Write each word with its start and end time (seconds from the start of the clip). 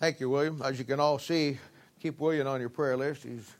Thank 0.00 0.18
you, 0.18 0.30
William. 0.30 0.62
As 0.64 0.78
you 0.78 0.86
can 0.86 0.98
all 0.98 1.18
see, 1.18 1.58
keep 2.00 2.18
William 2.20 2.46
on 2.46 2.58
your 2.58 2.70
prayer 2.70 2.96
list. 2.96 3.22
He's 3.22 3.54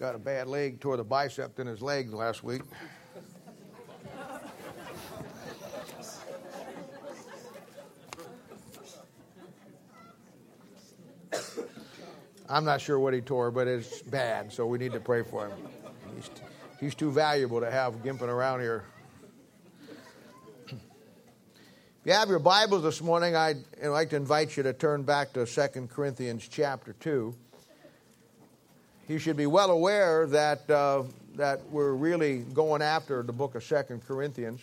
got 0.00 0.16
a 0.16 0.18
bad 0.18 0.48
leg, 0.48 0.80
tore 0.80 0.96
the 0.96 1.04
bicep 1.04 1.60
in 1.60 1.68
his 1.68 1.80
leg 1.80 2.12
last 2.12 2.42
week. 2.42 2.62
I'm 12.48 12.64
not 12.64 12.80
sure 12.80 12.98
what 12.98 13.14
he 13.14 13.20
tore, 13.20 13.52
but 13.52 13.68
it's 13.68 14.02
bad, 14.02 14.52
so 14.52 14.66
we 14.66 14.78
need 14.78 14.92
to 14.94 15.00
pray 15.00 15.22
for 15.22 15.46
him. 15.46 15.58
He's, 16.16 16.30
he's 16.80 16.94
too 16.96 17.12
valuable 17.12 17.60
to 17.60 17.70
have 17.70 18.02
gimping 18.02 18.22
around 18.22 18.62
here. 18.62 18.84
If 20.66 21.97
you 22.08 22.14
have 22.14 22.30
your 22.30 22.38
Bibles 22.38 22.82
this 22.84 23.02
morning, 23.02 23.36
I'd 23.36 23.58
like 23.82 24.08
to 24.10 24.16
invite 24.16 24.56
you 24.56 24.62
to 24.62 24.72
turn 24.72 25.02
back 25.02 25.34
to 25.34 25.44
2 25.44 25.88
Corinthians 25.88 26.48
chapter 26.48 26.94
2. 27.00 27.34
You 29.08 29.18
should 29.18 29.36
be 29.36 29.44
well 29.44 29.70
aware 29.70 30.26
that, 30.28 30.70
uh, 30.70 31.02
that 31.34 31.60
we're 31.68 31.92
really 31.92 32.38
going 32.38 32.80
after 32.80 33.22
the 33.22 33.34
book 33.34 33.56
of 33.56 33.68
2 33.68 34.00
Corinthians. 34.08 34.62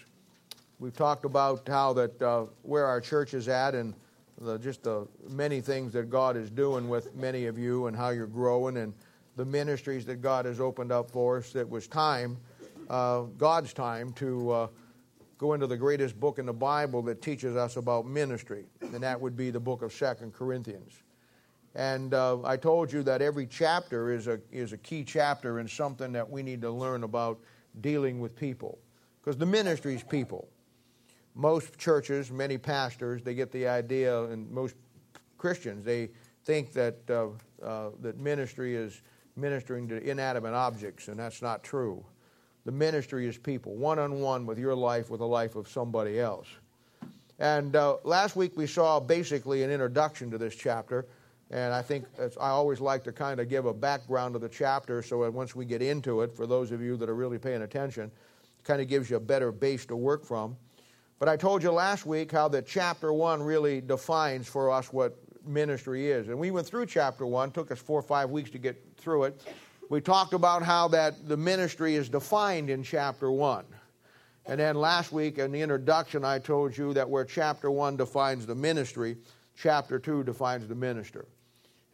We've 0.79 0.95
talked 0.95 1.23
about 1.23 1.67
how 1.67 1.93
that 1.93 2.19
uh, 2.19 2.45
where 2.63 2.87
our 2.87 2.99
church 2.99 3.35
is 3.35 3.47
at 3.47 3.75
and 3.75 3.93
the, 4.41 4.57
just 4.57 4.81
the 4.81 5.07
many 5.29 5.61
things 5.61 5.93
that 5.93 6.09
God 6.09 6.37
is 6.37 6.49
doing 6.49 6.89
with 6.89 7.13
many 7.13 7.45
of 7.45 7.59
you 7.59 7.85
and 7.85 7.95
how 7.95 8.09
you're 8.09 8.25
growing 8.25 8.77
and 8.77 8.91
the 9.35 9.45
ministries 9.45 10.03
that 10.07 10.19
God 10.19 10.45
has 10.45 10.59
opened 10.59 10.91
up 10.91 11.11
for 11.11 11.37
us. 11.37 11.55
It 11.55 11.69
was 11.69 11.87
time, 11.87 12.37
uh, 12.89 13.21
God's 13.37 13.71
time, 13.71 14.13
to 14.13 14.49
uh, 14.49 14.67
go 15.37 15.53
into 15.53 15.67
the 15.67 15.77
greatest 15.77 16.19
book 16.19 16.39
in 16.39 16.45
the 16.45 16.53
Bible 16.53 17.01
that 17.03 17.21
teaches 17.21 17.55
us 17.55 17.77
about 17.77 18.05
ministry, 18.05 18.65
and 18.81 19.03
that 19.03 19.19
would 19.19 19.35
be 19.35 19.49
the 19.51 19.59
book 19.59 19.81
of 19.81 19.91
Second 19.93 20.33
Corinthians. 20.33 21.03
And 21.75 22.13
uh, 22.13 22.41
I 22.43 22.55
told 22.55 22.91
you 22.91 23.03
that 23.03 23.21
every 23.21 23.45
chapter 23.45 24.11
is 24.11 24.27
a, 24.27 24.39
is 24.51 24.71
a 24.71 24.77
key 24.77 25.03
chapter 25.03 25.59
and 25.59 25.69
something 25.69 26.13
that 26.13 26.29
we 26.29 26.41
need 26.41 26.61
to 26.61 26.71
learn 26.71 27.03
about 27.03 27.39
dealing 27.81 28.19
with 28.19 28.35
people. 28.35 28.79
Because 29.19 29.37
the 29.37 29.45
ministry 29.45 29.95
is 29.95 30.03
people 30.03 30.47
most 31.35 31.77
churches, 31.77 32.31
many 32.31 32.57
pastors, 32.57 33.21
they 33.21 33.35
get 33.35 33.51
the 33.51 33.67
idea, 33.67 34.23
and 34.23 34.49
most 34.49 34.75
Christians, 35.37 35.83
they 35.83 36.09
think 36.45 36.71
that 36.73 36.97
uh, 37.09 37.27
uh, 37.61 37.89
that 38.01 38.17
ministry 38.17 38.75
is 38.75 39.01
ministering 39.35 39.87
to 39.89 39.97
inanimate 39.97 40.53
objects, 40.53 41.09
and 41.09 41.19
that's 41.19 41.41
not 41.41 41.61
true. 41.63 42.03
The 42.65 42.71
ministry 42.71 43.27
is 43.27 43.37
people, 43.37 43.75
one 43.75 43.99
on 43.99 44.19
one 44.19 44.45
with 44.45 44.57
your 44.57 44.73
life, 44.73 45.09
with 45.11 45.19
the 45.19 45.27
life 45.27 45.55
of 45.55 45.67
somebody 45.67 46.19
else. 46.19 46.47
And 47.37 47.75
uh, 47.75 47.97
last 48.03 48.35
week 48.35 48.57
we 48.57 48.65
saw 48.65 48.99
basically 48.99 49.63
an 49.63 49.69
introduction 49.69 50.31
to 50.31 50.37
this 50.37 50.55
chapter, 50.55 51.05
and 51.51 51.73
I 51.73 51.83
think 51.83 52.05
I 52.19 52.49
always 52.49 52.81
like 52.81 53.03
to 53.03 53.11
kind 53.11 53.39
of 53.39 53.49
give 53.49 53.67
a 53.67 53.73
background 53.73 54.33
to 54.33 54.39
the 54.39 54.49
chapter 54.49 55.03
so 55.03 55.21
that 55.23 55.31
once 55.31 55.55
we 55.55 55.63
get 55.65 55.83
into 55.83 56.21
it, 56.21 56.35
for 56.35 56.47
those 56.47 56.71
of 56.71 56.81
you 56.81 56.97
that 56.97 57.07
are 57.07 57.15
really 57.15 57.37
paying 57.37 57.61
attention, 57.61 58.09
kind 58.63 58.81
of 58.81 58.87
gives 58.87 59.11
you 59.11 59.17
a 59.17 59.19
better 59.19 59.51
base 59.51 59.85
to 59.85 59.95
work 59.95 60.25
from. 60.25 60.57
But 61.19 61.29
I 61.29 61.37
told 61.37 61.61
you 61.61 61.71
last 61.71 62.05
week 62.05 62.31
how 62.31 62.47
that 62.49 62.65
chapter 62.65 63.13
1 63.13 63.43
really 63.43 63.79
defines 63.79 64.47
for 64.47 64.71
us 64.71 64.91
what 64.91 65.15
ministry 65.45 66.09
is. 66.09 66.29
And 66.29 66.39
we 66.39 66.49
went 66.49 66.65
through 66.65 66.87
chapter 66.87 67.27
1, 67.27 67.51
took 67.51 67.71
us 67.71 67.79
4 67.79 67.99
or 67.99 68.01
5 68.01 68.31
weeks 68.31 68.49
to 68.49 68.57
get 68.57 68.81
through 68.97 69.25
it. 69.25 69.41
We 69.89 70.01
talked 70.01 70.33
about 70.33 70.63
how 70.63 70.87
that 70.89 71.27
the 71.27 71.37
ministry 71.37 71.95
is 71.95 72.09
defined 72.09 72.69
in 72.69 72.81
chapter 72.81 73.31
1. 73.31 73.65
And 74.47 74.59
then 74.59 74.75
last 74.75 75.11
week 75.11 75.37
in 75.37 75.51
the 75.51 75.61
introduction 75.61 76.25
I 76.25 76.39
told 76.39 76.75
you 76.77 76.93
that 76.93 77.09
where 77.09 77.25
chapter 77.25 77.69
1 77.69 77.97
defines 77.97 78.45
the 78.45 78.55
ministry, 78.55 79.17
chapter 79.55 79.99
2 79.99 80.23
defines 80.23 80.67
the 80.67 80.75
minister. 80.75 81.25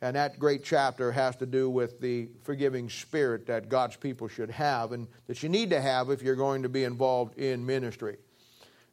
And 0.02 0.16
that 0.16 0.40
great 0.40 0.64
chapter 0.64 1.12
has 1.12 1.36
to 1.38 1.46
do 1.46 1.70
with 1.70 2.00
the 2.00 2.30
forgiving 2.44 2.90
spirit 2.90 3.46
that 3.48 3.70
God's 3.70 3.98
people 3.98 4.28
should 4.28 4.50
have 4.50 4.94
and 4.94 5.08
that 5.28 5.44
you 5.44 5.50
need 5.50 5.70
to 5.70 5.82
have 5.82 6.10
if 6.10 6.22
you're 6.22 6.36
going 6.36 6.64
to 6.64 6.70
be 6.70 6.86
involved 6.86 7.38
in 7.38 7.66
ministry. 7.66 8.18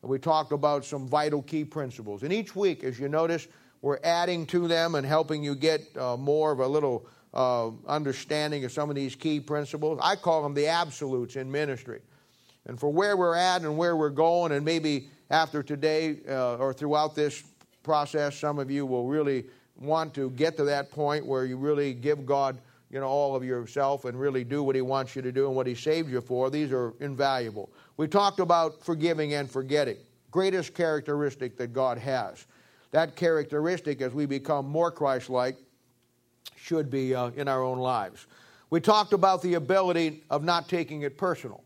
And 0.02 0.10
we 0.10 0.18
talked 0.18 0.52
about 0.52 0.84
some 0.84 1.08
vital 1.08 1.42
key 1.42 1.64
principles. 1.64 2.24
And 2.24 2.32
each 2.32 2.54
week, 2.54 2.84
as 2.84 2.98
you 2.98 3.08
notice, 3.08 3.48
we're 3.80 4.00
adding 4.02 4.44
to 4.46 4.68
them 4.68 4.96
and 4.96 5.06
helping 5.06 5.42
you 5.42 5.54
get 5.54 5.96
uh, 5.96 6.16
more 6.16 6.52
of 6.52 6.58
a 6.58 6.66
little 6.66 7.06
uh, 7.34 7.70
understanding 7.86 8.64
of 8.64 8.72
some 8.72 8.90
of 8.90 8.96
these 8.96 9.14
key 9.14 9.40
principles. 9.40 9.98
I 10.02 10.16
call 10.16 10.42
them 10.42 10.54
the 10.54 10.66
absolutes 10.66 11.36
in 11.36 11.50
ministry. 11.50 12.00
And 12.66 12.78
for 12.78 12.90
where 12.90 13.16
we're 13.16 13.36
at 13.36 13.62
and 13.62 13.76
where 13.76 13.96
we're 13.96 14.10
going, 14.10 14.52
and 14.52 14.64
maybe 14.64 15.08
after 15.30 15.62
today 15.62 16.18
uh, 16.28 16.56
or 16.56 16.72
throughout 16.72 17.14
this 17.14 17.42
process, 17.82 18.36
some 18.38 18.58
of 18.58 18.70
you 18.70 18.86
will 18.86 19.06
really 19.06 19.46
want 19.76 20.14
to 20.14 20.30
get 20.30 20.56
to 20.56 20.64
that 20.64 20.90
point 20.90 21.24
where 21.24 21.44
you 21.44 21.56
really 21.56 21.94
give 21.94 22.26
God 22.26 22.58
you 22.90 23.00
know, 23.00 23.06
all 23.06 23.36
of 23.36 23.44
yourself 23.44 24.04
and 24.06 24.18
really 24.18 24.44
do 24.44 24.62
what 24.62 24.74
He 24.74 24.80
wants 24.80 25.14
you 25.14 25.22
to 25.22 25.32
do 25.32 25.46
and 25.46 25.54
what 25.54 25.66
He 25.66 25.74
saved 25.74 26.10
you 26.10 26.20
for. 26.20 26.50
These 26.50 26.72
are 26.72 26.94
invaluable. 27.00 27.70
We 27.96 28.08
talked 28.08 28.40
about 28.40 28.82
forgiving 28.82 29.34
and 29.34 29.50
forgetting, 29.50 29.96
greatest 30.30 30.74
characteristic 30.74 31.56
that 31.58 31.72
God 31.72 31.98
has. 31.98 32.46
That 32.90 33.16
characteristic, 33.16 34.00
as 34.00 34.14
we 34.14 34.24
become 34.24 34.66
more 34.66 34.90
Christ 34.90 35.28
like, 35.28 35.58
should 36.68 36.90
be 36.90 37.14
uh, 37.14 37.30
in 37.30 37.48
our 37.48 37.62
own 37.62 37.78
lives. 37.78 38.26
We 38.70 38.80
talked 38.80 39.14
about 39.14 39.40
the 39.40 39.54
ability 39.54 40.22
of 40.28 40.44
not 40.44 40.68
taking 40.68 41.02
it 41.02 41.16
personal. 41.16 41.64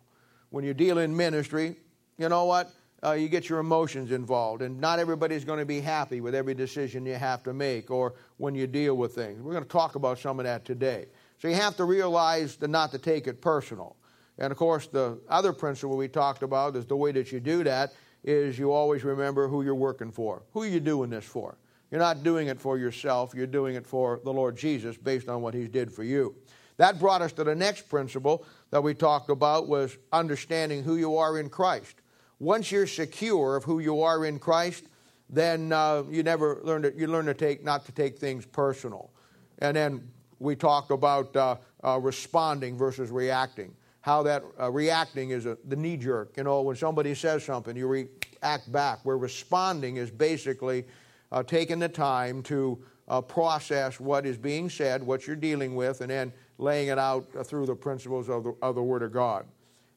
When 0.50 0.64
you 0.64 0.74
deal 0.74 0.98
in 0.98 1.16
ministry, 1.16 1.74
you 2.18 2.28
know 2.28 2.44
what? 2.44 2.70
Uh, 3.04 3.12
you 3.12 3.28
get 3.28 3.48
your 3.48 3.58
emotions 3.58 4.12
involved, 4.12 4.62
and 4.62 4.80
not 4.80 5.00
everybody's 5.00 5.44
going 5.44 5.58
to 5.58 5.64
be 5.64 5.80
happy 5.80 6.20
with 6.20 6.36
every 6.36 6.54
decision 6.54 7.04
you 7.04 7.14
have 7.14 7.42
to 7.42 7.52
make 7.52 7.90
or 7.90 8.14
when 8.36 8.54
you 8.54 8.68
deal 8.68 8.96
with 8.96 9.12
things. 9.12 9.42
We're 9.42 9.52
going 9.52 9.64
to 9.64 9.68
talk 9.68 9.96
about 9.96 10.20
some 10.20 10.38
of 10.38 10.44
that 10.44 10.64
today. 10.64 11.06
So 11.40 11.48
you 11.48 11.56
have 11.56 11.76
to 11.78 11.84
realize 11.84 12.54
the 12.54 12.68
not 12.68 12.92
to 12.92 12.98
take 12.98 13.26
it 13.26 13.40
personal. 13.40 13.96
And 14.38 14.52
of 14.52 14.56
course, 14.56 14.86
the 14.86 15.18
other 15.28 15.52
principle 15.52 15.96
we 15.96 16.06
talked 16.06 16.44
about 16.44 16.76
is 16.76 16.86
the 16.86 16.96
way 16.96 17.10
that 17.10 17.32
you 17.32 17.40
do 17.40 17.64
that 17.64 17.92
is 18.22 18.56
you 18.56 18.70
always 18.70 19.02
remember 19.02 19.48
who 19.48 19.64
you're 19.64 19.74
working 19.74 20.12
for. 20.12 20.42
Who 20.52 20.62
are 20.62 20.68
you 20.68 20.78
doing 20.78 21.10
this 21.10 21.24
for? 21.24 21.56
You're 21.92 22.00
not 22.00 22.22
doing 22.24 22.48
it 22.48 22.58
for 22.58 22.78
yourself, 22.78 23.34
you're 23.34 23.46
doing 23.46 23.76
it 23.76 23.86
for 23.86 24.20
the 24.24 24.32
Lord 24.32 24.56
Jesus 24.56 24.96
based 24.96 25.28
on 25.28 25.42
what 25.42 25.52
He 25.52 25.68
did 25.68 25.92
for 25.92 26.02
you. 26.02 26.34
That 26.78 26.98
brought 26.98 27.20
us 27.20 27.32
to 27.34 27.44
the 27.44 27.54
next 27.54 27.88
principle 27.88 28.46
that 28.70 28.82
we 28.82 28.94
talked 28.94 29.28
about 29.28 29.68
was 29.68 29.98
understanding 30.10 30.82
who 30.82 30.96
you 30.96 31.18
are 31.18 31.38
in 31.38 31.50
Christ. 31.50 31.96
Once 32.40 32.72
you're 32.72 32.86
secure 32.86 33.56
of 33.56 33.64
who 33.64 33.78
you 33.78 34.00
are 34.00 34.24
in 34.24 34.38
Christ, 34.38 34.84
then 35.28 35.70
uh, 35.70 36.02
you 36.10 36.22
never 36.22 36.60
learn 36.64 36.82
to 36.82 36.92
you 36.96 37.06
learn 37.06 37.26
to 37.26 37.34
take 37.34 37.62
not 37.62 37.84
to 37.86 37.92
take 37.92 38.18
things 38.18 38.46
personal. 38.46 39.10
And 39.58 39.76
then 39.76 40.10
we 40.38 40.56
talked 40.56 40.90
about 40.90 41.36
uh, 41.36 41.56
uh, 41.84 41.98
responding 42.00 42.76
versus 42.76 43.10
reacting 43.10 43.74
how 44.00 44.22
that 44.24 44.42
uh, 44.58 44.70
reacting 44.70 45.30
is 45.30 45.46
a, 45.46 45.56
the 45.68 45.76
knee 45.76 45.96
jerk. 45.96 46.32
You 46.36 46.44
know, 46.44 46.62
when 46.62 46.74
somebody 46.74 47.14
says 47.14 47.44
something, 47.44 47.76
you 47.76 47.86
react 47.86 48.72
back. 48.72 49.00
Where 49.04 49.18
responding 49.18 49.96
is 49.96 50.10
basically 50.10 50.84
uh, 51.32 51.42
taking 51.42 51.80
the 51.80 51.88
time 51.88 52.42
to 52.44 52.78
uh, 53.08 53.20
process 53.20 53.98
what 53.98 54.24
is 54.24 54.38
being 54.38 54.70
said, 54.70 55.02
what 55.02 55.26
you're 55.26 55.34
dealing 55.34 55.74
with, 55.74 56.00
and 56.00 56.10
then 56.10 56.32
laying 56.58 56.88
it 56.88 56.98
out 56.98 57.26
uh, 57.36 57.42
through 57.42 57.66
the 57.66 57.74
principles 57.74 58.28
of 58.28 58.44
the, 58.44 58.54
of 58.62 58.76
the 58.76 58.82
Word 58.82 59.02
of 59.02 59.12
God. 59.12 59.46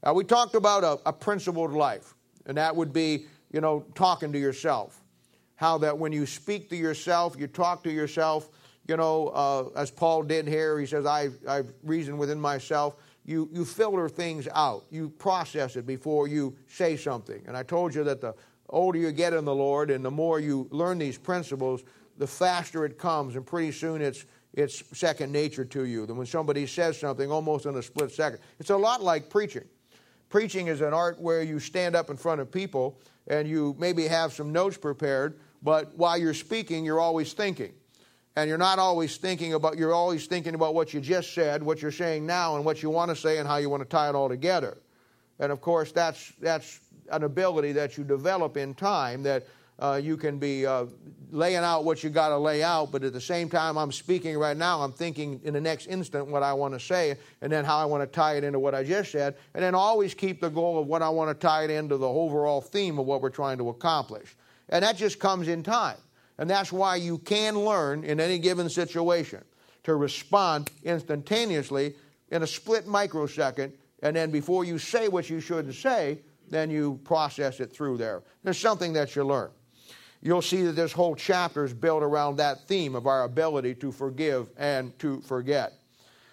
Now, 0.04 0.14
we 0.14 0.24
talked 0.24 0.56
about 0.56 0.84
a, 0.84 1.00
a 1.06 1.14
principled 1.14 1.74
life, 1.74 2.16
and 2.48 2.58
that 2.58 2.76
would 2.76 2.92
be, 2.92 3.26
you 3.52 3.62
know, 3.62 3.86
talking 3.94 4.32
to 4.32 4.40
yourself. 4.40 5.02
How 5.56 5.78
that 5.80 5.98
when 5.98 6.12
you 6.12 6.26
speak 6.26 6.70
to 6.70 6.76
yourself, 6.76 7.36
you 7.38 7.48
talk 7.48 7.84
to 7.84 7.92
yourself, 7.92 8.50
you 8.88 8.98
know, 8.98 9.28
uh, 9.30 9.70
as 9.76 9.92
Paul 9.92 10.24
did 10.24 10.48
here, 10.48 10.80
he 10.80 10.86
says, 10.86 11.06
I, 11.06 11.30
I've 11.48 11.72
reasoned 11.84 12.18
within 12.18 12.40
myself 12.40 12.96
you, 13.26 13.50
you 13.52 13.66
filter 13.66 14.08
things 14.08 14.48
out. 14.54 14.86
You 14.92 15.10
process 15.10 15.76
it 15.76 15.86
before 15.88 16.28
you 16.28 16.56
say 16.68 16.96
something. 16.96 17.42
And 17.48 17.58
I 17.58 17.64
told 17.64 17.96
you 17.96 18.04
that 18.04 18.22
the 18.22 18.36
older 18.70 19.00
you 19.00 19.12
get 19.12 19.34
in 19.34 19.46
the 19.46 19.56
Lord 19.56 19.92
and 19.92 20.04
the 20.04 20.12
more 20.12 20.40
you 20.40 20.68
learn 20.72 20.98
these 20.98 21.18
principles, 21.18 21.84
the 22.18 22.28
faster 22.28 22.86
it 22.86 22.98
comes, 22.98 23.36
and 23.36 23.46
pretty 23.46 23.72
soon 23.72 24.02
it's 24.02 24.26
it's 24.54 24.84
second 24.98 25.34
nature 25.34 25.66
to 25.66 25.84
you. 25.84 26.06
Then 26.06 26.16
when 26.16 26.28
somebody 26.28 26.66
says 26.66 26.98
something, 26.98 27.30
almost 27.30 27.66
in 27.66 27.76
a 27.76 27.84
split 27.84 28.12
second, 28.12 28.40
it's 28.58 28.70
a 28.70 28.78
lot 28.78 29.04
like 29.04 29.30
preaching. 29.30 29.66
Preaching 30.30 30.68
is 30.68 30.80
an 30.80 30.94
art 30.94 31.20
where 31.20 31.44
you 31.44 31.60
stand 31.60 31.94
up 31.94 32.10
in 32.10 32.16
front 32.16 32.40
of 32.40 32.50
people 32.50 32.98
and 33.28 33.50
you 33.50 33.76
maybe 33.78 34.08
have 34.08 34.32
some 34.32 34.54
notes 34.54 34.78
prepared, 34.78 35.40
but 35.62 35.94
while 35.98 36.18
you're 36.18 36.34
speaking, 36.34 36.86
you're 36.86 37.02
always 37.02 37.34
thinking 37.34 37.74
and 38.36 38.50
you're 38.50 38.58
not 38.58 38.80
always 38.80 39.18
thinking 39.18 39.54
about 39.54 39.78
you're 39.78 39.94
always 39.94 40.28
thinking 40.28 40.56
about 40.56 40.74
what 40.74 40.94
you 40.94 41.02
just 41.02 41.34
said 41.34 41.64
what 41.64 41.82
you're 41.82 41.92
saying 41.92 42.26
now 42.26 42.56
and 42.56 42.66
what 42.66 42.84
you 42.84 42.90
want 42.90 43.10
to 43.10 43.16
say 43.16 43.38
and 43.38 43.48
how 43.48 43.58
you 43.58 43.70
want 43.70 43.82
to 43.82 43.90
tie 43.90 44.10
it 44.10 44.16
all 44.16 44.30
together 44.30 44.78
and 45.40 45.52
of 45.52 45.62
course 45.62 45.92
that's 45.92 46.34
that's 46.40 46.80
an 47.12 47.24
ability 47.24 47.72
that 47.74 47.98
you 47.98 48.04
develop 48.04 48.58
in 48.58 48.74
time 48.74 49.24
that 49.24 49.44
uh, 49.78 50.00
you 50.02 50.16
can 50.16 50.40
be 50.40 50.66
uh, 50.66 50.86
laying 51.32 51.58
out 51.58 51.84
what 51.84 52.04
you 52.04 52.10
got 52.10 52.30
to 52.30 52.38
lay 52.38 52.64
out 52.64 52.92
but 52.92 53.04
at 53.04 53.12
the 53.14 53.22
same 53.22 53.50
time 53.50 53.78
i'm 53.78 53.92
speaking 53.92 54.38
right 54.38 54.56
now 54.56 54.82
i'm 54.82 54.92
thinking 54.92 55.40
in 55.44 55.54
the 55.54 55.60
next 55.60 55.88
instant 55.88 56.28
what 56.28 56.44
i 56.44 56.54
want 56.54 56.74
to 56.74 56.80
say 56.80 57.16
and 57.42 57.52
then 57.52 57.66
how 57.66 57.78
i 57.78 57.84
want 57.84 58.02
to 58.02 58.08
tie 58.08 58.36
it 58.36 58.44
into 58.44 58.58
what 58.58 58.74
i 58.74 58.84
just 58.84 59.12
said 59.12 59.36
and 59.54 59.64
then 59.64 59.76
always 59.76 60.14
keep 60.14 60.40
the 60.40 60.50
goal 60.50 60.80
of 60.80 60.88
what 60.88 61.02
i 61.02 61.10
want 61.10 61.30
to 61.30 61.34
tie 61.34 61.64
it 61.64 61.70
into 61.70 61.98
the 61.98 62.08
overall 62.08 62.62
theme 62.62 62.98
of 62.98 63.06
what 63.06 63.22
we're 63.22 63.30
trying 63.30 63.58
to 63.58 63.70
accomplish 63.70 64.36
and 64.70 64.84
that 64.84 64.96
just 64.96 65.20
comes 65.20 65.48
in 65.48 65.62
time 65.62 65.98
And 66.38 66.50
that's 66.50 66.72
why 66.72 66.98
you 66.98 67.18
can 67.20 67.58
learn 67.60 68.04
in 68.04 68.20
any 68.20 68.40
given 68.40 68.70
situation 68.70 69.44
to 69.84 69.96
respond 69.96 70.70
instantaneously 70.84 71.96
in 72.30 72.44
a 72.44 72.48
split 72.48 72.88
microsecond. 72.88 73.74
And 74.02 74.16
then 74.16 74.32
before 74.32 74.66
you 74.66 74.78
say 74.78 75.08
what 75.08 75.30
you 75.30 75.40
shouldn't 75.40 75.76
say, 75.76 76.20
then 76.50 76.70
you 76.70 77.00
process 77.04 77.60
it 77.60 77.72
through 77.72 77.98
there. 77.98 78.24
There's 78.44 78.58
something 78.58 78.94
that 78.94 79.16
you 79.16 79.24
learn. 79.24 79.50
You'll 80.22 80.42
see 80.42 80.64
that 80.64 80.72
this 80.72 80.92
whole 80.92 81.16
chapter 81.16 81.66
is 81.66 81.74
built 81.74 82.02
around 82.02 82.38
that 82.38 82.68
theme 82.68 82.96
of 82.96 83.06
our 83.06 83.24
ability 83.24 83.76
to 83.76 83.92
forgive 83.92 84.50
and 84.58 84.98
to 85.00 85.22
forget. 85.22 85.74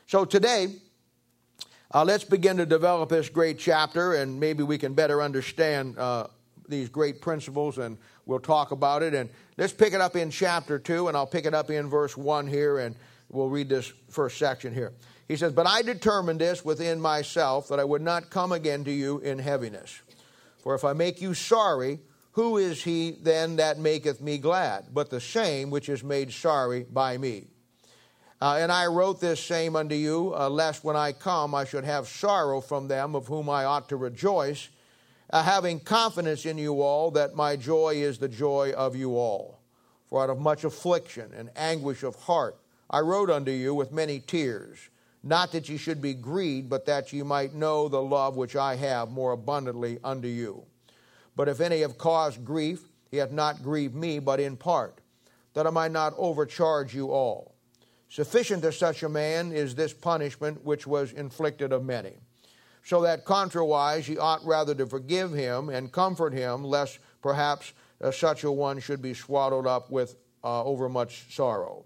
So 0.06 0.24
today, 0.24 0.76
uh, 1.94 2.04
let's 2.04 2.24
begin 2.24 2.56
to 2.56 2.64
develop 2.64 3.10
this 3.10 3.28
great 3.28 3.58
chapter, 3.58 4.14
and 4.14 4.40
maybe 4.40 4.62
we 4.62 4.78
can 4.78 4.94
better 4.94 5.20
understand 5.20 5.98
uh, 5.98 6.26
these 6.68 6.88
great 6.88 7.20
principles, 7.20 7.76
and 7.78 7.98
we'll 8.24 8.40
talk 8.40 8.70
about 8.70 9.02
it. 9.02 9.12
And 9.12 9.28
let's 9.58 9.74
pick 9.74 9.92
it 9.92 10.00
up 10.00 10.16
in 10.16 10.30
chapter 10.30 10.78
2, 10.78 11.08
and 11.08 11.16
I'll 11.16 11.26
pick 11.26 11.44
it 11.44 11.52
up 11.52 11.70
in 11.70 11.88
verse 11.88 12.16
1 12.16 12.46
here, 12.46 12.78
and 12.78 12.96
we'll 13.28 13.50
read 13.50 13.68
this 13.68 13.92
first 14.08 14.38
section 14.38 14.72
here. 14.72 14.92
He 15.32 15.38
says, 15.38 15.55
But 15.55 15.67
I 15.67 15.81
determined 15.81 16.43
this 16.43 16.62
within 16.62 17.00
myself 17.00 17.69
that 17.69 17.81
I 17.81 17.84
would 17.84 18.02
not 18.02 18.29
come 18.29 18.52
again 18.52 18.84
to 18.84 18.93
you 18.93 19.19
in 19.20 19.38
heaviness. 19.38 20.02
For 20.58 20.75
if 20.75 20.84
I 20.84 20.93
make 20.93 21.23
you 21.23 21.32
sorry, 21.32 22.00
who 22.32 22.58
is 22.58 22.82
he 22.84 23.12
then 23.12 23.56
that 23.56 23.79
maketh 23.79 24.20
me 24.20 24.37
glad, 24.37 24.88
but 24.93 25.08
the 25.08 25.23
same 25.23 25.70
which 25.70 25.88
is 25.88 26.05
made 26.05 26.34
sorry 26.34 26.84
by 26.84 27.17
me? 27.17 27.46
Uh, 28.43 28.58
and 28.61 28.70
I 28.70 28.84
wrote 28.88 29.23
this 29.23 29.43
same 29.43 29.75
unto 29.75 29.94
you, 29.94 30.34
uh, 30.37 30.50
lest 30.50 30.84
when 30.84 30.96
I 30.96 31.12
come 31.12 31.55
I 31.55 31.64
should 31.64 31.84
have 31.84 32.08
sorrow 32.08 32.61
from 32.61 32.87
them 32.87 33.14
of 33.14 33.26
whom 33.26 33.49
I 33.49 33.64
ought 33.64 33.88
to 33.88 33.96
rejoice, 33.96 34.69
uh, 35.31 35.43
having 35.43 35.81
confidence 35.81 36.44
in 36.44 36.58
you 36.58 36.82
all 36.82 37.11
that 37.12 37.34
my 37.34 37.56
joy 37.56 37.94
is 37.94 38.19
the 38.19 38.29
joy 38.29 38.75
of 38.76 38.94
you 38.94 39.17
all. 39.17 39.61
For 40.11 40.23
out 40.23 40.29
of 40.29 40.38
much 40.38 40.64
affliction 40.64 41.31
and 41.34 41.49
anguish 41.56 42.02
of 42.02 42.17
heart 42.17 42.58
I 42.90 43.00
wrote 43.00 43.31
unto 43.31 43.50
you 43.50 43.75
with 43.75 43.93
many 43.93 44.20
tears, 44.20 44.90
not 45.22 45.52
that 45.52 45.69
ye 45.69 45.76
should 45.76 46.02
be 46.02 46.14
grieved, 46.14 46.69
but 46.69 46.86
that 46.86 47.12
ye 47.12 47.22
might 47.22 47.54
know 47.54 47.88
the 47.88 48.02
love 48.02 48.36
which 48.36 48.56
I 48.56 48.74
have 48.76 49.10
more 49.10 49.32
abundantly 49.32 49.98
unto 50.02 50.28
you. 50.28 50.64
But 51.36 51.48
if 51.48 51.60
any 51.60 51.80
have 51.80 51.96
caused 51.96 52.44
grief, 52.44 52.88
he 53.10 53.19
hath 53.19 53.30
not 53.30 53.62
grieved 53.62 53.94
me, 53.94 54.19
but 54.19 54.40
in 54.40 54.56
part, 54.56 55.00
that 55.54 55.66
I 55.66 55.70
might 55.70 55.92
not 55.92 56.14
overcharge 56.16 56.94
you 56.94 57.10
all. 57.10 57.54
Sufficient 58.08 58.62
to 58.62 58.72
such 58.72 59.02
a 59.02 59.08
man 59.08 59.52
is 59.52 59.74
this 59.74 59.94
punishment 59.94 60.64
which 60.64 60.86
was 60.86 61.12
inflicted 61.12 61.72
of 61.72 61.84
many. 61.84 62.14
So 62.84 63.00
that 63.02 63.24
contrariwise 63.24 64.08
ye 64.08 64.19
ought 64.19 64.44
rather 64.44 64.74
to 64.74 64.86
forgive 64.86 65.32
him 65.32 65.69
and 65.69 65.92
comfort 65.92 66.32
him, 66.32 66.64
lest 66.64 66.98
perhaps 67.22 67.72
uh, 68.02 68.10
such 68.10 68.44
a 68.44 68.50
one 68.50 68.80
should 68.80 69.00
be 69.00 69.14
swallowed 69.14 69.66
up 69.66 69.90
with 69.90 70.16
uh, 70.42 70.64
overmuch 70.64 71.32
sorrow. 71.34 71.84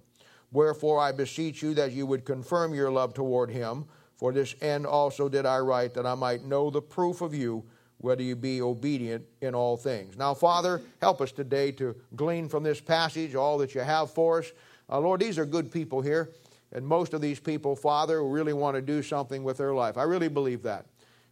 Wherefore 0.53 1.01
I 1.01 1.13
beseech 1.13 1.63
you 1.63 1.75
that 1.75 1.93
you 1.93 2.07
would 2.07 2.25
confirm 2.25 2.75
your 2.75 2.91
love 2.91 3.15
toward 3.15 3.51
him. 3.51 3.85
For 4.17 4.33
this 4.33 4.55
end 4.63 4.87
also 4.87 5.29
did 5.29 5.45
I 5.45 5.59
write, 5.59 5.95
that 5.95 6.07
I 6.07 6.15
might 6.15 6.45
know 6.45 6.71
the 6.71 6.81
proof 6.81 7.21
of 7.21 7.35
you 7.35 7.65
whether 7.99 8.23
you 8.23 8.37
be 8.37 8.61
obedient 8.61 9.25
in 9.41 9.55
all 9.55 9.77
things. 9.77 10.17
Now, 10.17 10.35
Father, 10.35 10.83
help 11.01 11.21
us 11.21 11.33
today 11.33 11.73
to 11.73 11.97
glean 12.15 12.49
from 12.49 12.63
this 12.63 12.81
passage 12.81 13.35
all 13.35 13.59
that 13.59 13.75
you 13.75 13.81
have 13.81 14.11
for 14.11 14.41
us. 14.41 14.53
Uh, 14.89 15.01
Lord, 15.01 15.21
these 15.21 15.39
are 15.39 15.47
good 15.47 15.73
people 15.73 16.01
here, 16.01 16.31
and 16.73 16.87
most 16.87 17.15
of 17.15 17.21
these 17.21 17.41
people, 17.41 17.75
Father, 17.75 18.23
really 18.25 18.53
want 18.53 18.77
to 18.77 18.83
do 18.83 19.03
something 19.03 19.43
with 19.43 19.57
their 19.57 19.75
life. 19.75 19.97
I 19.97 20.03
really 20.03 20.29
believe 20.29 20.63
that. 20.63 20.87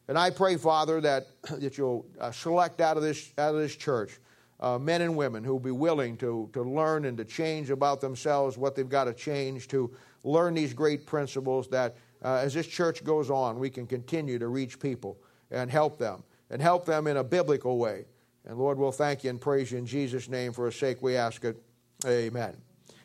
And 0.08 0.18
I 0.18 0.30
pray, 0.30 0.56
Father, 0.56 1.00
that, 1.02 1.26
that 1.58 1.76
you'll 1.78 2.06
uh, 2.18 2.32
select 2.32 2.80
out 2.80 2.96
of 2.96 3.02
this, 3.02 3.32
out 3.38 3.54
of 3.54 3.60
this 3.60 3.76
church 3.76 4.18
uh, 4.64 4.78
men 4.78 5.02
and 5.02 5.14
women 5.14 5.44
who 5.44 5.52
will 5.52 5.60
be 5.60 5.70
willing 5.70 6.16
to, 6.16 6.48
to 6.54 6.62
learn 6.62 7.04
and 7.04 7.18
to 7.18 7.24
change 7.24 7.68
about 7.68 8.00
themselves 8.00 8.56
what 8.56 8.74
they've 8.74 8.88
got 8.88 9.04
to 9.04 9.12
change, 9.12 9.68
to 9.68 9.94
learn 10.22 10.54
these 10.54 10.72
great 10.72 11.04
principles 11.04 11.68
that 11.68 11.96
uh, 12.24 12.40
as 12.42 12.54
this 12.54 12.66
church 12.66 13.04
goes 13.04 13.30
on, 13.30 13.58
we 13.58 13.68
can 13.68 13.86
continue 13.86 14.38
to 14.38 14.48
reach 14.48 14.80
people 14.80 15.18
and 15.50 15.70
help 15.70 15.98
them 15.98 16.24
and 16.48 16.62
help 16.62 16.86
them 16.86 17.06
in 17.06 17.18
a 17.18 17.24
biblical 17.24 17.76
way. 17.76 18.06
And 18.46 18.56
Lord, 18.56 18.78
we'll 18.78 18.90
thank 18.90 19.22
you 19.22 19.28
and 19.28 19.38
praise 19.38 19.70
you 19.70 19.76
in 19.76 19.84
Jesus' 19.84 20.30
name. 20.30 20.54
For 20.54 20.66
a 20.66 20.72
sake, 20.72 21.02
we 21.02 21.14
ask 21.14 21.44
it. 21.44 21.62
Amen. 22.06 22.56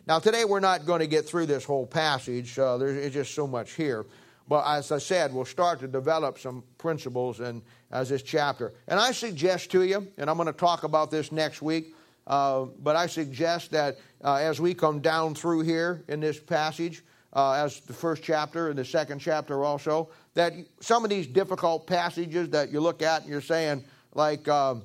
Now, 0.08 0.20
today 0.20 0.46
we're 0.46 0.62
not 0.62 0.86
going 0.86 1.02
to 1.02 1.08
get 1.08 1.26
through 1.26 1.48
this 1.48 1.66
whole 1.66 1.86
passage. 1.86 2.58
Uh, 2.58 2.78
there's 2.78 3.14
just 3.14 3.36
so 3.36 3.46
much 3.46 3.74
here. 3.74 4.06
But 4.50 4.66
as 4.66 4.92
I 4.92 4.98
said, 4.98 5.32
we'll 5.32 5.46
start 5.46 5.80
to 5.82 5.88
develop 5.88 6.40
some 6.40 6.64
principles 6.80 7.40
in 7.40 7.62
as 7.92 8.10
this 8.10 8.24
chapter. 8.24 8.74
And 8.88 9.00
I 9.00 9.12
suggest 9.12 9.70
to 9.72 9.84
you, 9.84 10.08
and 10.18 10.28
I'm 10.28 10.38
going 10.38 10.48
to 10.48 10.54
talk 10.54 10.84
about 10.84 11.12
this 11.12 11.32
next 11.32 11.62
week, 11.62 11.94
uh, 12.26 12.66
but 12.82 12.96
I 12.96 13.06
suggest 13.06 13.70
that 13.72 14.00
uh, 14.24 14.36
as 14.36 14.60
we 14.60 14.74
come 14.74 15.02
down 15.02 15.36
through 15.36 15.62
here 15.62 16.04
in 16.08 16.20
this 16.20 16.40
passage, 16.40 17.04
uh, 17.34 17.54
as 17.54 17.80
the 17.82 17.94
first 17.94 18.24
chapter 18.24 18.70
and 18.70 18.80
the 18.80 18.84
second 18.84 19.20
chapter 19.20 19.64
also, 19.64 20.10
that 20.34 20.54
some 20.80 21.04
of 21.04 21.12
these 21.12 21.28
difficult 21.28 21.86
passages 21.86 22.50
that 22.50 22.72
you 22.72 22.80
look 22.80 23.04
at 23.04 23.22
and 23.22 23.30
you're 23.30 23.42
saying, 23.42 23.84
like, 24.16 24.48
um, 24.48 24.82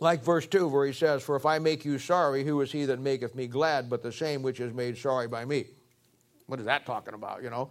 like 0.00 0.24
verse 0.24 0.46
2, 0.46 0.66
where 0.68 0.86
he 0.86 0.94
says, 0.94 1.22
For 1.22 1.36
if 1.36 1.44
I 1.44 1.58
make 1.58 1.84
you 1.84 1.98
sorry, 1.98 2.44
who 2.44 2.58
is 2.62 2.72
he 2.72 2.86
that 2.86 2.98
maketh 2.98 3.34
me 3.34 3.46
glad, 3.46 3.90
but 3.90 4.02
the 4.02 4.12
same 4.12 4.42
which 4.42 4.58
is 4.58 4.72
made 4.72 4.96
sorry 4.96 5.28
by 5.28 5.44
me? 5.44 5.66
What 6.46 6.58
is 6.60 6.64
that 6.64 6.86
talking 6.86 7.12
about, 7.12 7.42
you 7.42 7.50
know? 7.50 7.70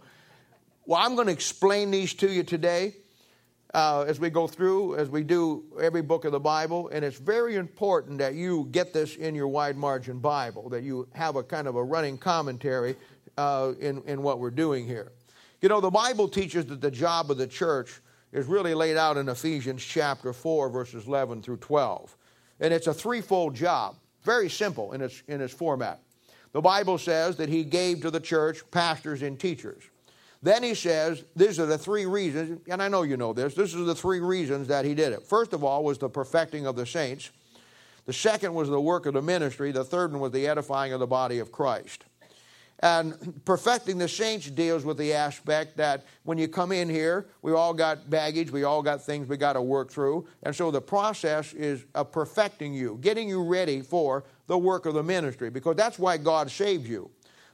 Well, 0.90 0.98
I'm 1.00 1.14
going 1.14 1.28
to 1.28 1.32
explain 1.32 1.92
these 1.92 2.14
to 2.14 2.28
you 2.28 2.42
today 2.42 2.96
uh, 3.72 4.06
as 4.08 4.18
we 4.18 4.28
go 4.28 4.48
through, 4.48 4.96
as 4.96 5.08
we 5.08 5.22
do 5.22 5.62
every 5.80 6.02
book 6.02 6.24
of 6.24 6.32
the 6.32 6.40
Bible, 6.40 6.88
and 6.88 7.04
it's 7.04 7.16
very 7.16 7.54
important 7.54 8.18
that 8.18 8.34
you 8.34 8.66
get 8.72 8.92
this 8.92 9.14
in 9.14 9.36
your 9.36 9.46
wide 9.46 9.76
margin 9.76 10.18
Bible, 10.18 10.68
that 10.70 10.82
you 10.82 11.06
have 11.12 11.36
a 11.36 11.44
kind 11.44 11.68
of 11.68 11.76
a 11.76 11.84
running 11.84 12.18
commentary 12.18 12.96
uh, 13.38 13.70
in, 13.78 14.02
in 14.06 14.20
what 14.20 14.40
we're 14.40 14.50
doing 14.50 14.84
here. 14.84 15.12
You 15.62 15.68
know, 15.68 15.80
the 15.80 15.92
Bible 15.92 16.26
teaches 16.26 16.66
that 16.66 16.80
the 16.80 16.90
job 16.90 17.30
of 17.30 17.38
the 17.38 17.46
church 17.46 18.00
is 18.32 18.46
really 18.46 18.74
laid 18.74 18.96
out 18.96 19.16
in 19.16 19.28
Ephesians 19.28 19.84
chapter 19.84 20.32
4, 20.32 20.70
verses 20.70 21.06
11 21.06 21.42
through 21.42 21.58
12. 21.58 22.16
And 22.58 22.74
it's 22.74 22.88
a 22.88 22.94
threefold 22.94 23.54
job, 23.54 23.94
very 24.24 24.50
simple 24.50 24.92
in 24.92 25.02
its, 25.02 25.22
in 25.28 25.40
its 25.40 25.54
format. 25.54 26.00
The 26.50 26.60
Bible 26.60 26.98
says 26.98 27.36
that 27.36 27.48
He 27.48 27.62
gave 27.62 28.00
to 28.00 28.10
the 28.10 28.18
church 28.18 28.68
pastors 28.72 29.22
and 29.22 29.38
teachers. 29.38 29.84
Then 30.42 30.62
He 30.62 30.74
says, 30.74 31.24
these 31.36 31.60
are 31.60 31.66
the 31.66 31.78
three 31.78 32.06
reasons, 32.06 32.60
and 32.68 32.82
I 32.82 32.88
know 32.88 33.02
you 33.02 33.16
know 33.16 33.32
this, 33.32 33.54
this 33.54 33.74
is 33.74 33.86
the 33.86 33.94
three 33.94 34.20
reasons 34.20 34.68
that 34.68 34.84
He 34.84 34.94
did 34.94 35.12
it. 35.12 35.22
First 35.22 35.52
of 35.52 35.62
all 35.62 35.84
was 35.84 35.98
the 35.98 36.08
perfecting 36.08 36.66
of 36.66 36.76
the 36.76 36.86
saints. 36.86 37.30
The 38.06 38.12
second 38.12 38.54
was 38.54 38.68
the 38.68 38.80
work 38.80 39.06
of 39.06 39.14
the 39.14 39.22
ministry. 39.22 39.70
The 39.70 39.84
third 39.84 40.12
one 40.12 40.20
was 40.20 40.32
the 40.32 40.46
edifying 40.46 40.92
of 40.92 41.00
the 41.00 41.06
body 41.06 41.38
of 41.38 41.52
Christ. 41.52 42.04
And 42.82 43.44
perfecting 43.44 43.98
the 43.98 44.08
saints 44.08 44.50
deals 44.50 44.86
with 44.86 44.96
the 44.96 45.12
aspect 45.12 45.76
that 45.76 46.06
when 46.22 46.38
you 46.38 46.48
come 46.48 46.72
in 46.72 46.88
here, 46.88 47.26
we 47.42 47.52
all 47.52 47.74
got 47.74 48.08
baggage, 48.08 48.50
we 48.50 48.64
all 48.64 48.82
got 48.82 49.04
things 49.04 49.28
we 49.28 49.36
got 49.36 49.52
to 49.52 49.60
work 49.60 49.90
through. 49.90 50.26
And 50.44 50.56
so 50.56 50.70
the 50.70 50.80
process 50.80 51.52
is 51.52 51.84
of 51.94 52.10
perfecting 52.10 52.72
you, 52.72 52.98
getting 53.02 53.28
you 53.28 53.42
ready 53.42 53.82
for 53.82 54.24
the 54.46 54.56
work 54.56 54.86
of 54.86 54.94
the 54.94 55.02
ministry, 55.02 55.50
because 55.50 55.76
that's 55.76 55.98
why 55.98 56.16
God 56.16 56.50
saved 56.50 56.88
you. 56.88 57.10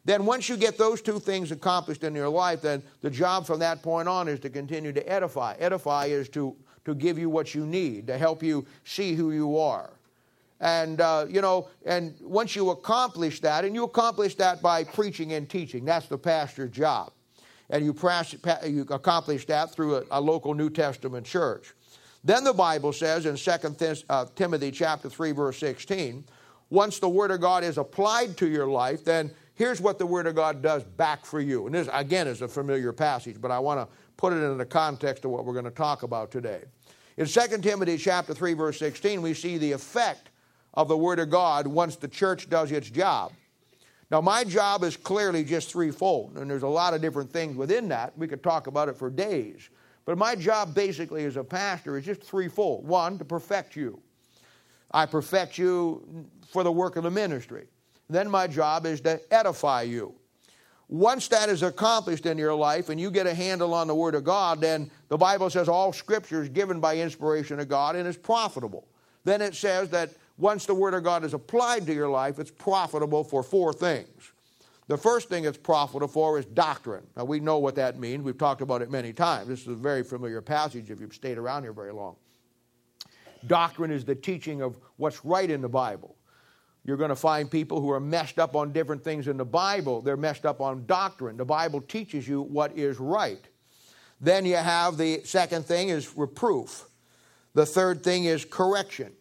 Then, 0.06 0.24
once 0.24 0.48
you 0.48 0.56
get 0.56 0.78
those 0.78 1.02
two 1.02 1.18
things 1.18 1.50
accomplished 1.50 2.04
in 2.04 2.14
your 2.14 2.28
life, 2.28 2.62
then 2.62 2.80
the 3.02 3.10
job 3.10 3.44
from 3.44 3.58
that 3.58 3.82
point 3.82 4.06
on 4.06 4.28
is 4.28 4.38
to 4.40 4.48
continue 4.48 4.92
to 4.92 5.06
edify. 5.12 5.56
Edify 5.58 6.06
is 6.06 6.28
to, 6.28 6.54
to 6.84 6.94
give 6.94 7.18
you 7.18 7.28
what 7.28 7.56
you 7.56 7.66
need, 7.66 8.06
to 8.06 8.16
help 8.16 8.40
you 8.40 8.64
see 8.84 9.14
who 9.14 9.32
you 9.32 9.58
are. 9.58 9.90
And, 10.60 11.00
uh, 11.00 11.26
you 11.28 11.40
know, 11.40 11.68
and 11.84 12.14
once 12.20 12.54
you 12.54 12.70
accomplish 12.70 13.40
that, 13.40 13.64
and 13.64 13.74
you 13.74 13.82
accomplish 13.82 14.36
that 14.36 14.62
by 14.62 14.84
preaching 14.84 15.32
and 15.32 15.50
teaching, 15.50 15.84
that's 15.84 16.06
the 16.06 16.16
pastor's 16.16 16.70
job. 16.70 17.10
And 17.68 17.84
you, 17.84 17.92
you 18.64 18.86
accomplish 18.90 19.44
that 19.46 19.72
through 19.72 19.96
a, 19.96 20.04
a, 20.12 20.20
local 20.20 20.54
New 20.54 20.70
Testament 20.70 21.26
church. 21.26 21.74
Then 22.22 22.44
the 22.44 22.52
Bible 22.52 22.92
says 22.92 23.26
in 23.26 23.34
2 23.34 24.04
uh, 24.08 24.26
Timothy 24.36 24.70
chapter 24.70 25.10
3, 25.10 25.32
verse 25.32 25.58
16, 25.58 26.24
once 26.70 27.00
the 27.00 27.08
Word 27.08 27.32
of 27.32 27.40
God 27.40 27.64
is 27.64 27.76
applied 27.76 28.36
to 28.36 28.48
your 28.48 28.68
life, 28.68 29.04
then 29.04 29.32
here's 29.56 29.80
what 29.80 29.98
the 29.98 30.06
Word 30.06 30.26
of 30.28 30.36
God 30.36 30.62
does 30.62 30.84
back 30.84 31.26
for 31.26 31.40
you. 31.40 31.66
And 31.66 31.74
this, 31.74 31.88
again, 31.92 32.28
is 32.28 32.42
a 32.42 32.48
familiar 32.48 32.92
passage, 32.92 33.40
but 33.40 33.50
I 33.50 33.58
want 33.58 33.80
to 33.80 33.96
put 34.16 34.32
it 34.32 34.36
in 34.36 34.56
the 34.56 34.64
context 34.64 35.24
of 35.24 35.32
what 35.32 35.44
we're 35.44 35.52
going 35.52 35.64
to 35.64 35.70
talk 35.70 36.04
about 36.04 36.30
today. 36.30 36.62
In 37.16 37.26
2 37.26 37.40
Timothy 37.58 37.96
chapter 37.96 38.32
3, 38.32 38.54
verse 38.54 38.78
16, 38.78 39.20
we 39.20 39.34
see 39.34 39.58
the 39.58 39.72
effect 39.72 40.28
of 40.74 40.88
the 40.88 40.96
Word 40.96 41.18
of 41.18 41.30
God 41.30 41.66
once 41.66 41.96
the 41.96 42.08
church 42.08 42.48
does 42.48 42.70
its 42.70 42.88
job. 42.88 43.32
Now, 44.10 44.20
my 44.20 44.44
job 44.44 44.84
is 44.84 44.96
clearly 44.96 45.42
just 45.42 45.72
threefold, 45.72 46.36
and 46.36 46.48
there's 46.48 46.62
a 46.62 46.68
lot 46.68 46.94
of 46.94 47.00
different 47.00 47.32
things 47.32 47.56
within 47.56 47.88
that. 47.88 48.16
We 48.16 48.28
could 48.28 48.42
talk 48.42 48.68
about 48.68 48.88
it 48.88 48.96
for 48.96 49.10
days. 49.10 49.68
But 50.04 50.16
my 50.16 50.36
job 50.36 50.74
basically 50.74 51.24
as 51.24 51.36
a 51.36 51.42
pastor 51.42 51.98
is 51.98 52.04
just 52.04 52.22
threefold. 52.22 52.86
One, 52.86 53.18
to 53.18 53.24
perfect 53.24 53.74
you. 53.74 54.00
I 54.92 55.06
perfect 55.06 55.58
you 55.58 56.28
for 56.48 56.62
the 56.62 56.70
work 56.70 56.94
of 56.94 57.02
the 57.02 57.10
ministry. 57.10 57.66
Then 58.08 58.30
my 58.30 58.46
job 58.46 58.86
is 58.86 59.00
to 59.02 59.20
edify 59.32 59.82
you. 59.82 60.14
Once 60.88 61.26
that 61.28 61.48
is 61.48 61.62
accomplished 61.62 62.26
in 62.26 62.38
your 62.38 62.54
life 62.54 62.88
and 62.88 63.00
you 63.00 63.10
get 63.10 63.26
a 63.26 63.34
handle 63.34 63.74
on 63.74 63.88
the 63.88 63.94
Word 63.94 64.14
of 64.14 64.22
God, 64.22 64.60
then 64.60 64.88
the 65.08 65.16
Bible 65.16 65.50
says 65.50 65.68
all 65.68 65.92
Scripture 65.92 66.42
is 66.42 66.48
given 66.48 66.78
by 66.78 66.96
inspiration 66.96 67.58
of 67.58 67.68
God 67.68 67.96
and 67.96 68.06
is 68.06 68.16
profitable. 68.16 68.86
Then 69.24 69.42
it 69.42 69.56
says 69.56 69.90
that 69.90 70.10
once 70.38 70.66
the 70.66 70.74
Word 70.74 70.94
of 70.94 71.02
God 71.02 71.24
is 71.24 71.34
applied 71.34 71.86
to 71.86 71.94
your 71.94 72.08
life, 72.08 72.38
it's 72.38 72.52
profitable 72.52 73.24
for 73.24 73.42
four 73.42 73.72
things. 73.72 74.32
The 74.86 74.96
first 74.96 75.28
thing 75.28 75.44
it's 75.44 75.58
profitable 75.58 76.06
for 76.06 76.38
is 76.38 76.44
doctrine. 76.44 77.04
Now, 77.16 77.24
we 77.24 77.40
know 77.40 77.58
what 77.58 77.74
that 77.74 77.98
means. 77.98 78.22
We've 78.22 78.38
talked 78.38 78.60
about 78.60 78.82
it 78.82 78.90
many 78.90 79.12
times. 79.12 79.48
This 79.48 79.62
is 79.62 79.68
a 79.68 79.74
very 79.74 80.04
familiar 80.04 80.40
passage 80.40 80.90
if 80.90 81.00
you've 81.00 81.14
stayed 81.14 81.38
around 81.38 81.64
here 81.64 81.72
very 81.72 81.92
long. 81.92 82.14
Doctrine 83.48 83.90
is 83.90 84.04
the 84.04 84.14
teaching 84.14 84.62
of 84.62 84.78
what's 84.96 85.24
right 85.24 85.50
in 85.50 85.60
the 85.60 85.68
Bible. 85.68 86.14
You're 86.86 86.96
going 86.96 87.10
to 87.10 87.16
find 87.16 87.50
people 87.50 87.80
who 87.80 87.90
are 87.90 87.98
messed 87.98 88.38
up 88.38 88.54
on 88.54 88.72
different 88.72 89.02
things 89.02 89.26
in 89.26 89.36
the 89.36 89.44
Bible. 89.44 90.00
They're 90.00 90.16
messed 90.16 90.46
up 90.46 90.60
on 90.60 90.86
doctrine. 90.86 91.36
The 91.36 91.44
Bible 91.44 91.80
teaches 91.80 92.28
you 92.28 92.42
what 92.42 92.78
is 92.78 93.00
right. 93.00 93.44
Then 94.20 94.46
you 94.46 94.54
have 94.54 94.96
the 94.96 95.22
second 95.24 95.66
thing 95.66 95.88
is 95.88 96.16
reproof. 96.16 96.84
The 97.54 97.66
third 97.66 98.04
thing 98.04 98.26
is 98.26 98.44
correction. 98.44 99.12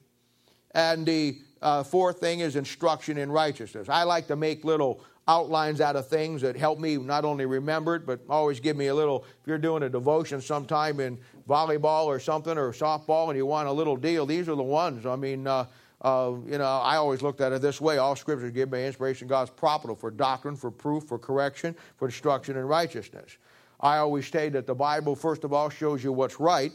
And 0.75 1.07
the 1.07 1.39
uh, 1.61 1.83
fourth 1.83 2.19
thing 2.19 2.41
is 2.41 2.55
instruction 2.55 3.17
in 3.17 3.31
righteousness. 3.31 3.89
I 3.89 4.03
like 4.03 4.27
to 4.27 4.35
make 4.35 4.63
little 4.63 5.03
outlines 5.27 5.81
out 5.81 5.95
of 5.95 6.07
things 6.07 6.43
that 6.43 6.55
help 6.55 6.77
me 6.77 6.97
not 6.97 7.25
only 7.25 7.47
remember 7.47 7.95
it, 7.95 8.05
but 8.05 8.19
always 8.29 8.59
give 8.59 8.77
me 8.77 8.87
a 8.87 8.95
little. 8.95 9.25
If 9.41 9.47
you're 9.47 9.57
doing 9.57 9.81
a 9.81 9.89
devotion 9.89 10.39
sometime 10.39 10.99
in 10.99 11.17
volleyball 11.49 12.05
or 12.05 12.19
something 12.19 12.59
or 12.59 12.71
softball 12.73 13.29
and 13.29 13.37
you 13.37 13.47
want 13.47 13.67
a 13.67 13.71
little 13.71 13.97
deal, 13.97 14.27
these 14.27 14.47
are 14.47 14.55
the 14.55 14.61
ones. 14.61 15.07
I 15.07 15.15
mean, 15.15 15.47
uh, 15.47 15.65
uh, 16.05 16.35
you 16.45 16.59
know, 16.59 16.65
I 16.65 16.97
always 16.97 17.23
looked 17.23 17.41
at 17.41 17.51
it 17.51 17.63
this 17.63 17.81
way. 17.81 17.97
All 17.97 18.15
scriptures 18.15 18.51
give 18.51 18.71
me 18.71 18.85
inspiration. 18.85 19.27
God's 19.27 19.49
profitable 19.49 19.95
for 19.95 20.11
doctrine, 20.11 20.55
for 20.55 20.69
proof, 20.69 21.05
for 21.05 21.17
correction, 21.17 21.75
for 21.97 22.05
instruction 22.05 22.57
in 22.57 22.65
righteousness. 22.65 23.37
I 23.79 23.97
always 23.97 24.27
say 24.27 24.49
that 24.49 24.67
the 24.67 24.75
Bible, 24.75 25.15
first 25.15 25.43
of 25.43 25.51
all, 25.51 25.67
shows 25.71 26.03
you 26.03 26.13
what's 26.13 26.39
right. 26.39 26.71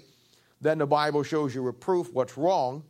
Then 0.60 0.78
the 0.78 0.86
Bible 0.86 1.22
shows 1.22 1.54
you 1.54 1.62
reproof, 1.62 2.12
what's 2.12 2.36
wrong. 2.36 2.82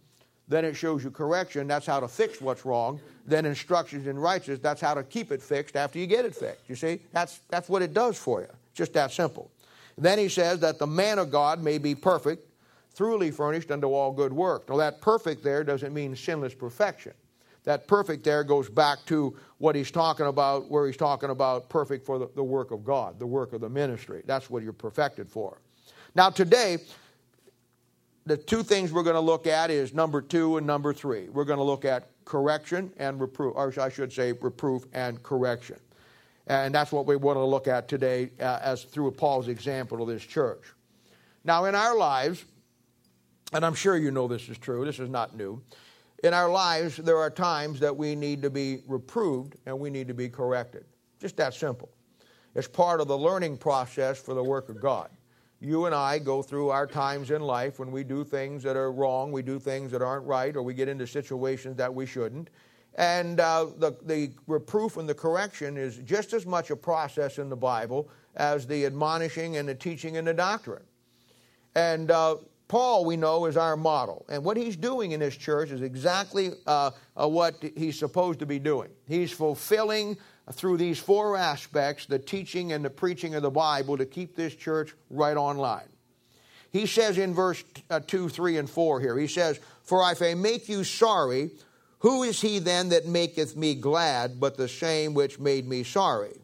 Then 0.49 0.65
it 0.65 0.75
shows 0.75 1.05
you 1.05 1.11
correction. 1.11 1.69
That's 1.69 1.85
how 1.85 2.01
to 2.01 2.09
fix 2.09 2.41
what's 2.41 2.65
wrong. 2.65 3.01
Then 3.27 3.45
instructions 3.45 4.07
in 4.07 4.19
righteousness. 4.19 4.61
That's 4.61 4.81
how 4.81 4.95
to 4.95 5.03
keep 5.03 5.33
it 5.33 5.43
fixed 5.43 5.77
after 5.77 5.99
you 5.99 6.07
get 6.07 6.25
it 6.25 6.35
fixed. 6.35 6.69
You 6.69 6.75
see, 6.75 7.01
that's, 7.13 7.41
that's 7.51 7.69
what 7.69 7.83
it 7.83 7.93
does 7.93 8.17
for 8.17 8.41
you. 8.41 8.49
Just 8.73 8.95
that 8.95 9.13
simple. 9.13 9.51
Then 9.99 10.19
he 10.19 10.31
says 10.31 10.61
that 10.61 10.79
the 10.79 10.87
man 10.87 11.19
of 11.19 11.31
God 11.31 11.63
may 11.63 11.77
be 11.77 11.95
perfect, 11.95 12.50
truly 13.01 13.31
furnished 13.31 13.71
unto 13.71 13.87
all 13.87 14.13
good 14.13 14.31
work. 14.31 14.69
Now, 14.69 14.77
that 14.77 15.01
perfect 15.01 15.43
there 15.43 15.65
doesn't 15.65 15.95
mean 15.95 16.15
sinless 16.15 16.53
perfection. 16.53 17.15
That 17.65 17.89
perfect 17.89 18.25
there 18.25 18.45
goes 18.45 18.69
back 18.69 18.99
to 19.07 19.35
what 19.57 19.75
he's 19.75 19.91
talking 19.91 20.27
about, 20.27 20.71
where 20.71 20.87
he's 20.87 20.99
talking 20.99 21.31
about 21.31 21.71
perfect 21.71 22.05
for 22.05 22.19
the, 22.19 22.29
the 22.37 22.45
work 22.45 22.73
of 22.73 22.85
God, 22.85 23.19
the 23.19 23.27
work 23.27 23.55
of 23.55 23.63
the 23.63 23.71
ministry. 23.71 24.21
That's 24.27 24.51
what 24.51 24.63
you're 24.63 24.75
perfected 24.75 25.31
for. 25.31 25.63
Now, 26.15 26.29
today, 26.29 26.77
the 28.27 28.37
two 28.37 28.63
things 28.63 28.93
we're 28.93 29.03
going 29.03 29.15
to 29.15 29.21
look 29.21 29.47
at 29.47 29.71
is 29.71 29.95
number 29.95 30.21
two 30.21 30.59
and 30.59 30.67
number 30.67 30.93
three. 30.93 31.31
We're 31.31 31.47
going 31.47 31.57
to 31.59 31.65
look 31.65 31.87
at 31.87 32.11
correction 32.27 32.93
and 32.99 33.19
reproof, 33.19 33.55
or 33.57 33.73
I 33.81 33.89
should 33.89 34.13
say, 34.13 34.33
reproof 34.33 34.85
and 34.93 35.23
correction. 35.23 35.77
And 36.49 36.75
that's 36.75 36.93
what 36.93 37.07
we 37.07 37.17
want 37.17 37.39
to 37.39 37.45
look 37.45 37.67
at 37.67 37.89
today 37.89 38.29
uh, 38.39 38.59
as 38.61 38.85
through 38.85 39.13
Paul's 39.13 39.49
example 39.49 40.03
of 40.03 40.09
this 40.09 40.23
church. 40.23 40.65
Now, 41.45 41.65
in 41.65 41.75
our 41.75 41.97
lives, 41.97 42.45
and 43.53 43.65
I'm 43.65 43.75
sure 43.75 43.97
you 43.97 44.11
know 44.11 44.29
this 44.29 44.49
is 44.49 44.59
true, 44.59 44.85
this 44.85 44.99
is 44.99 45.09
not 45.09 45.37
new. 45.37 45.63
In 46.23 46.35
our 46.35 46.51
lives, 46.51 46.97
there 46.99 47.17
are 47.17 47.31
times 47.31 47.81
that 47.81 47.97
we 47.97 48.15
need 48.15 48.43
to 48.43 48.51
be 48.51 48.83
reproved 48.87 49.57
and 49.67 49.79
we 49.79 49.91
need 49.91 50.09
to 50.09 50.15
be 50.15 50.29
corrected. 50.29 50.85
Just 51.19 51.37
that 51.39 51.55
simple. 51.55 51.89
It's 52.55 52.69
part 52.69 53.01
of 53.01 53.09
the 53.09 53.17
learning 53.17 53.57
process 53.57 54.21
for 54.21 54.35
the 54.35 54.45
work 54.45 54.69
of 54.69 54.81
God. 54.81 55.11
You 55.61 55.87
and 55.87 55.95
I 55.95 56.19
go 56.19 56.43
through 56.43 56.71
our 56.71 56.87
times 56.87 57.31
in 57.31 57.43
life 57.43 57.79
when 57.79 57.93
we 57.93 58.03
do 58.03 58.25
things 58.25 58.63
that 58.63 58.77
are 58.77 58.93
wrong, 58.93 59.31
we 59.31 59.43
do 59.43 59.59
things 59.59 59.93
that 59.93 60.03
aren't 60.03 60.27
right, 60.27 60.57
or 60.57 60.63
we 60.63 60.75
get 60.75 60.89
into 60.89 61.07
situations 61.07 61.77
that 61.77 61.95
we 61.95 62.07
shouldn't. 62.07 62.51
And 62.97 63.41
uh, 63.41 63.67
the, 63.77 63.97
the 64.05 64.33
reproof 64.47 64.97
and 64.97 65.09
the 65.09 65.15
correction 65.15 65.77
is 65.77 65.99
just 65.99 66.33
as 66.33 66.45
much 66.47 66.71
a 66.71 66.77
process 66.77 67.39
in 67.39 67.49
the 67.49 67.57
Bible 67.57 68.09
as 68.37 68.67
the 68.67 68.87
admonishing 68.87 69.59
and 69.59 69.69
the 69.69 69.75
teaching 69.75 70.17
and 70.17 70.27
the 70.27 70.35
doctrine. 70.35 70.83
And 71.75 72.11
uh, 72.11 72.37
Paul, 72.71 73.05
we 73.05 73.17
know, 73.17 73.47
is 73.47 73.57
our 73.57 73.77
model. 73.77 74.25
And 74.29 74.45
what 74.45 74.57
he's 74.57 74.77
doing 74.77 75.11
in 75.11 75.19
this 75.19 75.37
church 75.37 75.73
is 75.73 75.83
exactly 75.83 76.53
uh, 76.69 76.93
uh, 77.21 77.27
what 77.27 77.57
he's 77.77 77.99
supposed 77.99 78.39
to 78.39 78.47
be 78.47 78.61
doing. 78.61 78.91
He's 79.09 79.33
fulfilling 79.33 80.17
through 80.53 80.77
these 80.77 80.97
four 80.97 81.37
aspects 81.37 82.07
the 82.07 82.21
teaching 82.21 82.71
and 82.71 82.85
the 82.85 82.89
preaching 82.89 83.35
of 83.35 83.43
the 83.43 83.51
Bible 83.51 83.99
to 83.99 84.07
keep 84.07 84.37
this 84.37 84.55
church 84.55 84.95
right 85.11 85.37
on 85.37 85.59
line. 85.59 85.89
He 86.71 86.87
says 86.87 87.19
in 87.19 87.35
verse 87.35 87.65
uh, 87.91 87.99
2, 88.07 88.29
3, 88.29 88.59
and 88.59 88.71
4 88.71 89.01
here, 89.01 89.19
he 89.19 89.27
says, 89.27 89.59
For 89.83 90.09
if 90.13 90.23
I 90.23 90.35
make 90.35 90.69
you 90.69 90.85
sorry, 90.85 91.51
who 91.99 92.23
is 92.23 92.41
he 92.41 92.61
then 92.61 92.91
that 92.91 93.05
maketh 93.05 93.57
me 93.57 93.75
glad 93.75 94.39
but 94.39 94.57
the 94.57 94.69
same 94.69 95.13
which 95.13 95.41
made 95.41 95.67
me 95.67 95.83
sorry? 95.83 96.40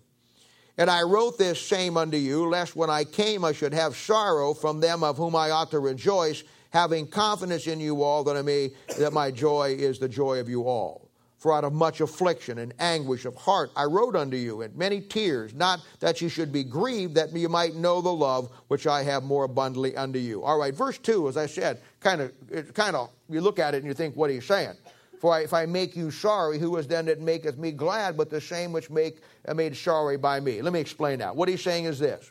And 0.79 0.91
I 0.91 1.03
wrote 1.03 1.39
this 1.39 1.61
same 1.61 1.97
unto 1.97 2.19
you, 2.19 2.49
lest 2.49 2.77
when 2.77 2.91
I 2.91 3.05
came 3.05 3.45
I 3.45 3.53
should 3.53 3.73
have 3.73 3.97
sorrow 3.97 4.53
from 4.53 4.81
them 4.81 5.03
of 5.03 5.17
whom 5.17 5.35
I 5.35 5.51
ought 5.51 5.71
to 5.71 5.79
rejoice, 5.79 6.45
having 6.71 7.07
confidence 7.07 7.67
in 7.67 7.81
you 7.81 8.03
all 8.03 8.25
that 8.25 8.37
I 8.37 8.43
may 8.43 8.73
that 8.99 9.13
my 9.13 9.31
joy 9.31 9.77
is 9.79 9.99
the 9.99 10.09
joy 10.09 10.39
of 10.39 10.49
you 10.49 10.65
all. 10.65 11.09
For 11.39 11.55
out 11.55 11.65
of 11.65 11.73
much 11.73 12.01
affliction 12.01 12.59
and 12.59 12.75
anguish 12.79 13.25
of 13.25 13.37
heart 13.37 13.71
I 13.77 13.85
wrote 13.85 14.17
unto 14.17 14.37
you, 14.37 14.63
and 14.63 14.77
many 14.77 15.01
tears, 15.01 15.55
not 15.55 15.81
that 16.01 16.21
you 16.21 16.29
should 16.29 16.53
be 16.53 16.65
grieved, 16.65 17.15
that 17.15 17.33
you 17.33 17.49
might 17.49 17.75
know 17.75 18.01
the 18.01 18.13
love 18.13 18.51
which 18.69 18.87
I 18.87 19.03
have 19.05 19.23
more 19.23 19.45
abundantly 19.45 19.97
unto 19.97 20.19
you. 20.19 20.43
All 20.43 20.59
right, 20.59 20.75
verse 20.75 20.99
two, 20.99 21.29
as 21.29 21.37
I 21.37 21.47
said, 21.47 21.81
kind 22.01 22.21
of, 22.21 22.75
kind 22.75 22.97
of, 22.97 23.11
you 23.29 23.41
look 23.41 23.59
at 23.59 23.75
it 23.75 23.79
and 23.79 23.87
you 23.87 23.95
think, 23.95 24.17
what 24.17 24.29
are 24.29 24.35
you 24.35 24.41
saying? 24.41 24.75
For 25.21 25.41
if 25.41 25.53
I 25.53 25.67
make 25.67 25.97
you 25.97 26.11
sorry, 26.11 26.59
who 26.59 26.77
is 26.77 26.87
then 26.87 27.07
that 27.07 27.21
maketh 27.21 27.57
me 27.59 27.73
glad, 27.73 28.17
but 28.17 28.31
the 28.31 28.41
same 28.41 28.73
which 28.73 28.91
make 28.91 29.21
uh, 29.49 29.55
made 29.55 29.77
sorry 29.77 30.17
by 30.17 30.41
me? 30.41 30.61
Let 30.63 30.73
me 30.73 30.81
explain 30.81 31.21
that. 31.21 31.35
What 31.35 31.49
he's 31.49 31.63
saying 31.63 31.85
is 31.85 31.99
this: 31.99 32.31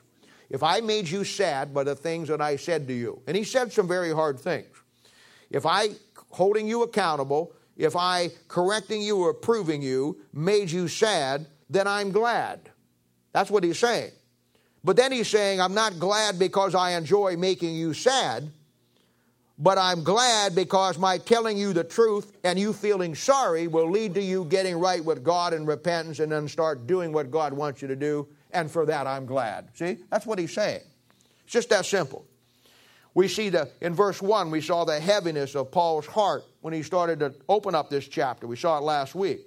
If 0.49 0.61
I 0.63 0.81
made 0.81 1.07
you 1.07 1.23
sad 1.23 1.73
by 1.73 1.83
the 1.83 1.95
things 1.95 2.27
that 2.27 2.41
I 2.41 2.55
said 2.55 2.87
to 2.87 2.93
you, 2.93 3.21
and 3.27 3.35
he 3.35 3.43
said 3.43 3.73
some 3.73 3.87
very 3.87 4.13
hard 4.13 4.39
things, 4.39 4.67
if 5.49 5.65
I 5.65 5.89
holding 6.29 6.67
you 6.67 6.83
accountable, 6.83 7.53
if 7.77 7.95
I 7.95 8.29
correcting 8.47 9.01
you 9.01 9.17
or 9.17 9.31
approving 9.31 9.81
you 9.81 10.17
made 10.33 10.71
you 10.71 10.87
sad, 10.87 11.47
then 11.69 11.87
I'm 11.87 12.11
glad. 12.11 12.69
That's 13.33 13.49
what 13.49 13.63
he's 13.63 13.79
saying. 13.79 14.11
But 14.83 14.97
then 14.97 15.11
he's 15.11 15.27
saying, 15.27 15.59
I'm 15.59 15.73
not 15.73 15.97
glad 15.97 16.37
because 16.37 16.75
I 16.75 16.91
enjoy 16.91 17.35
making 17.37 17.75
you 17.75 17.93
sad. 17.93 18.51
But 19.57 19.77
I'm 19.77 20.03
glad 20.03 20.53
because 20.53 20.97
my 20.97 21.17
telling 21.17 21.57
you 21.57 21.71
the 21.71 21.83
truth 21.83 22.37
and 22.43 22.59
you 22.59 22.73
feeling 22.73 23.15
sorry 23.15 23.67
will 23.67 23.89
lead 23.89 24.13
to 24.15 24.21
you 24.21 24.45
getting 24.45 24.77
right 24.77 25.03
with 25.03 25.23
God 25.23 25.53
and 25.53 25.65
repentance 25.65 26.19
and 26.19 26.31
then 26.31 26.47
start 26.47 26.87
doing 26.87 27.13
what 27.13 27.31
God 27.31 27.53
wants 27.53 27.81
you 27.81 27.87
to 27.87 27.95
do. 27.95 28.27
And 28.51 28.69
for 28.69 28.85
that, 28.85 29.07
I'm 29.07 29.25
glad. 29.25 29.69
See, 29.73 29.97
that's 30.09 30.25
what 30.25 30.39
he's 30.39 30.53
saying. 30.53 30.81
It's 31.45 31.53
just 31.53 31.69
that 31.69 31.85
simple. 31.85 32.25
We 33.13 33.29
see 33.29 33.47
the, 33.47 33.69
in 33.79 33.93
verse 33.93 34.21
1, 34.21 34.51
we 34.51 34.59
saw 34.59 34.83
the 34.83 34.99
heaviness 34.99 35.55
of 35.55 35.71
Paul's 35.71 36.05
heart 36.05 36.43
when 36.59 36.73
he 36.73 36.83
started 36.83 37.19
to 37.19 37.33
open 37.47 37.73
up 37.73 37.89
this 37.89 38.07
chapter. 38.09 38.45
We 38.45 38.57
saw 38.57 38.77
it 38.77 38.81
last 38.81 39.15
week. 39.15 39.39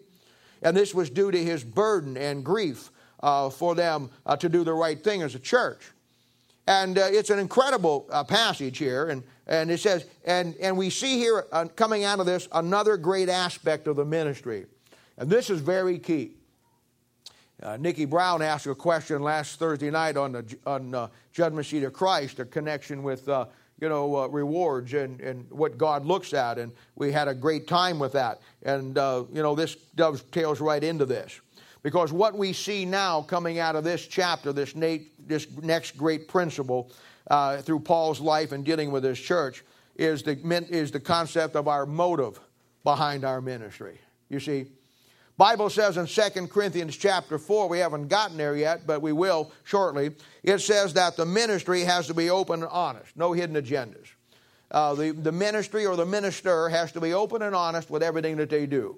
And 0.63 0.75
this 0.75 0.95
was 0.95 1.11
due 1.11 1.31
to 1.31 1.45
his 1.45 1.65
burden 1.65 2.17
and 2.17 2.43
grief 2.43 2.91
uh, 3.23 3.51
for 3.51 3.75
them 3.75 4.11
uh, 4.25 4.37
to 4.37 4.49
do 4.49 4.65
the 4.65 4.73
right 4.73 5.03
thing 5.03 5.21
as 5.21 5.35
a 5.35 5.39
church. 5.39 5.83
And 6.67 6.99
uh, 6.99 7.09
it's 7.11 7.31
an 7.31 7.39
incredible 7.39 8.07
uh, 8.11 8.25
passage 8.25 8.79
here. 8.79 9.09
And 9.09 9.23
and 9.49 9.71
it 9.71 9.81
says, 9.81 10.05
and, 10.25 10.55
and 10.61 10.77
we 10.77 10.91
see 10.91 11.19
here 11.19 11.47
uh, 11.53 11.67
coming 11.75 12.05
out 12.05 12.21
of 12.21 12.27
this 12.27 12.49
another 12.53 12.97
great 12.97 13.29
aspect 13.29 13.87
of 13.87 13.97
the 13.97 14.05
ministry. 14.05 14.67
And 15.17 15.29
this 15.29 15.51
is 15.51 15.61
very 15.61 15.99
key. 15.99 16.33
Uh, 17.61 17.77
Nikki 17.77 18.05
Brown 18.05 18.41
asked 18.41 18.67
a 18.67 18.75
question 18.75 19.23
last 19.23 19.59
Thursday 19.59 19.91
night 19.91 20.17
on 20.17 20.33
the 20.33 20.59
on, 20.65 20.95
uh, 20.95 21.09
Judgment 21.33 21.67
Seat 21.67 21.83
of 21.83 21.93
Christ, 21.93 22.39
a 22.39 22.45
connection 22.45 23.03
with 23.03 23.29
uh, 23.29 23.47
you 23.81 23.89
know 23.89 24.17
uh, 24.17 24.27
rewards 24.29 24.95
and, 24.95 25.21
and 25.21 25.51
what 25.51 25.77
God 25.77 26.07
looks 26.07 26.35
at, 26.35 26.59
and 26.59 26.71
we 26.95 27.11
had 27.11 27.27
a 27.27 27.35
great 27.35 27.67
time 27.67 27.99
with 27.99 28.13
that. 28.13 28.41
And 28.63 28.97
uh, 28.97 29.25
you 29.33 29.43
know 29.43 29.57
this 29.57 29.75
dovetails 29.97 30.61
right 30.61 30.85
into 30.85 31.05
this 31.05 31.41
because 31.83 32.13
what 32.13 32.37
we 32.37 32.53
see 32.53 32.85
now 32.85 33.23
coming 33.23 33.59
out 33.59 33.77
of 33.77 33.85
this 33.85 34.07
chapter, 34.07 34.53
this, 34.53 34.73
this 34.73 35.47
next 35.63 35.97
great 35.97 36.29
principle, 36.29 36.91
uh, 37.29 37.59
through 37.59 37.81
Paul's 37.81 38.21
life 38.21 38.53
and 38.53 38.65
dealing 38.65 38.91
with 38.91 39.05
his 39.05 39.19
church 39.19 39.65
is 39.97 40.23
the, 40.23 40.39
is 40.71 40.91
the 40.91 41.01
concept 41.01 41.57
of 41.57 41.69
our 41.69 41.87
motive 41.87 42.39
behind 42.85 43.25
our 43.25 43.41
ministry. 43.41 43.99
You 44.29 44.41
see, 44.41 44.67
Bible 45.37 45.71
says 45.71 45.97
in 45.97 46.07
2 46.07 46.49
Corinthians 46.49 46.97
chapter 46.97 47.39
4, 47.39 47.69
we 47.69 47.79
haven't 47.79 48.09
gotten 48.09 48.37
there 48.37 48.57
yet, 48.57 48.87
but 48.87 49.03
we 49.03 49.13
will 49.13 49.53
shortly. 49.65 50.11
It 50.43 50.59
says 50.59 50.95
that 50.95 51.17
the 51.17 51.27
ministry 51.27 51.83
has 51.83 52.09
to 52.09 52.15
be 52.15 52.31
open 52.31 52.63
and 52.63 52.71
honest, 52.73 53.17
no 53.17 53.33
hidden 53.33 53.55
agendas. 53.55 54.09
Uh, 54.71 54.95
the, 54.95 55.13
the 55.13 55.33
ministry 55.33 55.87
or 55.87 55.97
the 55.97 56.05
minister 56.05 56.69
has 56.69 56.93
to 56.93 57.01
be 57.01 57.15
open 57.15 57.43
and 57.43 57.55
honest 57.55 57.89
with 57.89 58.03
everything 58.03 58.37
that 58.37 58.51
they 58.51 58.67
do. 58.67 58.97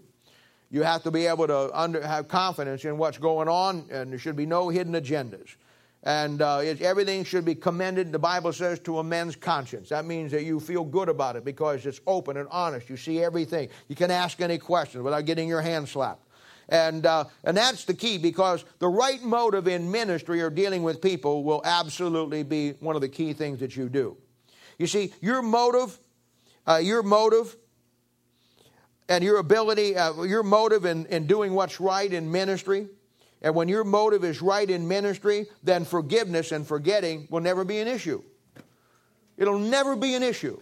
You 0.70 0.82
have 0.82 1.02
to 1.02 1.10
be 1.10 1.26
able 1.26 1.46
to 1.46 1.70
under, 1.78 2.04
have 2.04 2.28
confidence 2.28 2.84
in 2.84 2.96
what's 2.96 3.18
going 3.18 3.48
on, 3.48 3.84
and 3.90 4.10
there 4.10 4.18
should 4.18 4.36
be 4.36 4.46
no 4.46 4.68
hidden 4.68 4.94
agendas. 4.94 5.56
And 6.02 6.40
uh, 6.40 6.60
it, 6.62 6.80
everything 6.80 7.24
should 7.24 7.44
be 7.44 7.54
commended, 7.54 8.10
the 8.10 8.18
Bible 8.18 8.52
says, 8.54 8.78
to 8.80 8.98
a 8.98 9.04
man's 9.04 9.36
conscience. 9.36 9.90
That 9.90 10.06
means 10.06 10.32
that 10.32 10.44
you 10.44 10.58
feel 10.58 10.82
good 10.84 11.10
about 11.10 11.36
it 11.36 11.44
because 11.44 11.84
it's 11.84 12.00
open 12.06 12.38
and 12.38 12.48
honest. 12.50 12.88
You 12.88 12.96
see 12.96 13.22
everything. 13.22 13.68
You 13.88 13.96
can 13.96 14.10
ask 14.10 14.40
any 14.40 14.56
questions 14.56 15.04
without 15.04 15.26
getting 15.26 15.46
your 15.46 15.60
hand 15.60 15.88
slapped. 15.88 16.26
And, 16.70 17.04
uh, 17.04 17.24
and 17.44 17.56
that's 17.56 17.84
the 17.84 17.94
key 17.94 18.16
because 18.16 18.64
the 18.78 18.88
right 18.88 19.22
motive 19.22 19.68
in 19.68 19.90
ministry 19.90 20.40
or 20.40 20.48
dealing 20.48 20.82
with 20.82 21.02
people 21.02 21.44
will 21.44 21.60
absolutely 21.64 22.44
be 22.44 22.70
one 22.80 22.94
of 22.94 23.02
the 23.02 23.08
key 23.08 23.32
things 23.32 23.58
that 23.60 23.76
you 23.76 23.88
do. 23.88 24.16
You 24.78 24.86
see, 24.86 25.12
your 25.20 25.42
motive, 25.42 25.98
uh, 26.66 26.76
your 26.76 27.02
motive, 27.02 27.56
and 29.08 29.24
your 29.24 29.38
ability, 29.38 29.96
uh, 29.96 30.22
your 30.22 30.44
motive 30.44 30.84
in, 30.84 31.04
in 31.06 31.26
doing 31.26 31.52
what's 31.52 31.80
right 31.80 32.10
in 32.10 32.30
ministry, 32.30 32.88
and 33.42 33.54
when 33.54 33.68
your 33.68 33.84
motive 33.84 34.24
is 34.24 34.42
right 34.42 34.68
in 34.68 34.86
ministry, 34.86 35.46
then 35.62 35.84
forgiveness 35.84 36.52
and 36.52 36.66
forgetting 36.66 37.26
will 37.30 37.40
never 37.40 37.64
be 37.64 37.78
an 37.78 37.88
issue. 37.88 38.22
It'll 39.36 39.58
never 39.58 39.96
be 39.96 40.14
an 40.14 40.22
issue. 40.22 40.60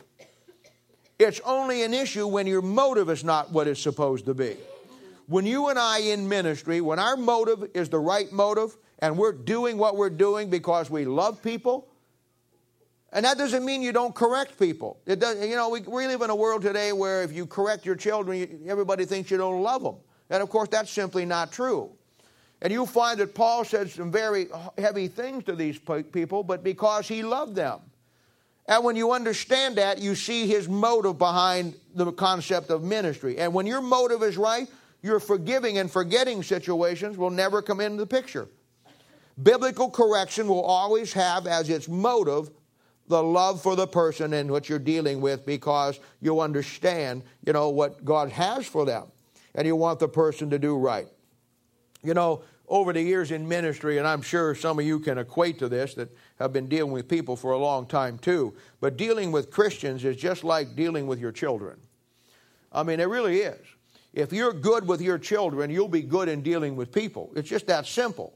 It's 1.19 1.41
only 1.45 1.83
an 1.83 1.93
issue 1.93 2.29
when 2.29 2.47
your 2.47 2.63
motive 2.63 3.11
is 3.11 3.25
not 3.25 3.51
what 3.51 3.67
it's 3.67 3.81
supposed 3.81 4.27
to 4.27 4.35
be. 4.35 4.57
When 5.27 5.45
you 5.45 5.69
and 5.69 5.79
I 5.79 5.99
in 5.99 6.29
ministry, 6.29 6.81
when 6.81 7.01
our 7.01 7.17
motive 7.17 7.71
is 7.75 7.89
the 7.89 7.99
right 7.99 8.31
motive, 8.31 8.77
and 9.01 9.19
we're 9.19 9.33
doing 9.33 9.79
what 9.79 9.97
we're 9.97 10.11
doing 10.11 10.49
because 10.49 10.91
we 10.91 11.05
love 11.05 11.43
people, 11.43 11.89
and 13.13 13.25
that 13.25 13.37
doesn't 13.37 13.65
mean 13.65 13.83
you 13.83 13.93
don't 13.93 14.15
correct 14.15 14.59
people. 14.59 15.01
It 15.07 15.19
does, 15.19 15.45
you 15.45 15.57
know, 15.57 15.71
we, 15.71 15.81
we 15.81 16.07
live 16.07 16.23
in 16.23 16.31
a 16.31 16.37
world 16.37 16.63
today 16.63 16.93
where 16.93 17.23
if 17.23 17.33
you 17.33 17.47
correct 17.47 17.85
your 17.85 17.97
children, 17.97 18.65
everybody 18.69 19.05
thinks 19.05 19.31
you 19.31 19.39
don't 19.39 19.63
love 19.63 19.83
them. 19.83 19.97
And 20.31 20.43
of 20.43 20.51
course, 20.51 20.69
that's 20.69 20.91
simply 20.91 21.25
not 21.25 21.51
true. 21.51 21.98
And 22.61 22.73
you'll 22.73 22.87
find 22.87 23.21
that 23.21 23.35
Paul 23.35 23.65
said 23.65 23.91
some 23.91 24.11
very 24.11 24.49
heavy 24.77 25.09
things 25.09 25.45
to 25.45 25.55
these 25.55 25.79
people, 26.13 26.43
but 26.43 26.65
because 26.65 27.07
he 27.07 27.23
loved 27.23 27.55
them. 27.55 27.81
And 28.67 28.85
when 28.85 28.97
you 28.97 29.13
understand 29.13 29.77
that, 29.77 29.99
you 29.99 30.15
see 30.15 30.47
his 30.47 30.69
motive 30.69 31.19
behind 31.19 31.75
the 31.95 32.13
concept 32.13 32.71
of 32.71 32.83
ministry. 32.83 33.39
And 33.39 33.55
when 33.55 33.67
your 33.67 33.81
motive 33.81 34.23
is 34.23 34.37
right, 34.37 34.69
your 35.03 35.21
forgiving 35.21 35.79
and 35.79 35.91
forgetting 35.91 36.43
situations 36.43 37.17
will 37.17 37.31
never 37.31 37.63
come 37.63 37.81
into 37.81 37.99
the 37.99 38.07
picture. 38.07 38.49
Biblical 39.43 39.89
correction 39.89 40.49
will 40.49 40.65
always 40.65 41.13
have 41.13 41.47
as 41.47 41.71
its 41.71 41.89
motive 41.89 42.51
the 43.07 43.23
love 43.23 43.63
for 43.63 43.75
the 43.75 43.87
person 43.87 44.35
and 44.35 44.51
what 44.51 44.69
you're 44.69 44.79
dealing 44.79 45.21
with 45.21 45.47
because 45.47 45.99
you 46.21 46.41
understand, 46.41 47.23
you 47.47 47.53
know, 47.53 47.71
what 47.71 48.05
God 48.05 48.31
has 48.31 48.67
for 48.67 48.85
them. 48.85 49.07
And 49.55 49.67
you 49.67 49.77
want 49.77 49.99
the 49.99 50.09
person 50.09 50.51
to 50.51 50.59
do 50.59 50.77
right. 50.77 51.09
You 52.03 52.15
know, 52.15 52.43
over 52.69 52.93
the 52.93 53.03
years 53.03 53.31
in 53.31 53.49
ministry, 53.49 53.99
and 53.99 54.07
I'm 54.07 54.23
sure 54.23 54.55
some 54.55 54.79
of 54.79 54.85
you 54.85 55.01
can 55.01 55.19
equate 55.19 55.59
to 55.61 55.69
this 55.69 55.95
that 55.95 56.11
have 56.39 56.53
been 56.53 56.69
dealing 56.69 56.93
with 56.93 57.09
people 57.09 57.35
for 57.35 57.53
a 57.53 57.59
long 57.59 57.87
time 57.87 58.19
too, 58.19 58.55
but 58.81 58.97
dealing 58.97 59.33
with 59.33 59.51
Christians 59.51 60.05
is 60.05 60.17
just 60.17 60.45
like 60.45 60.77
dealing 60.77 61.07
with 61.07 61.19
your 61.19 61.33
children. 61.33 61.79
I 62.71 62.83
mean, 62.83 63.01
it 63.01 63.09
really 63.09 63.39
is. 63.39 63.59
If 64.13 64.33
you're 64.33 64.53
good 64.53 64.87
with 64.87 65.01
your 65.01 65.19
children, 65.19 65.71
you'll 65.71 65.89
be 65.89 66.03
good 66.03 66.29
in 66.29 66.43
dealing 66.43 66.77
with 66.77 66.93
people. 66.93 67.33
It's 67.37 67.49
just 67.49 67.67
that 67.67 67.87
simple. 67.87 68.35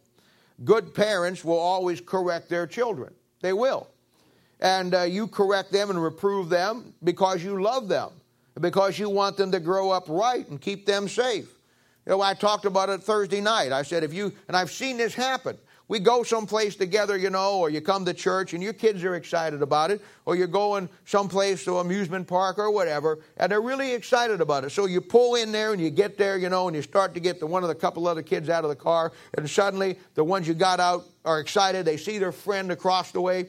Good 0.64 0.94
parents 0.94 1.44
will 1.44 1.58
always 1.58 2.00
correct 2.00 2.48
their 2.48 2.66
children, 2.66 3.12
they 3.40 3.52
will. 3.52 3.88
And 4.60 4.94
uh, 4.94 5.02
you 5.02 5.26
correct 5.26 5.72
them 5.72 5.90
and 5.90 6.02
reprove 6.02 6.48
them 6.48 6.94
because 7.02 7.42
you 7.42 7.60
love 7.60 7.88
them, 7.88 8.10
because 8.60 8.98
you 8.98 9.10
want 9.10 9.36
them 9.36 9.50
to 9.50 9.60
grow 9.60 9.90
up 9.90 10.08
right 10.08 10.48
and 10.48 10.60
keep 10.60 10.86
them 10.86 11.08
safe. 11.08 11.48
You 12.06 12.10
know, 12.10 12.20
I 12.20 12.34
talked 12.34 12.64
about 12.64 12.88
it 12.88 13.02
Thursday 13.02 13.40
night. 13.40 13.72
I 13.72 13.82
said, 13.82 14.02
if 14.02 14.12
you, 14.12 14.32
and 14.48 14.56
I've 14.56 14.70
seen 14.70 14.96
this 14.96 15.14
happen. 15.14 15.56
We 15.88 15.98
go 15.98 16.22
someplace 16.22 16.74
together, 16.74 17.18
you 17.18 17.28
know, 17.28 17.58
or 17.58 17.68
you 17.68 17.82
come 17.82 18.06
to 18.06 18.14
church 18.14 18.54
and 18.54 18.62
your 18.62 18.72
kids 18.72 19.04
are 19.04 19.14
excited 19.14 19.60
about 19.60 19.90
it, 19.90 20.00
or 20.24 20.34
you're 20.34 20.46
going 20.46 20.88
someplace 21.04 21.64
to 21.64 21.78
amusement 21.78 22.26
park 22.26 22.58
or 22.58 22.70
whatever, 22.70 23.18
and 23.36 23.52
they're 23.52 23.60
really 23.60 23.92
excited 23.92 24.40
about 24.40 24.64
it. 24.64 24.70
So 24.70 24.86
you 24.86 25.02
pull 25.02 25.34
in 25.34 25.52
there 25.52 25.72
and 25.72 25.82
you 25.82 25.90
get 25.90 26.16
there, 26.16 26.38
you 26.38 26.48
know, 26.48 26.66
and 26.66 26.74
you 26.74 26.82
start 26.82 27.12
to 27.14 27.20
get 27.20 27.40
the 27.40 27.46
one 27.46 27.62
of 27.62 27.68
the 27.68 27.74
couple 27.74 28.08
other 28.08 28.22
kids 28.22 28.48
out 28.48 28.64
of 28.64 28.70
the 28.70 28.76
car, 28.76 29.12
and 29.36 29.50
suddenly 29.50 29.98
the 30.14 30.24
ones 30.24 30.48
you 30.48 30.54
got 30.54 30.80
out 30.80 31.04
are 31.26 31.40
excited. 31.40 31.84
They 31.84 31.98
see 31.98 32.16
their 32.16 32.32
friend 32.32 32.72
across 32.72 33.12
the 33.12 33.20
way. 33.20 33.48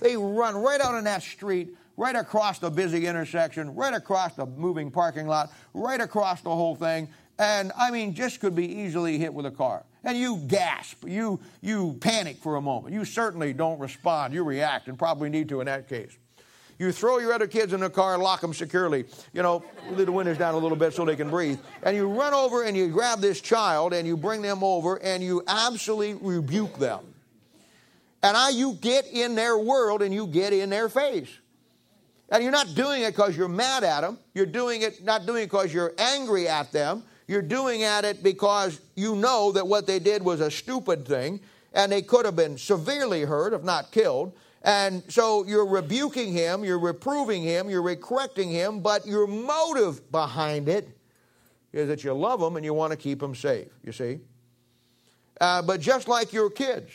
They 0.00 0.16
run 0.16 0.56
right 0.56 0.80
out 0.80 0.94
on 0.94 1.04
that 1.04 1.22
street, 1.22 1.76
right 2.02 2.16
across 2.16 2.58
the 2.58 2.68
busy 2.68 3.06
intersection, 3.06 3.72
right 3.76 3.94
across 3.94 4.34
the 4.34 4.44
moving 4.44 4.90
parking 4.90 5.28
lot, 5.28 5.52
right 5.72 6.00
across 6.00 6.40
the 6.40 6.50
whole 6.50 6.74
thing, 6.74 7.08
and 7.38 7.70
I 7.78 7.92
mean, 7.92 8.12
just 8.12 8.40
could 8.40 8.56
be 8.56 8.66
easily 8.66 9.18
hit 9.18 9.32
with 9.32 9.46
a 9.46 9.52
car. 9.52 9.84
And 10.02 10.18
you 10.18 10.38
gasp, 10.48 11.04
you, 11.06 11.38
you 11.60 11.96
panic 12.00 12.38
for 12.38 12.56
a 12.56 12.60
moment. 12.60 12.92
You 12.92 13.04
certainly 13.04 13.52
don't 13.52 13.78
respond, 13.78 14.34
you 14.34 14.42
react, 14.42 14.88
and 14.88 14.98
probably 14.98 15.30
need 15.30 15.48
to 15.50 15.60
in 15.60 15.66
that 15.66 15.88
case. 15.88 16.10
You 16.76 16.90
throw 16.90 17.18
your 17.18 17.32
other 17.32 17.46
kids 17.46 17.72
in 17.72 17.78
the 17.78 17.88
car, 17.88 18.18
lock 18.18 18.40
them 18.40 18.52
securely, 18.52 19.04
you 19.32 19.42
know, 19.42 19.62
leave 19.92 20.06
the 20.06 20.12
windows 20.12 20.38
down 20.38 20.54
a 20.54 20.58
little 20.58 20.76
bit 20.76 20.94
so 20.94 21.04
they 21.04 21.14
can 21.14 21.30
breathe. 21.30 21.60
And 21.84 21.96
you 21.96 22.08
run 22.08 22.34
over 22.34 22.64
and 22.64 22.76
you 22.76 22.88
grab 22.88 23.20
this 23.20 23.40
child 23.40 23.92
and 23.92 24.08
you 24.08 24.16
bring 24.16 24.42
them 24.42 24.64
over 24.64 24.96
and 24.96 25.22
you 25.22 25.44
absolutely 25.46 26.14
rebuke 26.14 26.80
them. 26.80 27.14
And 28.24 28.36
I, 28.36 28.48
you 28.48 28.72
get 28.80 29.06
in 29.06 29.36
their 29.36 29.56
world 29.56 30.02
and 30.02 30.12
you 30.12 30.26
get 30.26 30.52
in 30.52 30.68
their 30.68 30.88
face. 30.88 31.28
And 32.32 32.42
you're 32.42 32.50
not 32.50 32.74
doing 32.74 33.02
it 33.02 33.10
because 33.10 33.36
you're 33.36 33.46
mad 33.46 33.84
at 33.84 34.00
them. 34.00 34.18
You're 34.32 34.46
doing 34.46 34.80
it, 34.80 35.04
not 35.04 35.26
doing 35.26 35.42
it 35.42 35.46
because 35.46 35.72
you're 35.72 35.92
angry 35.98 36.48
at 36.48 36.72
them. 36.72 37.02
You're 37.28 37.42
doing 37.42 37.82
at 37.82 38.06
it 38.06 38.22
because 38.22 38.80
you 38.96 39.14
know 39.16 39.52
that 39.52 39.68
what 39.68 39.86
they 39.86 39.98
did 39.98 40.22
was 40.22 40.40
a 40.40 40.50
stupid 40.50 41.06
thing 41.06 41.40
and 41.74 41.92
they 41.92 42.00
could 42.00 42.24
have 42.24 42.34
been 42.34 42.56
severely 42.56 43.20
hurt, 43.20 43.52
if 43.52 43.62
not 43.62 43.92
killed. 43.92 44.34
And 44.62 45.02
so 45.08 45.44
you're 45.44 45.66
rebuking 45.66 46.32
him, 46.32 46.64
you're 46.64 46.78
reproving 46.78 47.42
him, 47.42 47.68
you're 47.68 47.94
correcting 47.96 48.48
him, 48.48 48.80
but 48.80 49.06
your 49.06 49.26
motive 49.26 50.10
behind 50.10 50.70
it 50.70 50.88
is 51.74 51.86
that 51.88 52.02
you 52.02 52.14
love 52.14 52.40
them 52.40 52.56
and 52.56 52.64
you 52.64 52.72
want 52.72 52.92
to 52.92 52.96
keep 52.96 53.20
them 53.20 53.34
safe, 53.34 53.68
you 53.84 53.92
see? 53.92 54.20
Uh, 55.38 55.60
but 55.60 55.80
just 55.80 56.08
like 56.08 56.32
your 56.32 56.48
kids, 56.48 56.92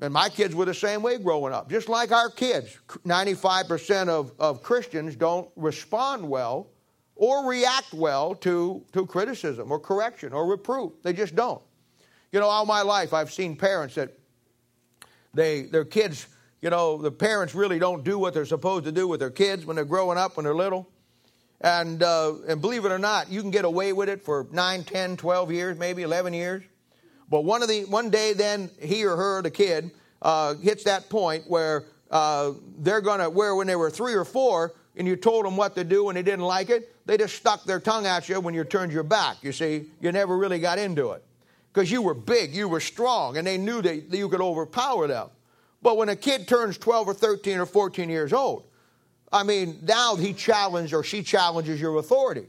and 0.00 0.14
my 0.14 0.28
kids 0.28 0.54
were 0.54 0.64
the 0.64 0.74
same 0.74 1.02
way 1.02 1.18
growing 1.18 1.52
up, 1.52 1.68
just 1.68 1.88
like 1.88 2.10
our 2.10 2.30
kids, 2.30 2.78
95% 3.06 4.08
of, 4.08 4.32
of 4.38 4.62
Christians 4.62 5.14
don't 5.14 5.48
respond 5.56 6.28
well 6.28 6.68
or 7.16 7.46
react 7.46 7.92
well 7.92 8.34
to, 8.36 8.82
to 8.92 9.06
criticism 9.06 9.70
or 9.70 9.78
correction 9.78 10.32
or 10.32 10.46
reproof. 10.46 10.92
They 11.02 11.12
just 11.12 11.34
don't. 11.34 11.60
You 12.32 12.40
know, 12.40 12.46
all 12.46 12.64
my 12.64 12.82
life 12.82 13.12
I've 13.12 13.32
seen 13.32 13.56
parents 13.56 13.96
that 13.96 14.18
they 15.34 15.62
their 15.62 15.84
kids, 15.84 16.26
you 16.62 16.70
know, 16.70 16.96
the 16.96 17.10
parents 17.10 17.54
really 17.54 17.78
don't 17.78 18.04
do 18.04 18.18
what 18.18 18.32
they're 18.32 18.46
supposed 18.46 18.84
to 18.84 18.92
do 18.92 19.06
with 19.06 19.20
their 19.20 19.30
kids 19.30 19.66
when 19.66 19.76
they're 19.76 19.84
growing 19.84 20.16
up, 20.16 20.36
when 20.36 20.44
they're 20.44 20.54
little. 20.54 20.88
And, 21.60 22.02
uh, 22.02 22.36
and 22.48 22.60
believe 22.60 22.86
it 22.86 22.92
or 22.92 22.98
not, 22.98 23.30
you 23.30 23.42
can 23.42 23.50
get 23.50 23.66
away 23.66 23.92
with 23.92 24.08
it 24.08 24.22
for 24.22 24.46
9, 24.50 24.84
10, 24.84 25.16
12 25.18 25.52
years, 25.52 25.78
maybe 25.78 26.02
11 26.02 26.32
years. 26.32 26.62
But 27.30 27.44
one, 27.44 27.62
of 27.62 27.68
the, 27.68 27.84
one 27.84 28.10
day, 28.10 28.32
then 28.32 28.70
he 28.80 29.04
or 29.04 29.16
her, 29.16 29.40
the 29.40 29.50
kid, 29.50 29.92
uh, 30.20 30.54
hits 30.56 30.84
that 30.84 31.08
point 31.08 31.44
where 31.48 31.84
uh, 32.10 32.52
they're 32.78 33.00
to, 33.00 33.30
where 33.30 33.54
when 33.54 33.66
they 33.66 33.76
were 33.76 33.88
three 33.88 34.14
or 34.14 34.24
four 34.24 34.74
and 34.96 35.06
you 35.06 35.16
told 35.16 35.46
them 35.46 35.56
what 35.56 35.74
to 35.76 35.84
do 35.84 36.08
and 36.08 36.16
they 36.16 36.22
didn't 36.22 36.44
like 36.44 36.68
it, 36.68 36.94
they 37.06 37.16
just 37.16 37.36
stuck 37.36 37.64
their 37.64 37.80
tongue 37.80 38.04
at 38.06 38.28
you 38.28 38.40
when 38.40 38.52
you 38.52 38.64
turned 38.64 38.92
your 38.92 39.04
back. 39.04 39.36
You 39.42 39.52
see, 39.52 39.86
you 40.00 40.12
never 40.12 40.36
really 40.36 40.58
got 40.58 40.78
into 40.78 41.12
it 41.12 41.24
because 41.72 41.90
you 41.90 42.02
were 42.02 42.14
big, 42.14 42.54
you 42.54 42.68
were 42.68 42.80
strong, 42.80 43.36
and 43.36 43.46
they 43.46 43.56
knew 43.56 43.80
that 43.80 44.12
you 44.12 44.28
could 44.28 44.40
overpower 44.40 45.06
them. 45.06 45.28
But 45.82 45.96
when 45.96 46.08
a 46.08 46.16
kid 46.16 46.48
turns 46.48 46.76
12 46.76 47.08
or 47.08 47.14
13 47.14 47.58
or 47.58 47.66
14 47.66 48.10
years 48.10 48.32
old, 48.32 48.64
I 49.32 49.44
mean, 49.44 49.78
now 49.82 50.16
he 50.16 50.32
challenges 50.32 50.92
or 50.92 51.04
she 51.04 51.22
challenges 51.22 51.80
your 51.80 51.96
authority. 51.98 52.46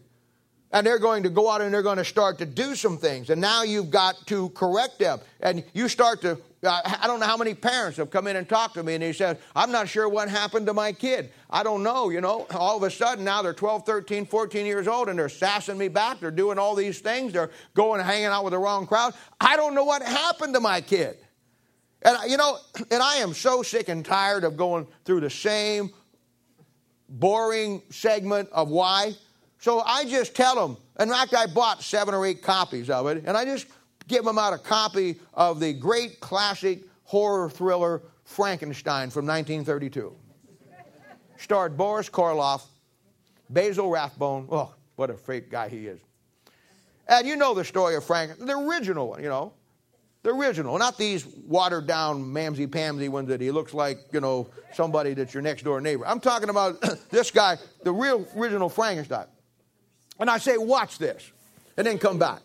And 0.74 0.88
they're 0.88 1.00
going 1.00 1.24
to 1.24 1.30
go 1.30 1.50
out 1.50 1.62
and 1.62 1.74
they're 1.74 1.82
going 1.82 1.98
to 1.98 2.06
start 2.06 2.38
to 2.38 2.46
do 2.46 2.76
some 2.76 2.98
things. 2.98 3.30
And 3.30 3.42
now 3.42 3.64
you've 3.64 3.92
got 3.92 4.16
to 4.28 4.50
correct 4.50 5.00
them. 5.00 5.20
And 5.42 5.64
you 5.74 5.90
start 5.90 6.22
to 6.22 6.38
uh, 6.64 6.80
I 7.02 7.08
don't 7.08 7.20
know 7.20 7.26
how 7.26 7.38
many 7.38 7.54
parents 7.56 7.98
have 7.98 8.12
come 8.12 8.28
in 8.28 8.36
and 8.36 8.48
talked 8.48 8.76
to 8.76 8.84
me 8.84 8.94
and 8.94 9.02
they 9.02 9.14
said, 9.14 9.40
I'm 9.56 9.72
not 9.72 9.90
sure 9.90 10.08
what 10.08 10.30
happened 10.30 10.68
to 10.68 10.74
my 10.74 10.92
kid. 10.92 11.32
I 11.50 11.64
don't 11.64 11.82
know, 11.82 12.10
you 12.10 12.22
know. 12.22 12.46
All 12.52 12.78
of 12.78 12.84
a 12.84 12.92
sudden 12.92 13.26
now 13.26 13.42
they're 13.42 13.54
12, 13.54 13.86
13, 13.86 14.26
14 14.26 14.66
years 14.66 14.88
old 14.88 15.10
and 15.10 15.18
they're 15.18 15.30
sassing 15.30 15.78
me 15.78 15.88
back. 15.88 16.20
They're 16.20 16.30
doing 16.30 16.60
all 16.60 16.76
these 16.76 17.00
things. 17.00 17.34
They're 17.34 17.50
going 17.74 18.00
and 18.00 18.10
hanging 18.10 18.28
out 18.28 18.44
with 18.44 18.52
the 18.52 18.60
wrong 18.60 18.86
crowd. 18.86 19.16
I 19.40 19.56
don't 19.56 19.74
know 19.74 19.84
what 19.84 20.04
happened 20.04 20.54
to 20.54 20.60
my 20.60 20.82
kid. 20.82 21.18
And, 22.04 22.18
you 22.30 22.38
know, 22.38 22.58
and 22.92 23.02
I 23.02 23.18
am 23.18 23.34
so 23.34 23.64
sick 23.64 23.90
and 23.90 24.06
tired 24.06 24.44
of 24.44 24.56
going 24.56 24.88
through 25.06 25.22
the 25.22 25.30
same 25.30 25.92
boring 27.10 27.82
segment 27.90 28.50
of 28.52 28.70
why. 28.70 29.14
So 29.62 29.82
I 29.86 30.06
just 30.06 30.36
tell 30.36 30.56
them. 30.56 30.76
In 31.00 31.10
fact, 31.10 31.36
I 31.36 31.46
bought 31.46 31.84
seven 31.84 32.16
or 32.16 32.26
eight 32.26 32.42
copies 32.42 32.90
of 32.90 33.06
it, 33.08 33.24
and 33.26 33.38
I 33.38 33.46
just 33.46 33.68
give 34.08 34.26
them 34.26 34.40
out 34.40 34.54
a 34.54 34.58
copy 34.58 35.20
of 35.36 35.60
the 35.60 35.72
great 35.72 36.20
classic 36.20 36.82
horror 37.04 37.48
thriller 37.48 38.02
Frankenstein 38.26 39.12
from 39.12 39.28
1932. 39.28 40.16
Starred 41.38 41.78
Boris 41.78 42.10
Karloff, 42.10 42.64
Basil 43.52 43.88
Rathbone. 43.88 44.48
Oh, 44.52 44.74
what 44.96 45.12
a 45.12 45.14
fake 45.16 45.52
guy 45.52 45.70
he 45.70 45.86
is. 45.86 46.00
And 47.08 47.28
you 47.28 47.36
know 47.36 47.54
the 47.54 47.64
story 47.64 47.96
of 47.96 48.04
Frank, 48.04 48.40
the 48.40 48.58
original 48.58 49.10
one, 49.10 49.22
you 49.22 49.30
know. 49.30 49.54
The 50.24 50.32
original, 50.32 50.78
not 50.78 50.98
these 50.98 51.26
watered 51.26 51.88
down 51.88 52.24
mamsy 52.24 52.68
pamsy 52.68 53.10
ones 53.10 53.28
that 53.30 53.42
he 53.42 53.52
looks 53.52 53.74
like, 53.74 53.98
you 54.12 54.22
know, 54.22 54.50
somebody 54.74 55.14
that's 55.16 55.34
your 55.34 55.42
next 55.42 55.64
door 55.64 55.82
neighbor. 55.82 56.06
I'm 56.06 56.20
talking 56.20 56.50
about 56.50 56.82
this 57.10 57.30
guy, 57.32 57.58
the 57.84 57.92
real 57.92 58.28
original 58.36 58.70
Frankenstein. 58.70 59.26
And 60.22 60.30
I 60.30 60.38
say, 60.38 60.56
watch 60.56 61.00
this, 61.00 61.32
and 61.76 61.86
then 61.86 61.98
come 61.98 62.20
back. 62.20 62.42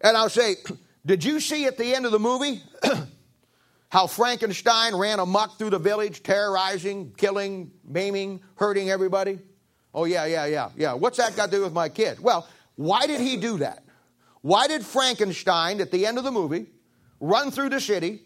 And 0.00 0.16
I'll 0.16 0.30
say, 0.30 0.56
did 1.06 1.22
you 1.22 1.40
see 1.40 1.66
at 1.66 1.76
the 1.76 1.94
end 1.94 2.06
of 2.06 2.10
the 2.10 2.18
movie 2.18 2.62
how 3.90 4.06
Frankenstein 4.06 4.96
ran 4.96 5.18
amok 5.18 5.58
through 5.58 5.70
the 5.70 5.78
village, 5.78 6.22
terrorizing, 6.22 7.12
killing, 7.18 7.70
maiming, 7.84 8.40
hurting 8.54 8.88
everybody? 8.88 9.38
Oh, 9.92 10.06
yeah, 10.06 10.24
yeah, 10.24 10.46
yeah, 10.46 10.70
yeah. 10.74 10.94
What's 10.94 11.18
that 11.18 11.36
got 11.36 11.50
to 11.50 11.56
do 11.58 11.62
with 11.62 11.74
my 11.74 11.90
kid? 11.90 12.18
Well, 12.18 12.48
why 12.76 13.06
did 13.06 13.20
he 13.20 13.36
do 13.36 13.58
that? 13.58 13.84
Why 14.40 14.68
did 14.68 14.86
Frankenstein, 14.86 15.82
at 15.82 15.90
the 15.90 16.06
end 16.06 16.16
of 16.16 16.24
the 16.24 16.32
movie, 16.32 16.66
run 17.20 17.50
through 17.50 17.70
the 17.70 17.80
city, 17.80 18.22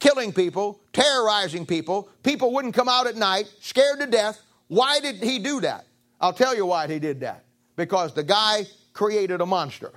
killing 0.00 0.34
people, 0.34 0.82
terrorizing 0.92 1.64
people? 1.64 2.10
People 2.22 2.52
wouldn't 2.52 2.74
come 2.74 2.90
out 2.90 3.06
at 3.06 3.16
night, 3.16 3.50
scared 3.60 4.00
to 4.00 4.06
death. 4.06 4.38
Why 4.66 5.00
did 5.00 5.22
he 5.22 5.38
do 5.38 5.62
that? 5.62 5.86
I'll 6.20 6.32
tell 6.32 6.54
you 6.54 6.66
why 6.66 6.86
he 6.86 6.98
did 6.98 7.20
that. 7.20 7.44
Because 7.76 8.12
the 8.14 8.24
guy 8.24 8.66
created 8.92 9.40
a 9.40 9.46
monster. 9.46 9.92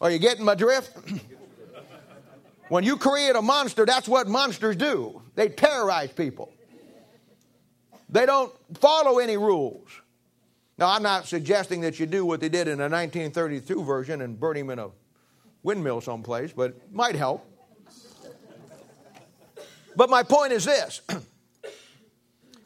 Are 0.00 0.10
you 0.10 0.18
getting 0.18 0.44
my 0.44 0.54
drift? 0.54 0.96
when 2.68 2.84
you 2.84 2.96
create 2.96 3.34
a 3.34 3.42
monster, 3.42 3.84
that's 3.84 4.06
what 4.06 4.28
monsters 4.28 4.76
do. 4.76 5.20
They 5.34 5.48
terrorize 5.48 6.12
people. 6.12 6.52
They 8.08 8.24
don't 8.24 8.52
follow 8.78 9.18
any 9.18 9.36
rules. 9.36 9.88
Now, 10.78 10.90
I'm 10.90 11.02
not 11.02 11.26
suggesting 11.26 11.80
that 11.80 11.98
you 11.98 12.06
do 12.06 12.24
what 12.24 12.40
they 12.40 12.48
did 12.48 12.68
in 12.68 12.78
the 12.78 12.84
1932 12.84 13.82
version 13.82 14.22
and 14.22 14.38
burn 14.38 14.56
him 14.56 14.70
in 14.70 14.78
a 14.78 14.90
windmill 15.64 16.00
someplace, 16.00 16.52
but 16.52 16.70
it 16.70 16.92
might 16.92 17.16
help. 17.16 17.44
But 19.96 20.08
my 20.08 20.22
point 20.22 20.52
is 20.52 20.64
this 20.64 21.00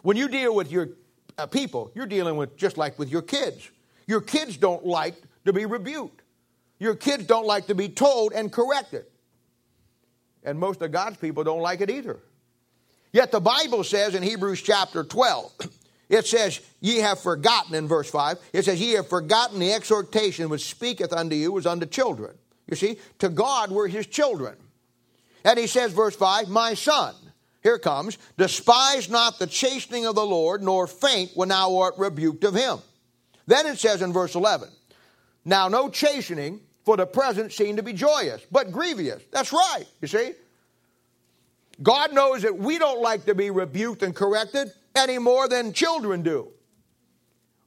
when 0.02 0.16
you 0.16 0.28
deal 0.28 0.54
with 0.54 0.70
your 0.70 0.90
uh, 1.38 1.46
people, 1.46 1.90
you're 1.94 2.06
dealing 2.06 2.36
with 2.36 2.56
just 2.56 2.76
like 2.76 2.98
with 2.98 3.08
your 3.08 3.22
kids. 3.22 3.70
Your 4.06 4.20
kids 4.20 4.56
don't 4.56 4.84
like 4.84 5.14
to 5.44 5.52
be 5.52 5.66
rebuked, 5.66 6.22
your 6.78 6.94
kids 6.94 7.24
don't 7.26 7.46
like 7.46 7.68
to 7.68 7.74
be 7.74 7.88
told 7.88 8.32
and 8.32 8.52
corrected. 8.52 9.06
And 10.44 10.58
most 10.58 10.82
of 10.82 10.90
God's 10.90 11.16
people 11.18 11.44
don't 11.44 11.60
like 11.60 11.80
it 11.80 11.90
either. 11.90 12.18
Yet 13.12 13.30
the 13.30 13.40
Bible 13.40 13.84
says 13.84 14.14
in 14.14 14.22
Hebrews 14.22 14.62
chapter 14.62 15.04
12, 15.04 15.52
it 16.08 16.26
says, 16.26 16.60
Ye 16.80 16.96
have 16.98 17.20
forgotten, 17.20 17.74
in 17.74 17.86
verse 17.86 18.10
5, 18.10 18.38
it 18.52 18.64
says, 18.64 18.80
Ye 18.80 18.92
have 18.92 19.08
forgotten 19.08 19.60
the 19.60 19.72
exhortation 19.72 20.48
which 20.48 20.68
speaketh 20.68 21.12
unto 21.12 21.36
you 21.36 21.56
as 21.58 21.66
unto 21.66 21.86
children. 21.86 22.36
You 22.68 22.76
see, 22.76 22.98
to 23.18 23.28
God 23.28 23.70
we're 23.70 23.88
his 23.88 24.06
children. 24.06 24.56
And 25.44 25.58
he 25.58 25.66
says, 25.66 25.92
verse 25.92 26.16
5, 26.16 26.48
My 26.48 26.74
son, 26.74 27.14
here 27.62 27.78
comes, 27.78 28.18
despise 28.36 29.08
not 29.08 29.38
the 29.38 29.46
chastening 29.46 30.06
of 30.06 30.14
the 30.14 30.26
Lord, 30.26 30.62
nor 30.62 30.86
faint 30.86 31.30
when 31.34 31.50
thou 31.50 31.78
art 31.78 31.94
rebuked 31.96 32.44
of 32.44 32.54
him. 32.54 32.78
Then 33.46 33.66
it 33.66 33.78
says 33.78 34.02
in 34.02 34.12
verse 34.12 34.34
11, 34.34 34.68
Now 35.44 35.68
no 35.68 35.88
chastening 35.88 36.60
for 36.84 36.96
the 36.96 37.06
present 37.06 37.52
seem 37.52 37.76
to 37.76 37.82
be 37.82 37.92
joyous, 37.92 38.44
but 38.50 38.72
grievous. 38.72 39.22
That's 39.30 39.52
right, 39.52 39.84
you 40.00 40.08
see. 40.08 40.32
God 41.82 42.12
knows 42.12 42.42
that 42.42 42.58
we 42.58 42.78
don't 42.78 43.00
like 43.00 43.26
to 43.26 43.34
be 43.34 43.50
rebuked 43.50 44.02
and 44.02 44.14
corrected 44.14 44.72
any 44.94 45.18
more 45.18 45.48
than 45.48 45.72
children 45.72 46.22
do. 46.22 46.48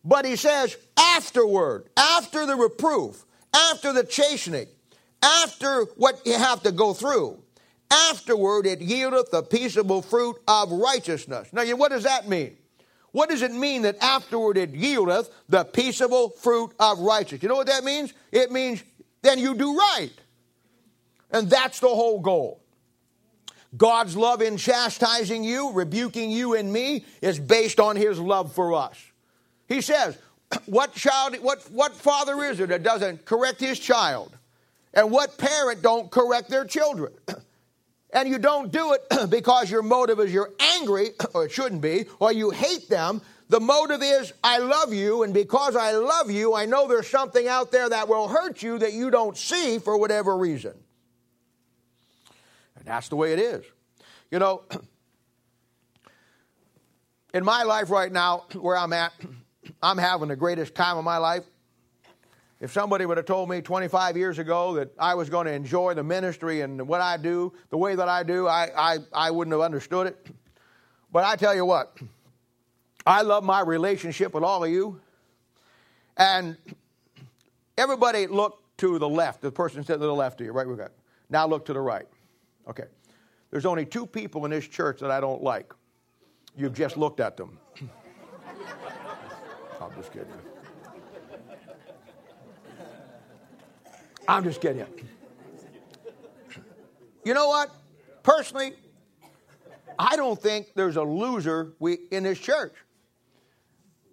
But 0.03 0.25
he 0.25 0.35
says, 0.35 0.77
afterward, 0.97 1.89
after 1.97 2.45
the 2.45 2.55
reproof, 2.55 3.25
after 3.53 3.91
the 3.91 4.03
chastening, 4.03 4.67
after 5.23 5.85
what 5.95 6.21
you 6.25 6.33
have 6.33 6.61
to 6.63 6.71
go 6.71 6.93
through, 6.93 7.41
afterward 7.91 8.65
it 8.65 8.79
yieldeth 8.79 9.31
the 9.31 9.43
peaceable 9.43 10.01
fruit 10.01 10.37
of 10.47 10.71
righteousness. 10.71 11.49
Now, 11.51 11.63
what 11.75 11.91
does 11.91 12.03
that 12.03 12.27
mean? 12.27 12.57
What 13.11 13.29
does 13.29 13.41
it 13.41 13.53
mean 13.53 13.83
that 13.83 13.97
afterward 14.01 14.57
it 14.57 14.73
yieldeth 14.73 15.29
the 15.47 15.63
peaceable 15.63 16.29
fruit 16.29 16.73
of 16.79 16.99
righteousness? 16.99 17.43
You 17.43 17.49
know 17.49 17.55
what 17.55 17.67
that 17.67 17.83
means? 17.83 18.13
It 18.31 18.51
means 18.51 18.83
then 19.21 19.39
you 19.39 19.55
do 19.55 19.77
right. 19.77 20.11
And 21.31 21.49
that's 21.49 21.79
the 21.79 21.87
whole 21.87 22.19
goal. 22.19 22.61
God's 23.77 24.15
love 24.15 24.41
in 24.41 24.57
chastising 24.57 25.43
you, 25.43 25.71
rebuking 25.71 26.29
you 26.29 26.55
and 26.55 26.71
me, 26.71 27.05
is 27.21 27.39
based 27.39 27.79
on 27.79 27.95
his 27.95 28.19
love 28.19 28.53
for 28.53 28.73
us. 28.73 28.97
He 29.67 29.81
says, 29.81 30.17
what 30.65 30.93
child, 30.93 31.35
what, 31.41 31.61
what 31.71 31.93
father 31.93 32.43
is 32.43 32.57
there 32.57 32.67
that 32.67 32.83
doesn't 32.83 33.25
correct 33.25 33.59
his 33.59 33.79
child? 33.79 34.37
And 34.93 35.11
what 35.11 35.37
parent 35.37 35.81
don't 35.81 36.09
correct 36.09 36.49
their 36.49 36.65
children? 36.65 37.13
and 38.15 38.29
you 38.29 38.39
don't 38.39 38.71
do 38.71 38.93
it 38.93 39.01
because 39.29 39.69
your 39.69 39.83
motive 39.83 40.19
is 40.19 40.33
you're 40.33 40.53
angry, 40.77 41.09
or 41.35 41.45
it 41.45 41.51
shouldn't 41.51 41.81
be, 41.81 42.05
or 42.19 42.31
you 42.31 42.49
hate 42.49 42.89
them. 42.89 43.21
The 43.49 43.59
motive 43.59 44.01
is, 44.01 44.33
I 44.43 44.57
love 44.57 44.91
you, 44.91 45.21
and 45.21 45.31
because 45.31 45.75
I 45.75 45.91
love 45.91 46.31
you, 46.31 46.55
I 46.55 46.65
know 46.65 46.87
there's 46.87 47.07
something 47.07 47.47
out 47.47 47.71
there 47.71 47.87
that 47.87 48.07
will 48.07 48.27
hurt 48.27 48.63
you 48.63 48.79
that 48.79 48.93
you 48.93 49.11
don't 49.11 49.37
see 49.37 49.77
for 49.77 49.99
whatever 49.99 50.35
reason. 50.35 50.73
And 52.75 52.85
that's 52.85 53.09
the 53.09 53.15
way 53.15 53.33
it 53.33 53.39
is. 53.39 53.63
You 54.31 54.39
know, 54.39 54.63
in 57.35 57.43
my 57.43 57.63
life 57.63 57.91
right 57.91 58.11
now, 58.11 58.45
where 58.53 58.77
I'm 58.77 58.93
at, 58.93 59.13
I'm 59.83 59.99
having 59.99 60.29
the 60.29 60.35
greatest 60.35 60.73
time 60.73 60.97
of 60.97 61.03
my 61.03 61.17
life. 61.17 61.43
If 62.61 62.71
somebody 62.71 63.05
would 63.05 63.17
have 63.17 63.25
told 63.25 63.49
me 63.49 63.61
25 63.61 64.15
years 64.15 64.39
ago 64.39 64.75
that 64.75 64.89
I 64.97 65.13
was 65.13 65.29
going 65.29 65.45
to 65.45 65.51
enjoy 65.51 65.93
the 65.93 66.03
ministry 66.03 66.61
and 66.61 66.87
what 66.87 67.01
I 67.01 67.17
do 67.17 67.53
the 67.69 67.77
way 67.77 67.95
that 67.95 68.07
I 68.07 68.23
do, 68.23 68.47
I, 68.47 68.69
I, 68.77 68.97
I 69.13 69.31
wouldn't 69.31 69.51
have 69.53 69.61
understood 69.61 70.07
it. 70.07 70.27
But 71.11 71.25
I 71.25 71.35
tell 71.35 71.53
you 71.53 71.65
what, 71.65 71.97
I 73.05 73.21
love 73.21 73.43
my 73.43 73.59
relationship 73.61 74.33
with 74.33 74.43
all 74.43 74.63
of 74.63 74.69
you. 74.69 75.01
And 76.17 76.57
everybody 77.77 78.27
look 78.27 78.63
to 78.77 78.99
the 78.99 79.09
left. 79.09 79.41
The 79.41 79.51
person 79.51 79.83
sitting 79.83 80.01
to 80.01 80.07
the 80.07 80.13
left 80.13 80.39
of 80.39 80.47
you, 80.47 80.53
right? 80.53 80.67
We 80.67 80.75
got. 80.75 80.91
Now 81.29 81.47
look 81.47 81.65
to 81.65 81.73
the 81.73 81.81
right. 81.81 82.05
Okay. 82.67 82.85
There's 83.51 83.65
only 83.65 83.85
two 83.85 84.05
people 84.05 84.45
in 84.45 84.51
this 84.51 84.67
church 84.67 84.99
that 85.01 85.11
I 85.11 85.19
don't 85.19 85.43
like. 85.43 85.73
You've 86.57 86.73
just 86.73 86.97
looked 86.97 87.19
at 87.19 87.35
them. 87.37 87.57
I'm 89.81 89.93
just 89.95 90.11
kidding. 90.11 90.27
I'm 94.27 94.43
just 94.43 94.61
kidding. 94.61 94.85
You 97.23 97.33
know 97.33 97.47
what? 97.47 97.69
Personally, 98.23 98.73
I 99.97 100.15
don't 100.15 100.41
think 100.41 100.67
there's 100.75 100.95
a 100.95 101.03
loser 101.03 101.73
we, 101.79 101.99
in 102.11 102.23
this 102.23 102.39
church. 102.39 102.73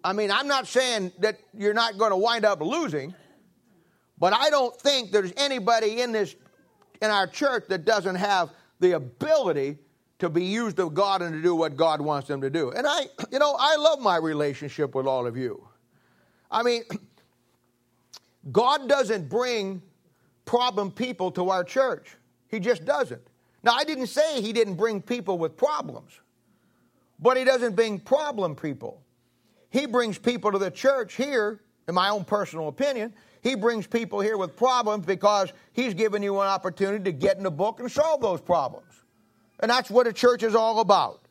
I 0.03 0.13
mean, 0.13 0.31
I'm 0.31 0.47
not 0.47 0.67
saying 0.67 1.11
that 1.19 1.39
you're 1.53 1.73
not 1.73 1.97
going 1.97 2.11
to 2.11 2.17
wind 2.17 2.45
up 2.45 2.61
losing, 2.61 3.13
but 4.19 4.33
I 4.33 4.49
don't 4.49 4.75
think 4.79 5.11
there's 5.11 5.33
anybody 5.37 6.01
in 6.01 6.11
this 6.11 6.35
in 7.01 7.09
our 7.09 7.27
church 7.27 7.65
that 7.69 7.85
doesn't 7.85 8.15
have 8.15 8.49
the 8.79 8.93
ability 8.93 9.77
to 10.19 10.29
be 10.29 10.43
used 10.45 10.79
of 10.79 10.93
God 10.93 11.21
and 11.21 11.33
to 11.33 11.41
do 11.41 11.53
what 11.53 11.75
God 11.75 11.99
wants 11.99 12.27
them 12.27 12.41
to 12.41 12.49
do. 12.49 12.71
And 12.71 12.87
I, 12.87 13.01
you 13.31 13.39
know, 13.39 13.55
I 13.59 13.75
love 13.75 13.99
my 13.99 14.17
relationship 14.17 14.95
with 14.95 15.05
all 15.05 15.27
of 15.27 15.35
you. 15.35 15.67
I 16.49 16.63
mean, 16.63 16.83
God 18.51 18.87
doesn't 18.87 19.27
bring 19.27 19.81
problem 20.45 20.91
people 20.91 21.31
to 21.31 21.49
our 21.49 21.63
church. 21.63 22.15
He 22.47 22.59
just 22.59 22.85
doesn't. 22.85 23.21
Now, 23.63 23.73
I 23.73 23.83
didn't 23.83 24.07
say 24.07 24.41
he 24.41 24.53
didn't 24.53 24.75
bring 24.75 25.01
people 25.01 25.37
with 25.37 25.55
problems, 25.55 26.19
but 27.19 27.37
he 27.37 27.43
doesn't 27.43 27.75
bring 27.75 27.99
problem 27.99 28.55
people. 28.55 29.01
He 29.69 29.85
brings 29.85 30.17
people 30.19 30.51
to 30.51 30.57
the 30.57 30.69
church 30.69 31.15
here, 31.15 31.61
in 31.87 31.95
my 31.95 32.09
own 32.09 32.25
personal 32.25 32.67
opinion. 32.67 33.13
He 33.41 33.55
brings 33.55 33.87
people 33.87 34.19
here 34.19 34.37
with 34.37 34.55
problems 34.55 35.05
because 35.05 35.51
he's 35.73 35.93
given 35.93 36.21
you 36.21 36.39
an 36.39 36.47
opportunity 36.47 37.03
to 37.05 37.11
get 37.11 37.37
in 37.37 37.43
the 37.43 37.51
book 37.51 37.79
and 37.79 37.91
solve 37.91 38.21
those 38.21 38.39
problems. 38.39 38.87
And 39.59 39.69
that's 39.69 39.89
what 39.89 40.07
a 40.07 40.13
church 40.13 40.43
is 40.43 40.55
all 40.55 40.79
about. 40.79 41.21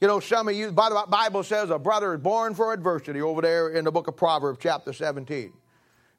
You 0.00 0.08
know, 0.08 0.20
some 0.20 0.48
of 0.48 0.54
you, 0.54 0.72
by 0.72 0.88
the 0.88 1.04
Bible 1.08 1.42
says 1.42 1.68
a 1.68 1.78
brother 1.78 2.14
is 2.14 2.20
born 2.20 2.54
for 2.54 2.72
adversity 2.72 3.20
over 3.20 3.42
there 3.42 3.70
in 3.70 3.84
the 3.84 3.92
book 3.92 4.08
of 4.08 4.16
Proverbs, 4.16 4.58
chapter 4.62 4.94
17. 4.94 5.52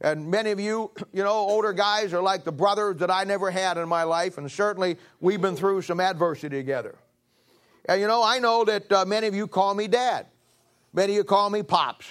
And 0.02 0.30
many 0.30 0.52
of 0.52 0.60
you, 0.60 0.92
you 1.14 1.24
know, 1.24 1.32
older 1.32 1.74
guys 1.74 2.14
are 2.14 2.22
like 2.22 2.44
the 2.44 2.52
brothers 2.52 2.98
that 2.98 3.12
I 3.12 3.24
never 3.24 3.50
had 3.52 3.78
in 3.78 3.88
my 3.88 4.04
life, 4.04 4.38
and 4.38 4.52
certainly 4.52 4.98
we've 5.20 5.42
been 5.42 5.56
through 5.56 5.84
some 5.84 6.00
adversity 6.00 6.58
together. 6.58 6.96
And 7.86 8.02
you 8.02 8.08
know, 8.08 8.24
I 8.24 8.40
know 8.40 8.66
that 8.66 8.92
uh, 8.92 9.06
many 9.06 9.28
of 9.28 9.36
you 9.36 9.48
call 9.48 9.74
me 9.74 9.88
dad. 9.88 10.28
Many 10.94 11.14
of 11.14 11.18
you 11.18 11.24
call 11.24 11.50
me 11.50 11.64
pops. 11.64 12.06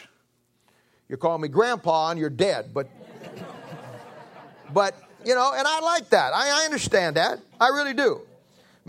You 1.09 1.16
call 1.16 1.38
me 1.38 1.48
grandpa 1.48 2.11
and 2.11 2.18
you're 2.18 2.31
dead, 2.31 2.70
but 2.72 2.88
but 4.72 4.94
you 5.24 5.35
know, 5.35 5.53
and 5.55 5.66
I 5.66 5.81
like 5.81 6.09
that. 6.11 6.33
I, 6.33 6.62
I 6.62 6.64
understand 6.64 7.16
that. 7.16 7.40
I 7.61 7.68
really 7.68 7.94
do. 7.94 8.22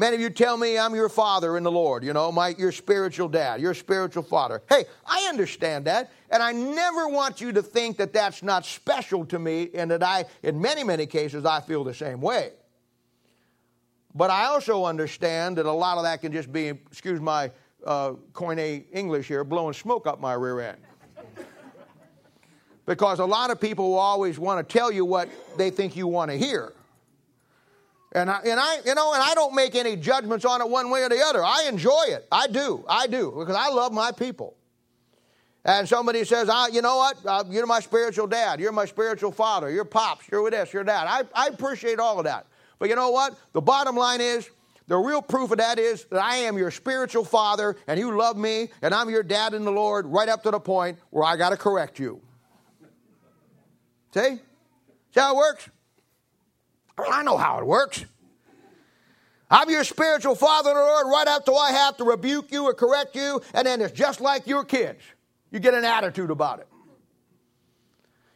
Many 0.02 0.16
of 0.16 0.22
you 0.22 0.32
tell 0.32 0.58
me 0.58 0.80
I'm 0.80 0.96
your 0.96 1.10
father 1.10 1.58
in 1.58 1.64
the 1.64 1.72
Lord, 1.72 2.04
you 2.04 2.12
know, 2.12 2.32
my, 2.32 2.56
your 2.58 2.72
spiritual 2.72 3.30
dad, 3.30 3.62
your 3.62 3.76
spiritual 3.76 4.24
father. 4.24 4.64
Hey, 4.68 4.86
I 5.06 5.28
understand 5.30 5.86
that, 5.86 6.12
and 6.32 6.42
I 6.42 6.54
never 6.54 7.08
want 7.08 7.40
you 7.40 7.52
to 7.52 7.62
think 7.62 7.98
that 7.98 8.12
that's 8.12 8.42
not 8.42 8.66
special 8.66 9.28
to 9.28 9.38
me 9.38 9.70
and 9.76 9.92
that 9.92 10.02
I, 10.02 10.26
in 10.42 10.60
many, 10.60 10.84
many 10.84 11.06
cases, 11.06 11.46
I 11.46 11.62
feel 11.62 11.84
the 11.84 11.94
same 11.94 12.20
way. 12.20 12.54
But 14.16 14.32
I 14.32 14.46
also 14.46 14.86
understand 14.86 15.60
that 15.60 15.68
a 15.68 15.72
lot 15.72 16.00
of 16.00 16.04
that 16.06 16.20
can 16.20 16.32
just 16.32 16.52
be, 16.52 16.70
excuse 16.70 17.22
my 17.22 17.52
uh, 17.86 18.14
Koine 18.34 18.86
English 18.92 19.28
here, 19.28 19.44
blowing 19.44 19.76
smoke 19.76 20.08
up 20.08 20.20
my 20.20 20.34
rear 20.34 20.62
end. 20.62 20.78
because 22.88 23.20
a 23.20 23.26
lot 23.26 23.52
of 23.52 23.62
people 23.62 23.92
will 23.92 24.00
always 24.00 24.40
want 24.40 24.68
to 24.68 24.74
tell 24.74 24.92
you 24.92 25.06
what 25.06 25.30
they 25.60 25.70
think 25.70 25.96
you 25.96 26.08
want 26.08 26.32
to 26.32 26.38
hear. 26.40 26.74
And 28.14 28.30
I, 28.30 28.40
and 28.44 28.60
I, 28.60 28.78
you 28.86 28.94
know, 28.94 29.14
and 29.14 29.24
I 29.24 29.34
don't 29.34 29.56
make 29.56 29.74
any 29.74 29.96
judgments 29.96 30.44
on 30.44 30.62
it 30.62 30.70
one 30.70 30.90
way 30.90 31.04
or 31.04 31.10
the 31.10 31.22
other. 31.22 31.44
I 31.44 31.66
enjoy 31.70 32.04
it. 32.10 32.28
I 32.32 32.48
do. 32.48 32.84
I 32.88 33.08
do 33.08 33.34
because 33.38 33.56
I 33.56 33.70
love 33.70 33.94
my 33.94 34.12
people. 34.12 34.56
And 35.64 35.88
somebody 35.88 36.26
says, 36.26 36.50
ah, 36.50 36.68
you 36.68 36.82
know 36.82 36.98
what? 36.98 37.18
Uh, 37.26 37.44
you're 37.50 37.68
my 37.68 37.80
spiritual 37.80 38.28
dad. 38.28 38.60
You're 38.60 38.72
my 38.72 38.86
spiritual 38.86 39.32
father. 39.32 39.70
You're 39.70 39.86
pops. 39.86 40.26
You're 40.30 40.42
with 40.42 40.54
this. 40.54 40.74
You're 40.74 40.84
that. 40.84 41.08
I, 41.08 41.24
I 41.34 41.48
appreciate 41.48 42.00
all 42.00 42.18
of 42.18 42.26
that. 42.26 42.48
But 42.80 42.90
you 42.90 42.96
know 42.96 43.12
what? 43.12 43.38
The 43.54 43.62
bottom 43.62 43.96
line 43.96 44.22
is, 44.22 44.50
the 44.88 44.98
real 44.98 45.22
proof 45.22 45.52
of 45.52 45.60
that 45.60 45.80
is 45.80 46.06
that 46.06 46.22
I 46.22 46.38
am 46.38 46.58
your 46.58 46.72
spiritual 46.72 47.24
father 47.24 47.78
and 47.88 48.00
you 48.00 48.18
love 48.18 48.38
me 48.38 48.70
and 48.82 48.94
I'm 48.94 49.10
your 49.10 49.24
dad 49.24 49.54
in 49.54 49.64
the 49.64 49.72
Lord 49.72 50.06
right 50.08 50.28
up 50.28 50.44
to 50.44 50.52
the 50.52 50.60
point 50.60 50.98
where 51.12 51.24
I 51.24 51.38
got 51.38 51.52
to 51.52 51.58
correct 51.58 52.00
you. 52.00 52.20
See? 54.14 54.40
See 55.14 55.20
how 55.20 55.34
it 55.34 55.38
works? 55.38 55.70
I 57.10 57.24
know 57.24 57.38
how 57.38 57.60
it 57.60 57.66
works. 57.66 58.06
I'm 59.50 59.70
your 59.70 59.84
spiritual 59.84 60.36
father 60.36 60.70
in 60.70 60.78
the 60.78 60.82
Lord 60.82 61.08
right 61.08 61.28
after 61.28 61.52
I 61.52 61.72
have 61.72 61.98
to 61.98 62.06
rebuke 62.06 62.52
you 62.52 62.64
or 62.64 62.74
correct 62.74 63.16
you, 63.16 63.42
and 63.54 63.68
then 63.68 63.82
it's 63.82 63.92
just 63.92 64.22
like 64.22 64.48
your 64.48 64.64
kids. 64.64 65.02
You 65.52 65.60
get 65.60 65.74
an 65.74 65.84
attitude 65.84 66.32
about 66.32 66.60
it. 66.60 66.68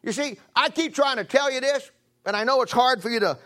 You 0.03 0.11
see, 0.11 0.37
I 0.55 0.69
keep 0.69 0.93
trying 0.93 1.17
to 1.17 1.23
tell 1.23 1.51
you 1.51 1.61
this, 1.61 1.89
and 2.25 2.35
I 2.35 2.43
know 2.43 2.61
it's 2.61 2.71
hard 2.71 3.01
for 3.01 3.09
you 3.09 3.21
to 3.21 3.39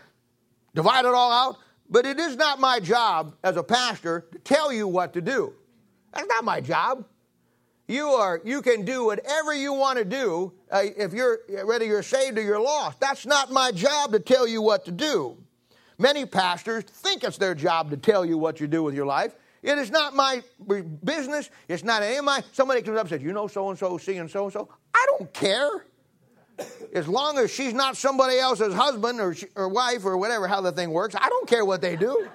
divide 0.74 1.04
it 1.04 1.14
all 1.14 1.32
out, 1.32 1.58
but 1.88 2.06
it 2.06 2.18
is 2.18 2.36
not 2.36 2.58
my 2.58 2.80
job 2.80 3.34
as 3.44 3.56
a 3.56 3.62
pastor 3.62 4.26
to 4.32 4.38
tell 4.40 4.72
you 4.72 4.88
what 4.88 5.12
to 5.12 5.20
do. 5.20 5.54
That's 6.12 6.26
not 6.26 6.44
my 6.44 6.60
job. 6.60 7.04
You 7.90 8.06
are 8.06 8.40
you 8.44 8.62
can 8.62 8.84
do 8.84 9.06
whatever 9.06 9.52
you 9.52 9.72
want 9.72 9.98
to 9.98 10.04
do 10.04 10.52
uh, 10.70 10.82
if 10.96 11.12
you're 11.12 11.40
whether 11.64 11.84
you're 11.84 12.04
saved 12.04 12.38
or 12.38 12.42
you're 12.42 12.60
lost. 12.60 13.00
That's 13.00 13.26
not 13.26 13.50
my 13.50 13.72
job 13.72 14.12
to 14.12 14.20
tell 14.20 14.46
you 14.46 14.62
what 14.62 14.84
to 14.84 14.92
do. 14.92 15.36
Many 15.98 16.24
pastors 16.24 16.84
think 16.84 17.24
it's 17.24 17.36
their 17.36 17.56
job 17.56 17.90
to 17.90 17.96
tell 17.96 18.24
you 18.24 18.38
what 18.38 18.60
you 18.60 18.68
do 18.68 18.84
with 18.84 18.94
your 18.94 19.06
life. 19.06 19.34
It 19.64 19.76
is 19.76 19.90
not 19.90 20.14
my 20.14 20.40
business. 21.02 21.50
It's 21.66 21.82
not 21.82 22.04
any 22.04 22.18
of 22.18 22.24
my. 22.24 22.44
Somebody 22.52 22.82
comes 22.82 22.96
up 22.96 23.02
and 23.02 23.10
says, 23.10 23.22
"You 23.22 23.32
know 23.32 23.48
so 23.48 23.68
and 23.70 23.76
so, 23.76 23.98
seeing 23.98 24.28
so 24.28 24.44
and 24.44 24.52
so." 24.52 24.68
I 24.94 25.06
don't 25.08 25.32
care. 25.32 25.84
As 26.94 27.08
long 27.08 27.38
as 27.38 27.50
she's 27.50 27.74
not 27.74 27.96
somebody 27.96 28.38
else's 28.38 28.72
husband 28.72 29.18
or, 29.18 29.34
or 29.56 29.68
wife 29.68 30.04
or 30.04 30.16
whatever, 30.16 30.46
how 30.46 30.60
the 30.60 30.70
thing 30.70 30.90
works, 30.90 31.16
I 31.18 31.28
don't 31.28 31.48
care 31.48 31.64
what 31.64 31.80
they 31.80 31.96
do. 31.96 32.28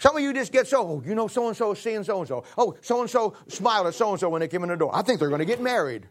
Some 0.00 0.16
of 0.16 0.22
you 0.22 0.32
just 0.32 0.50
get 0.50 0.66
so, 0.66 0.88
oh, 0.88 1.02
you 1.04 1.14
know, 1.14 1.28
so 1.28 1.48
and 1.48 1.54
so 1.54 1.74
seeing 1.74 2.02
so 2.04 2.20
and 2.20 2.26
so. 2.26 2.42
Oh, 2.56 2.74
so 2.80 3.02
and 3.02 3.10
so 3.10 3.34
smiled 3.48 3.86
at 3.86 3.92
so 3.92 4.12
and 4.12 4.18
so 4.18 4.30
when 4.30 4.40
they 4.40 4.48
came 4.48 4.62
in 4.62 4.70
the 4.70 4.76
door. 4.76 4.90
I 4.94 5.02
think 5.02 5.20
they're 5.20 5.28
going 5.28 5.40
to 5.40 5.44
get 5.44 5.60
married. 5.60 6.08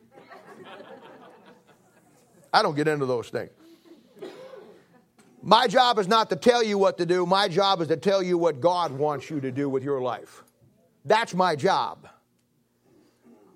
I 2.54 2.62
don't 2.62 2.76
get 2.76 2.88
into 2.88 3.08
those 3.08 3.30
things. 3.30 3.50
My 5.42 5.66
job 5.66 5.98
is 5.98 6.08
not 6.08 6.30
to 6.30 6.36
tell 6.36 6.62
you 6.62 6.78
what 6.78 7.00
to 7.00 7.06
do. 7.06 7.26
My 7.26 7.48
job 7.48 7.82
is 7.82 7.88
to 7.88 7.98
tell 7.98 8.22
you 8.22 8.38
what 8.38 8.62
God 8.62 8.92
wants 8.92 9.28
you 9.32 9.42
to 9.42 9.52
do 9.52 9.68
with 9.68 9.84
your 9.84 10.00
life. 10.00 10.44
That's 11.04 11.34
my 11.34 11.56
job. 11.56 12.08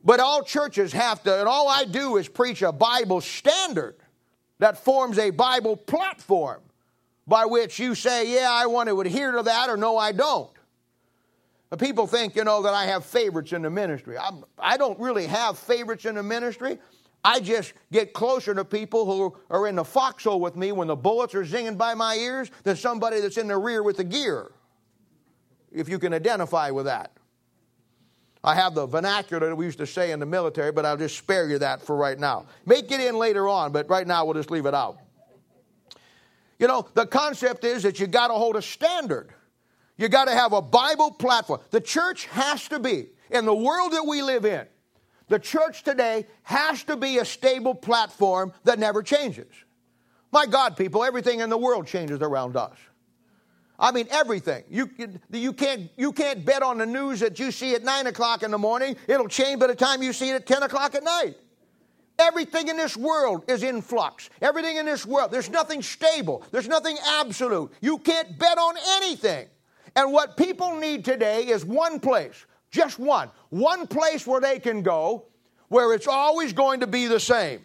But 0.04 0.20
all 0.20 0.42
churches 0.42 0.94
have 0.94 1.22
to, 1.24 1.40
and 1.42 1.48
all 1.48 1.70
I 1.70 1.86
do 1.86 2.18
is 2.18 2.28
preach 2.28 2.64
a 2.64 2.72
Bible 2.72 3.22
standard 3.22 3.98
that 4.58 4.80
forms 4.80 5.20
a 5.20 5.30
Bible 5.30 5.78
platform 5.78 6.62
by 7.28 7.46
which 7.46 7.80
you 7.80 7.96
say, 7.96 8.34
yeah, 8.34 8.50
I 8.52 8.66
want 8.66 8.90
to 8.90 9.00
adhere 9.02 9.32
to 9.34 9.44
that, 9.44 9.70
or 9.70 9.78
no, 9.78 9.98
I 9.98 10.12
don't. 10.12 10.52
But 11.70 11.80
people 11.80 12.06
think, 12.06 12.36
you 12.36 12.44
know, 12.44 12.62
that 12.64 12.74
I 12.74 12.86
have 12.86 13.06
favorites 13.06 13.54
in 13.54 13.64
the 13.64 13.70
ministry. 13.70 14.18
I'm, 14.18 14.44
I 14.60 14.78
do 14.78 14.90
not 14.90 15.00
really 15.00 15.26
have 15.26 15.58
favorites 15.58 16.06
in 16.06 16.16
the 16.16 16.24
ministry. 16.24 16.78
I 17.24 17.40
just 17.40 17.74
get 17.92 18.14
closer 18.14 18.54
to 18.54 18.66
people 18.66 19.06
who 19.06 19.36
are 19.50 19.68
in 19.68 19.78
the 19.78 19.86
foxhole 19.86 20.42
with 20.42 20.56
me 20.56 20.72
when 20.72 20.88
the 20.88 20.96
bullets 20.96 21.34
are 21.34 21.44
zinging 21.44 21.78
by 21.78 21.94
my 21.94 22.16
ears 22.16 22.52
than 22.64 22.76
somebody 22.76 23.22
that's 23.22 23.38
in 23.38 23.48
the 23.48 23.58
rear 23.58 23.82
with 23.82 23.98
the 23.98 24.04
gear, 24.04 24.52
if 25.72 25.88
you 25.88 25.98
can 26.00 26.14
identify 26.14 26.70
with 26.70 26.86
that. 26.86 27.12
I 28.44 28.56
have 28.56 28.76
the 28.76 28.86
vernacular 28.86 29.48
that 29.48 29.56
we 29.56 29.66
used 29.66 29.78
to 29.78 29.88
say 29.88 30.12
in 30.12 30.20
the 30.20 30.26
military, 30.26 30.74
but 30.74 30.86
I'll 30.86 30.98
just 30.98 31.18
spare 31.18 31.50
you 31.50 31.58
that 31.60 31.82
for 31.82 31.96
right 31.96 32.20
now. 32.20 32.46
May 32.66 32.82
get 32.82 33.00
in 33.00 33.18
later 33.18 33.48
on, 33.48 33.72
but 33.72 33.90
right 33.90 34.06
now 34.06 34.26
we'll 34.26 34.34
just 34.34 34.52
leave 34.52 34.66
it 34.66 34.74
out. 34.74 34.98
You 36.60 36.68
know, 36.68 36.88
the 36.94 37.06
concept 37.06 37.64
is 37.64 37.84
that 37.84 38.00
you 38.00 38.08
got 38.08 38.28
to 38.28 38.34
hold 38.34 38.56
a 38.56 38.62
standard. 38.62 39.34
You 39.98 40.10
got 40.10 40.26
to 40.26 40.32
have 40.32 40.54
a 40.54 40.62
Bible 40.62 41.12
platform. 41.12 41.62
The 41.72 41.82
church 41.82 42.26
has 42.28 42.68
to 42.70 42.80
be, 42.80 43.08
in 43.30 43.46
the 43.46 43.56
world 43.56 43.94
that 43.94 44.06
we 44.06 44.22
live 44.22 44.46
in, 44.46 44.66
the 45.30 45.40
church 45.40 45.84
today 45.84 46.26
has 46.44 46.84
to 46.84 46.98
be 46.98 47.18
a 47.18 47.26
stable 47.26 47.74
platform 47.74 48.54
that 48.66 48.80
never 48.80 49.02
changes. 49.02 49.52
My 50.32 50.46
God, 50.46 50.76
people, 50.76 51.04
everything 51.04 51.40
in 51.40 51.50
the 51.50 51.58
world 51.58 51.88
changes 51.88 52.22
around 52.22 52.56
us. 52.56 52.78
I 53.80 53.92
mean, 53.92 54.08
everything. 54.12 54.64
You, 54.70 54.90
you, 55.32 55.54
can't, 55.54 55.90
you 55.98 56.12
can't 56.12 56.46
bet 56.46 56.64
on 56.64 56.78
the 56.78 56.86
news 56.86 57.20
that 57.20 57.40
you 57.40 57.52
see 57.52 57.76
at 57.76 57.84
9 57.84 58.08
o'clock 58.08 58.44
in 58.44 58.52
the 58.52 58.58
morning. 58.58 58.96
It'll 59.08 59.28
change 59.28 59.60
by 59.60 59.68
the 59.68 59.76
time 59.76 60.02
you 60.04 60.14
see 60.14 60.30
it 60.30 60.36
at 60.36 60.46
10 60.46 60.64
o'clock 60.64 60.96
at 60.96 61.04
night. 61.04 61.36
Everything 62.20 62.68
in 62.68 62.78
this 62.78 62.96
world 62.96 63.44
is 63.48 63.64
in 63.64 63.82
flux. 63.82 64.30
Everything 64.42 64.78
in 64.78 64.86
this 64.86 65.06
world, 65.06 65.32
there's 65.32 65.50
nothing 65.50 65.82
stable, 65.82 66.44
there's 66.52 66.68
nothing 66.68 66.98
absolute. 67.06 67.72
You 67.82 67.98
can't 67.98 68.38
bet 68.38 68.58
on 68.58 68.76
anything. 68.98 69.48
And 69.96 70.12
what 70.12 70.38
people 70.38 70.76
need 70.76 71.06
today 71.06 71.48
is 71.48 71.66
one 71.66 72.00
place, 72.00 72.46
just 72.72 73.00
one, 73.00 73.30
one 73.50 73.88
place 73.88 74.26
where 74.26 74.42
they 74.42 74.60
can 74.60 74.82
go 74.82 75.26
where 75.74 75.94
it's 75.94 76.08
always 76.08 76.54
going 76.54 76.82
to 76.82 76.88
be 76.88 77.08
the 77.08 77.20
same. 77.20 77.60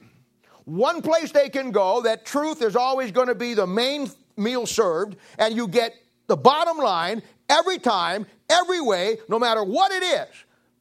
One 0.65 1.03
place 1.03 1.31
they 1.31 1.51
can 1.51 1.71
go 1.71 2.01
that 2.03 2.25
truth 2.25 2.63
is 2.63 2.75
always 2.75 3.13
going 3.13 3.29
to 3.29 3.35
be 3.35 3.53
the 3.53 3.67
main 3.67 4.11
meal 4.37 4.67
served, 4.67 5.17
and 5.39 5.55
you 5.55 5.69
get 5.69 5.95
the 6.27 6.37
bottom 6.37 6.79
line 6.79 7.23
every 7.51 7.79
time, 7.79 8.27
every 8.49 8.81
way, 8.81 9.19
no 9.29 9.39
matter 9.39 9.63
what 9.63 9.93
it 9.93 10.03
is. 10.03 10.29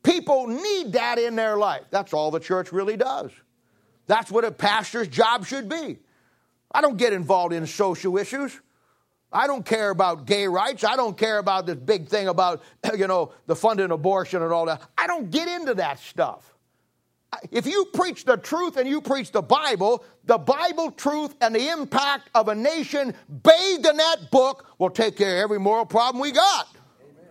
People 0.04 0.48
need 0.48 0.94
that 0.94 1.20
in 1.20 1.36
their 1.36 1.58
life. 1.58 1.84
That's 1.90 2.14
all 2.14 2.32
the 2.32 2.40
church 2.40 2.72
really 2.72 2.96
does. 2.96 3.32
That's 4.08 4.32
what 4.32 4.46
a 4.46 4.52
pastor's 4.52 5.08
job 5.08 5.46
should 5.46 5.70
be. 5.70 6.00
I 6.72 6.82
don't 6.82 6.98
get 6.98 7.14
involved 7.14 7.54
in 7.54 7.68
social 7.68 8.18
issues. 8.18 8.60
I 9.32 9.46
don't 9.48 9.66
care 9.66 9.90
about 9.90 10.26
gay 10.26 10.48
rights. 10.48 10.84
I 10.84 10.96
don't 10.96 11.18
care 11.18 11.38
about 11.38 11.66
this 11.66 11.76
big 11.76 12.08
thing 12.08 12.28
about, 12.28 12.64
you 12.98 13.08
know, 13.08 13.34
the 13.46 13.56
funding 13.56 13.92
abortion 13.92 14.42
and 14.42 14.54
all 14.54 14.66
that. 14.66 14.82
I 14.98 15.08
don't 15.08 15.30
get 15.30 15.48
into 15.48 15.76
that 15.76 16.00
stuff. 16.00 16.54
If 17.52 17.68
you 17.68 17.86
preach 17.94 18.24
the 18.24 18.38
truth 18.38 18.78
and 18.78 18.88
you 18.88 19.02
preach 19.02 19.32
the 19.32 19.42
Bible, 19.42 20.04
the 20.24 20.38
Bible 20.38 20.92
truth 20.92 21.36
and 21.42 21.54
the 21.54 21.70
impact 21.70 22.30
of 22.34 22.48
a 22.48 22.56
nation 22.56 23.14
bathed 23.30 23.86
in 23.86 23.98
that 23.98 24.32
book 24.32 24.66
will 24.80 24.90
take 24.90 25.18
care 25.18 25.38
of 25.38 25.44
every 25.44 25.60
moral 25.60 25.86
problem 25.86 26.22
we 26.22 26.32
got. 26.32 26.70
Amen. 27.02 27.30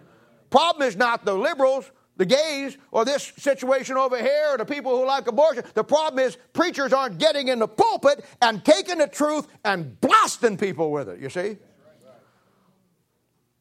Problem 0.51 0.87
is 0.87 0.97
not 0.97 1.25
the 1.25 1.35
liberals 1.35 1.91
the 2.17 2.27
gays 2.27 2.79
or 2.91 3.05
this 3.05 3.33
situation 3.37 3.97
over 3.97 4.17
here 4.17 4.49
or 4.51 4.59
the 4.59 4.65
people 4.65 4.99
who 4.99 5.07
like 5.07 5.27
abortion. 5.27 5.65
The 5.75 5.85
problem 5.85 6.25
is 6.25 6.37
preachers 6.53 6.93
aren't 6.93 7.19
getting 7.19 7.49
in 7.49 7.59
the 7.59 7.69
pulpit 7.69 8.25
and 8.41 8.65
taking 8.65 8.99
the 8.99 9.07
truth 9.07 9.47
and 9.65 10.01
blasting 10.01 10.57
people 10.57 10.91
with 10.91 11.09
it, 11.09 11.21
you 11.21 11.29
see? 11.29 11.59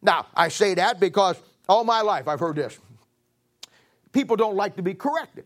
Now, 0.01 0.27
I 0.35 0.49
say 0.49 0.75
that 0.75 0.99
because 0.99 1.37
all 1.67 1.83
my 1.83 2.01
life 2.01 2.27
I've 2.27 2.39
heard 2.39 2.55
this. 2.55 2.77
People 4.11 4.35
don't 4.37 4.55
like 4.55 4.77
to 4.77 4.81
be 4.81 4.93
corrected. 4.93 5.45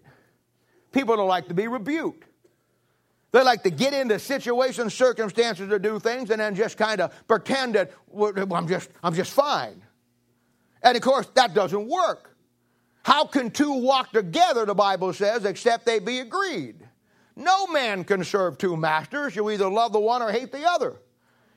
People 0.92 1.16
don't 1.16 1.28
like 1.28 1.48
to 1.48 1.54
be 1.54 1.68
rebuked. 1.68 2.26
They 3.32 3.44
like 3.44 3.64
to 3.64 3.70
get 3.70 3.94
into 3.94 4.18
situations, 4.20 4.94
circumstances 4.94 5.70
to 5.70 5.80
do 5.80 6.00
things 6.00 6.30
and 6.32 6.42
then 6.42 6.56
just 6.56 6.78
kind 6.78 7.00
of 7.00 7.28
pretend 7.28 7.76
that 7.76 7.92
well, 8.08 8.34
I'm 8.54 8.68
just 8.68 8.90
I'm 9.04 9.14
just 9.14 9.32
fine. 9.32 9.82
And 10.84 10.98
of 10.98 11.04
course 11.04 11.28
that 11.36 11.54
doesn't 11.54 11.88
work. 11.88 12.29
How 13.04 13.26
can 13.26 13.50
two 13.52 13.74
walk 13.74 14.12
together, 14.12 14.66
the 14.66 14.76
Bible 14.76 15.14
says, 15.14 15.46
except 15.46 15.86
they 15.86 16.00
be 16.00 16.20
agreed? 16.20 16.76
No 17.36 17.68
man 17.68 18.04
can 18.04 18.24
serve 18.24 18.58
two 18.58 18.76
masters. 18.76 19.36
You 19.36 19.50
either 19.50 19.70
love 19.70 19.94
the 19.94 20.00
one 20.00 20.22
or 20.22 20.32
hate 20.32 20.52
the 20.52 20.70
other. 20.70 20.98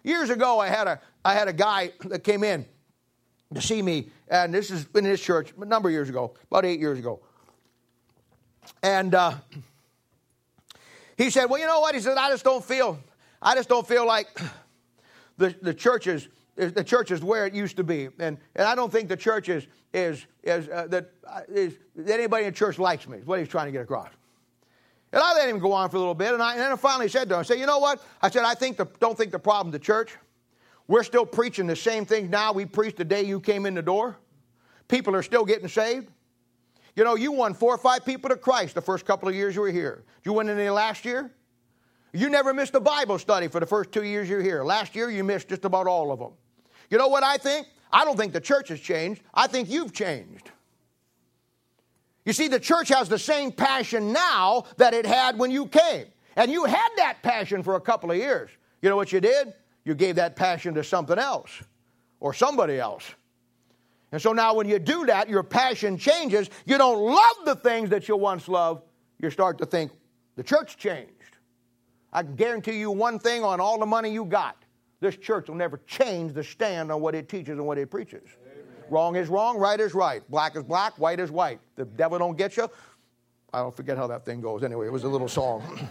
Years 0.04 0.30
ago, 0.30 0.60
I 0.60 0.68
had 0.68 0.86
a, 0.86 1.00
I 1.24 1.34
had 1.34 1.48
a 1.48 1.52
guy 1.52 1.92
that 2.04 2.24
came 2.24 2.44
in 2.44 2.64
to 3.54 3.60
see 3.60 3.82
me, 3.82 4.10
and 4.28 4.54
this 4.54 4.70
is 4.70 4.86
in 4.94 5.04
this 5.04 5.20
church 5.20 5.52
a 5.60 5.64
number 5.64 5.88
of 5.88 5.92
years 5.92 6.08
ago, 6.08 6.34
about 6.50 6.64
eight 6.64 6.80
years 6.80 6.98
ago. 6.98 7.20
And 8.82 9.14
uh, 9.14 9.34
he 11.16 11.30
said, 11.30 11.46
Well, 11.46 11.60
you 11.60 11.66
know 11.66 11.80
what? 11.80 11.94
He 11.94 12.00
said, 12.00 12.16
I 12.16 12.30
just 12.30 12.44
don't 12.44 12.64
feel, 12.64 12.98
I 13.40 13.54
just 13.54 13.68
don't 13.68 13.86
feel 13.86 14.06
like 14.06 14.28
the, 15.36 15.54
the 15.62 15.74
church 15.74 16.06
is 16.06 16.28
the 16.56 16.84
church 16.84 17.10
is 17.10 17.22
where 17.22 17.46
it 17.46 17.54
used 17.54 17.76
to 17.76 17.84
be. 17.84 18.08
And, 18.18 18.38
and 18.54 18.66
I 18.66 18.74
don't 18.74 18.92
think 18.92 19.08
the 19.08 19.16
church 19.16 19.48
is, 19.48 19.66
is, 19.92 20.26
is, 20.42 20.68
uh, 20.68 20.86
that, 20.88 21.10
uh, 21.26 21.40
that 21.48 22.14
anybody 22.14 22.44
in 22.44 22.52
church 22.52 22.78
likes 22.78 23.08
me, 23.08 23.18
is 23.18 23.26
what 23.26 23.38
he's 23.38 23.48
trying 23.48 23.66
to 23.66 23.72
get 23.72 23.82
across. 23.82 24.10
And 25.12 25.22
I 25.22 25.34
let 25.34 25.48
him 25.48 25.58
go 25.58 25.72
on 25.72 25.90
for 25.90 25.96
a 25.96 26.00
little 26.00 26.14
bit, 26.14 26.32
and, 26.32 26.42
I, 26.42 26.52
and 26.52 26.60
then 26.60 26.72
I 26.72 26.76
finally 26.76 27.08
said 27.08 27.28
to 27.28 27.34
him, 27.34 27.40
I 27.40 27.42
said, 27.42 27.58
you 27.58 27.66
know 27.66 27.78
what? 27.78 28.02
I 28.20 28.30
said, 28.30 28.44
I 28.44 28.54
think 28.54 28.76
the, 28.76 28.86
don't 28.98 29.16
think 29.16 29.32
the 29.32 29.38
problem 29.38 29.70
the 29.70 29.78
church. 29.78 30.16
We're 30.88 31.02
still 31.02 31.26
preaching 31.26 31.66
the 31.66 31.76
same 31.76 32.04
thing 32.04 32.28
now 32.28 32.52
we 32.52 32.66
preached 32.66 32.96
the 32.96 33.04
day 33.04 33.22
you 33.22 33.40
came 33.40 33.66
in 33.66 33.74
the 33.74 33.82
door. 33.82 34.16
People 34.88 35.14
are 35.14 35.22
still 35.22 35.44
getting 35.44 35.68
saved. 35.68 36.08
You 36.96 37.04
know, 37.04 37.14
you 37.14 37.32
won 37.32 37.54
four 37.54 37.74
or 37.74 37.78
five 37.78 38.04
people 38.04 38.28
to 38.28 38.36
Christ 38.36 38.74
the 38.74 38.82
first 38.82 39.06
couple 39.06 39.28
of 39.28 39.34
years 39.34 39.54
you 39.54 39.62
were 39.62 39.70
here. 39.70 40.04
Did 40.22 40.30
you 40.30 40.32
win 40.34 40.48
any 40.50 40.68
last 40.68 41.04
year? 41.04 41.30
You 42.12 42.28
never 42.28 42.52
missed 42.52 42.74
a 42.74 42.80
Bible 42.80 43.18
study 43.18 43.48
for 43.48 43.58
the 43.58 43.66
first 43.66 43.90
two 43.90 44.04
years 44.04 44.28
you're 44.28 44.42
here. 44.42 44.64
Last 44.64 44.94
year, 44.94 45.10
you 45.10 45.24
missed 45.24 45.48
just 45.48 45.64
about 45.64 45.86
all 45.86 46.12
of 46.12 46.18
them. 46.18 46.32
You 46.92 46.98
know 46.98 47.08
what 47.08 47.24
I 47.24 47.38
think? 47.38 47.66
I 47.90 48.04
don't 48.04 48.18
think 48.18 48.34
the 48.34 48.40
church 48.40 48.68
has 48.68 48.78
changed. 48.78 49.22
I 49.32 49.46
think 49.46 49.70
you've 49.70 49.94
changed. 49.94 50.50
You 52.26 52.34
see, 52.34 52.48
the 52.48 52.60
church 52.60 52.88
has 52.88 53.08
the 53.08 53.18
same 53.18 53.50
passion 53.50 54.12
now 54.12 54.64
that 54.76 54.92
it 54.92 55.06
had 55.06 55.38
when 55.38 55.50
you 55.50 55.66
came. 55.66 56.04
And 56.36 56.52
you 56.52 56.66
had 56.66 56.88
that 56.98 57.22
passion 57.22 57.62
for 57.62 57.76
a 57.76 57.80
couple 57.80 58.10
of 58.10 58.18
years. 58.18 58.50
You 58.82 58.90
know 58.90 58.96
what 58.96 59.10
you 59.10 59.20
did? 59.20 59.54
You 59.86 59.94
gave 59.94 60.16
that 60.16 60.36
passion 60.36 60.74
to 60.74 60.84
something 60.84 61.18
else 61.18 61.50
or 62.20 62.34
somebody 62.34 62.78
else. 62.78 63.04
And 64.12 64.20
so 64.20 64.34
now, 64.34 64.52
when 64.52 64.68
you 64.68 64.78
do 64.78 65.06
that, 65.06 65.30
your 65.30 65.42
passion 65.42 65.96
changes. 65.96 66.50
You 66.66 66.76
don't 66.76 67.00
love 67.00 67.46
the 67.46 67.54
things 67.54 67.88
that 67.88 68.06
you 68.06 68.18
once 68.18 68.48
loved. 68.48 68.82
You 69.18 69.30
start 69.30 69.56
to 69.58 69.66
think, 69.66 69.92
the 70.36 70.42
church 70.42 70.76
changed. 70.76 71.38
I 72.12 72.22
can 72.22 72.36
guarantee 72.36 72.78
you 72.78 72.90
one 72.90 73.18
thing 73.18 73.44
on 73.44 73.60
all 73.60 73.78
the 73.78 73.86
money 73.86 74.12
you 74.12 74.26
got 74.26 74.61
this 75.02 75.16
church 75.16 75.48
will 75.48 75.56
never 75.56 75.80
change 75.86 76.32
the 76.32 76.44
stand 76.44 76.92
on 76.92 77.00
what 77.02 77.14
it 77.16 77.28
teaches 77.28 77.58
and 77.58 77.66
what 77.66 77.76
it 77.76 77.90
preaches. 77.90 78.22
Amen. 78.46 78.64
Wrong 78.88 79.16
is 79.16 79.28
wrong, 79.28 79.58
right 79.58 79.80
is 79.80 79.94
right. 79.94 80.22
Black 80.30 80.56
is 80.56 80.62
black, 80.62 80.96
white 80.96 81.18
is 81.18 81.30
white. 81.30 81.58
The 81.74 81.84
devil 81.84 82.18
don't 82.20 82.38
get 82.38 82.56
you. 82.56 82.70
I 83.52 83.58
don't 83.58 83.76
forget 83.76 83.98
how 83.98 84.06
that 84.06 84.24
thing 84.24 84.40
goes. 84.40 84.62
Anyway, 84.62 84.86
it 84.86 84.92
was 84.92 85.02
a 85.02 85.08
little 85.08 85.28
song. 85.28 85.88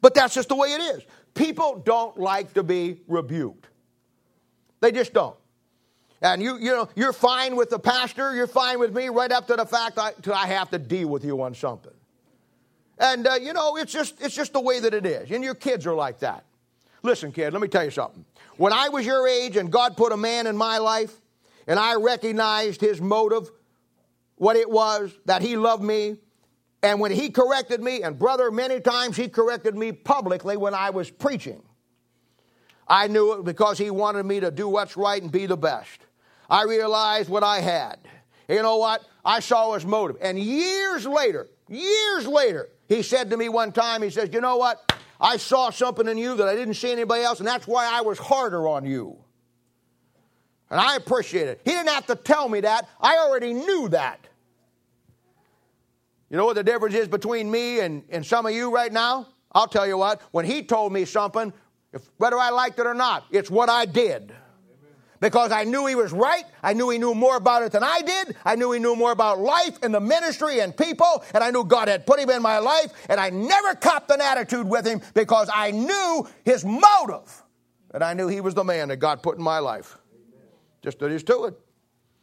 but 0.00 0.12
that's 0.12 0.34
just 0.34 0.48
the 0.48 0.56
way 0.56 0.70
it 0.70 0.80
is. 0.96 1.04
People 1.34 1.80
don't 1.84 2.18
like 2.18 2.52
to 2.54 2.64
be 2.64 3.00
rebuked. 3.06 3.68
They 4.80 4.90
just 4.90 5.12
don't. 5.12 5.36
And 6.22 6.42
you, 6.42 6.58
you 6.58 6.70
know, 6.72 6.88
you're 6.96 7.12
fine 7.12 7.54
with 7.54 7.70
the 7.70 7.78
pastor, 7.78 8.34
you're 8.34 8.48
fine 8.48 8.80
with 8.80 8.94
me, 8.94 9.08
right 9.08 9.30
up 9.30 9.46
to 9.46 9.54
the 9.54 9.66
fact 9.66 9.98
I, 9.98 10.12
I 10.34 10.48
have 10.48 10.70
to 10.70 10.78
deal 10.78 11.08
with 11.08 11.24
you 11.24 11.40
on 11.42 11.54
something. 11.54 11.92
And 12.98 13.26
uh, 13.26 13.34
you 13.34 13.52
know, 13.52 13.76
it's 13.76 13.92
just 13.92 14.20
it's 14.20 14.34
just 14.34 14.52
the 14.52 14.60
way 14.60 14.80
that 14.80 14.94
it 14.94 15.06
is. 15.06 15.30
And 15.30 15.44
your 15.44 15.54
kids 15.54 15.86
are 15.86 15.94
like 15.94 16.18
that. 16.20 16.45
Listen, 17.06 17.30
kid, 17.30 17.52
let 17.52 17.62
me 17.62 17.68
tell 17.68 17.84
you 17.84 17.92
something. 17.92 18.24
When 18.56 18.72
I 18.72 18.88
was 18.88 19.06
your 19.06 19.28
age 19.28 19.56
and 19.56 19.70
God 19.70 19.96
put 19.96 20.10
a 20.10 20.16
man 20.16 20.48
in 20.48 20.56
my 20.56 20.78
life, 20.78 21.14
and 21.68 21.78
I 21.78 21.94
recognized 21.94 22.80
his 22.80 23.00
motive, 23.00 23.48
what 24.34 24.56
it 24.56 24.68
was 24.68 25.16
that 25.24 25.40
he 25.40 25.56
loved 25.56 25.84
me, 25.84 26.16
and 26.82 26.98
when 26.98 27.12
he 27.12 27.30
corrected 27.30 27.80
me, 27.80 28.02
and 28.02 28.18
brother, 28.18 28.50
many 28.50 28.80
times 28.80 29.16
he 29.16 29.28
corrected 29.28 29.76
me 29.76 29.92
publicly 29.92 30.56
when 30.56 30.74
I 30.74 30.90
was 30.90 31.08
preaching. 31.08 31.62
I 32.88 33.06
knew 33.06 33.34
it 33.34 33.44
because 33.44 33.78
he 33.78 33.90
wanted 33.90 34.26
me 34.26 34.40
to 34.40 34.50
do 34.50 34.68
what's 34.68 34.96
right 34.96 35.22
and 35.22 35.30
be 35.30 35.46
the 35.46 35.56
best. 35.56 36.00
I 36.50 36.64
realized 36.64 37.28
what 37.28 37.44
I 37.44 37.60
had. 37.60 37.98
You 38.48 38.62
know 38.62 38.78
what? 38.78 39.04
I 39.24 39.38
saw 39.38 39.74
his 39.74 39.86
motive. 39.86 40.16
And 40.20 40.38
years 40.38 41.06
later, 41.06 41.48
years 41.68 42.26
later, 42.26 42.68
he 42.88 43.02
said 43.02 43.30
to 43.30 43.36
me 43.36 43.48
one 43.48 43.70
time, 43.70 44.02
he 44.02 44.10
says, 44.10 44.30
You 44.32 44.40
know 44.40 44.56
what? 44.56 44.92
I 45.20 45.36
saw 45.36 45.70
something 45.70 46.06
in 46.06 46.18
you 46.18 46.36
that 46.36 46.48
I 46.48 46.54
didn't 46.54 46.74
see 46.74 46.92
anybody 46.92 47.22
else, 47.22 47.38
and 47.38 47.46
that's 47.48 47.66
why 47.66 47.86
I 47.86 48.02
was 48.02 48.18
harder 48.18 48.68
on 48.68 48.84
you. 48.84 49.16
And 50.70 50.80
I 50.80 50.96
appreciate 50.96 51.48
it. 51.48 51.60
He 51.64 51.70
didn't 51.70 51.88
have 51.88 52.06
to 52.06 52.16
tell 52.16 52.48
me 52.48 52.60
that. 52.60 52.88
I 53.00 53.18
already 53.18 53.54
knew 53.54 53.88
that. 53.90 54.26
You 56.28 56.36
know 56.36 56.44
what 56.44 56.56
the 56.56 56.64
difference 56.64 56.94
is 56.94 57.06
between 57.06 57.50
me 57.50 57.80
and, 57.80 58.02
and 58.10 58.26
some 58.26 58.46
of 58.46 58.52
you 58.52 58.74
right 58.74 58.92
now? 58.92 59.28
I'll 59.52 59.68
tell 59.68 59.86
you 59.86 59.96
what, 59.96 60.20
when 60.32 60.44
he 60.44 60.62
told 60.62 60.92
me 60.92 61.04
something, 61.04 61.52
if, 61.92 62.02
whether 62.18 62.38
I 62.38 62.50
liked 62.50 62.78
it 62.78 62.86
or 62.86 62.94
not, 62.94 63.24
it's 63.30 63.50
what 63.50 63.70
I 63.70 63.86
did 63.86 64.34
because 65.26 65.50
I 65.50 65.64
knew 65.64 65.86
he 65.86 65.96
was 65.96 66.12
right. 66.12 66.44
I 66.62 66.72
knew 66.72 66.88
he 66.88 66.98
knew 66.98 67.12
more 67.12 67.36
about 67.36 67.64
it 67.64 67.72
than 67.72 67.82
I 67.82 68.00
did. 68.00 68.36
I 68.44 68.54
knew 68.54 68.70
he 68.70 68.78
knew 68.78 68.94
more 68.94 69.10
about 69.10 69.40
life 69.40 69.76
and 69.82 69.92
the 69.92 69.98
ministry 69.98 70.60
and 70.60 70.76
people, 70.76 71.24
and 71.34 71.42
I 71.42 71.50
knew 71.50 71.64
God 71.64 71.88
had 71.88 72.06
put 72.06 72.20
him 72.20 72.30
in 72.30 72.40
my 72.40 72.60
life, 72.60 72.92
and 73.08 73.18
I 73.18 73.30
never 73.30 73.74
copped 73.74 74.08
an 74.12 74.20
attitude 74.20 74.68
with 74.68 74.86
him 74.86 75.00
because 75.14 75.50
I 75.52 75.72
knew 75.72 76.28
his 76.44 76.64
motive. 76.64 77.42
And 77.92 78.04
I 78.04 78.14
knew 78.14 78.28
he 78.28 78.40
was 78.40 78.54
the 78.54 78.62
man 78.62 78.86
that 78.90 78.98
God 78.98 79.20
put 79.20 79.36
in 79.36 79.42
my 79.42 79.58
life. 79.58 79.98
Just 80.80 81.00
that 81.00 81.10
is 81.10 81.24
to 81.24 81.46
it. 81.46 81.58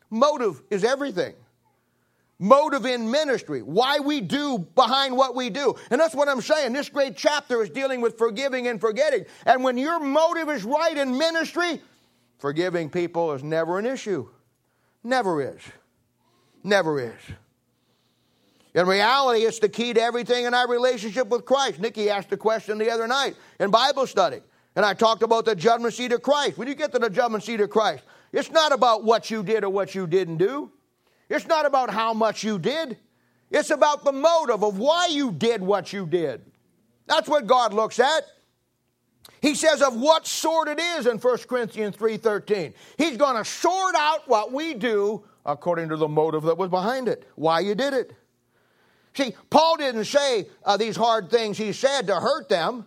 Motive 0.09 0.61
is 0.69 0.85
everything. 0.85 1.33
Motive 2.39 2.85
in 2.85 3.11
ministry, 3.11 3.61
why 3.63 3.99
we 3.99 4.21
do 4.21 4.59
behind 4.75 5.17
what 5.17 5.35
we 5.35 5.49
do. 5.49 5.75
And 5.91 5.99
that's 5.99 6.15
what 6.15 6.29
I'm 6.29 6.39
saying. 6.39 6.71
This 6.71 6.87
great 6.87 7.17
chapter 7.17 7.61
is 7.63 7.69
dealing 7.69 7.99
with 7.99 8.17
forgiving 8.17 8.67
and 8.67 8.79
forgetting. 8.79 9.25
And 9.45 9.61
when 9.61 9.77
your 9.77 9.99
motive 9.99 10.47
is 10.47 10.63
right 10.63 10.95
in 10.95 11.17
ministry, 11.17 11.81
Forgiving 12.43 12.89
people 12.89 13.31
is 13.31 13.41
never 13.41 13.79
an 13.79 13.85
issue. 13.85 14.27
Never 15.01 15.41
is. 15.41 15.61
Never 16.61 16.99
is. 16.99 17.21
In 18.73 18.85
reality, 18.85 19.45
it's 19.45 19.59
the 19.59 19.69
key 19.69 19.93
to 19.93 20.01
everything 20.01 20.43
in 20.43 20.53
our 20.53 20.67
relationship 20.67 21.29
with 21.29 21.45
Christ. 21.45 21.79
Nikki 21.79 22.09
asked 22.09 22.33
a 22.33 22.37
question 22.37 22.77
the 22.77 22.89
other 22.89 23.07
night 23.07 23.37
in 23.61 23.71
Bible 23.71 24.05
study, 24.05 24.41
and 24.75 24.85
I 24.85 24.93
talked 24.93 25.23
about 25.23 25.45
the 25.45 25.55
judgment 25.55 25.93
seat 25.93 26.11
of 26.11 26.21
Christ. 26.21 26.57
When 26.57 26.67
you 26.67 26.75
get 26.75 26.91
to 26.91 26.99
the 26.99 27.09
judgment 27.09 27.45
seat 27.45 27.61
of 27.61 27.69
Christ, 27.69 28.03
it's 28.33 28.51
not 28.51 28.73
about 28.73 29.05
what 29.05 29.31
you 29.31 29.41
did 29.41 29.63
or 29.63 29.69
what 29.69 29.95
you 29.95 30.05
didn't 30.05 30.35
do. 30.35 30.69
It's 31.29 31.47
not 31.47 31.65
about 31.65 31.91
how 31.91 32.13
much 32.13 32.43
you 32.43 32.59
did. 32.59 32.97
It's 33.51 33.69
about 33.69 34.03
the 34.03 34.11
motive 34.11 34.65
of 34.65 34.77
why 34.77 35.07
you 35.07 35.31
did 35.31 35.61
what 35.61 35.93
you 35.93 36.05
did. 36.05 36.41
That's 37.07 37.29
what 37.29 37.47
God 37.47 37.73
looks 37.73 38.01
at. 38.01 38.23
He 39.41 39.55
says 39.55 39.81
of 39.81 39.95
what 39.95 40.25
sort 40.25 40.67
it 40.67 40.79
is 40.79 41.05
in 41.05 41.17
1 41.17 41.37
Corinthians 41.47 41.95
3:13. 41.95 42.73
He's 42.97 43.17
going 43.17 43.35
to 43.35 43.45
sort 43.45 43.95
out 43.95 44.27
what 44.27 44.51
we 44.51 44.73
do 44.73 45.23
according 45.45 45.89
to 45.89 45.97
the 45.97 46.07
motive 46.07 46.43
that 46.43 46.57
was 46.57 46.69
behind 46.69 47.07
it, 47.07 47.27
why 47.35 47.59
you 47.59 47.75
did 47.75 47.93
it. 47.93 48.13
See, 49.13 49.35
Paul 49.49 49.77
didn't 49.77 50.05
say 50.05 50.47
uh, 50.63 50.77
these 50.77 50.95
hard 50.95 51.29
things 51.29 51.57
he 51.57 51.73
said 51.73 52.07
to 52.07 52.15
hurt 52.15 52.49
them, 52.49 52.85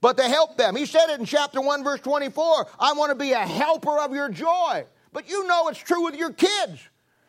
but 0.00 0.16
to 0.16 0.24
help 0.24 0.56
them. 0.56 0.76
He 0.76 0.86
said 0.86 1.08
it 1.08 1.20
in 1.20 1.24
chapter 1.24 1.60
1 1.60 1.84
verse 1.84 2.00
24, 2.00 2.66
I 2.78 2.92
want 2.92 3.10
to 3.10 3.14
be 3.14 3.32
a 3.32 3.38
helper 3.38 3.98
of 3.98 4.12
your 4.12 4.28
joy. 4.28 4.84
But 5.12 5.30
you 5.30 5.46
know 5.46 5.68
it's 5.68 5.78
true 5.78 6.04
with 6.04 6.16
your 6.16 6.32
kids. 6.32 6.80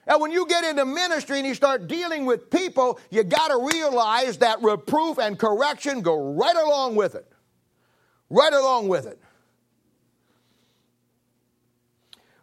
And 0.08 0.20
when 0.20 0.32
you 0.32 0.48
get 0.48 0.64
into 0.64 0.84
ministry 0.86 1.38
and 1.38 1.48
you 1.48 1.54
start 1.54 1.88
dealing 1.88 2.26
with 2.26 2.50
people, 2.50 3.00
you 3.12 3.24
got 3.24 3.50
to 3.50 3.70
realize 3.74 4.40
that 4.40 4.62
reproof 4.62 5.20
and 5.20 5.38
correction 5.38 6.02
go 6.02 6.34
right 6.34 6.56
along 6.56 6.96
with 6.96 7.16
it 7.16 7.32
right 8.30 8.54
along 8.54 8.88
with 8.88 9.06
it. 9.06 9.20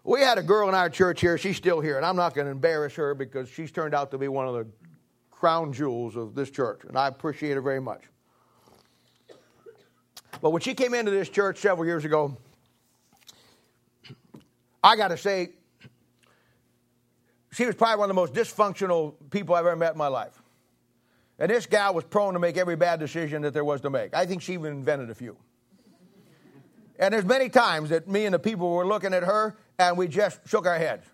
We 0.05 0.21
had 0.21 0.37
a 0.37 0.43
girl 0.43 0.69
in 0.69 0.75
our 0.75 0.91
church 0.91 1.21
here, 1.21 1.39
she's 1.39 1.57
still 1.57 1.81
here, 1.81 1.97
and 1.97 2.05
I'm 2.05 2.17
not 2.17 2.35
going 2.35 2.47
to 2.47 2.51
embarrass 2.51 2.95
her 2.97 3.15
because 3.15 3.49
she's 3.49 3.73
turned 3.73 3.95
out 3.95 4.11
to 4.11 4.19
be 4.19 4.29
one 4.29 4.47
of 4.47 4.55
the 4.55 4.67
crown 5.31 5.73
jewels 5.73 6.15
of 6.17 6.35
this 6.35 6.51
church, 6.51 6.83
and 6.87 6.97
I 6.97 7.09
appreciate 7.09 7.55
her 7.55 7.63
very 7.63 7.81
much. 7.81 8.03
But 10.43 10.51
when 10.51 10.61
she 10.61 10.75
came 10.75 10.93
into 10.93 11.11
this 11.11 11.31
church 11.31 11.59
several 11.59 11.87
years 11.87 12.05
ago, 12.05 12.37
I 14.83 14.97
got 14.97 15.09
to 15.09 15.17
say, 15.17 15.53
she 17.53 17.65
was 17.65 17.75
probably 17.75 18.01
one 18.01 18.11
of 18.11 18.17
the 18.17 18.21
most 18.21 18.35
dysfunctional 18.35 19.15
people 19.31 19.55
I've 19.55 19.65
ever 19.65 19.77
met 19.77 19.93
in 19.93 19.99
my 19.99 20.09
life. 20.09 20.43
And 21.39 21.51
this 21.51 21.67
gal 21.67 21.95
was 21.95 22.05
prone 22.05 22.35
to 22.35 22.39
make 22.39 22.57
every 22.57 22.77
bad 22.77 23.01
decision 23.01 23.43
that 23.43 23.55
there 23.55 23.65
was 23.65 23.81
to 23.83 23.91
make. 23.91 24.15
I 24.15 24.27
think 24.27 24.43
she 24.43 24.53
even 24.53 24.73
invented 24.73 25.09
a 25.09 25.15
few. 25.15 25.37
And 26.99 27.13
there's 27.13 27.25
many 27.25 27.49
times 27.49 27.91
that 27.91 28.09
me 28.09 28.25
and 28.25 28.35
the 28.35 28.39
people 28.39 28.71
were 28.71 28.87
looking 28.87 29.13
at 29.15 29.25
her 29.25 29.57
and 29.79 29.99
we 29.99 30.09
just 30.09 30.41
shook 30.47 30.67
our 30.67 30.79
heads. 30.79 31.05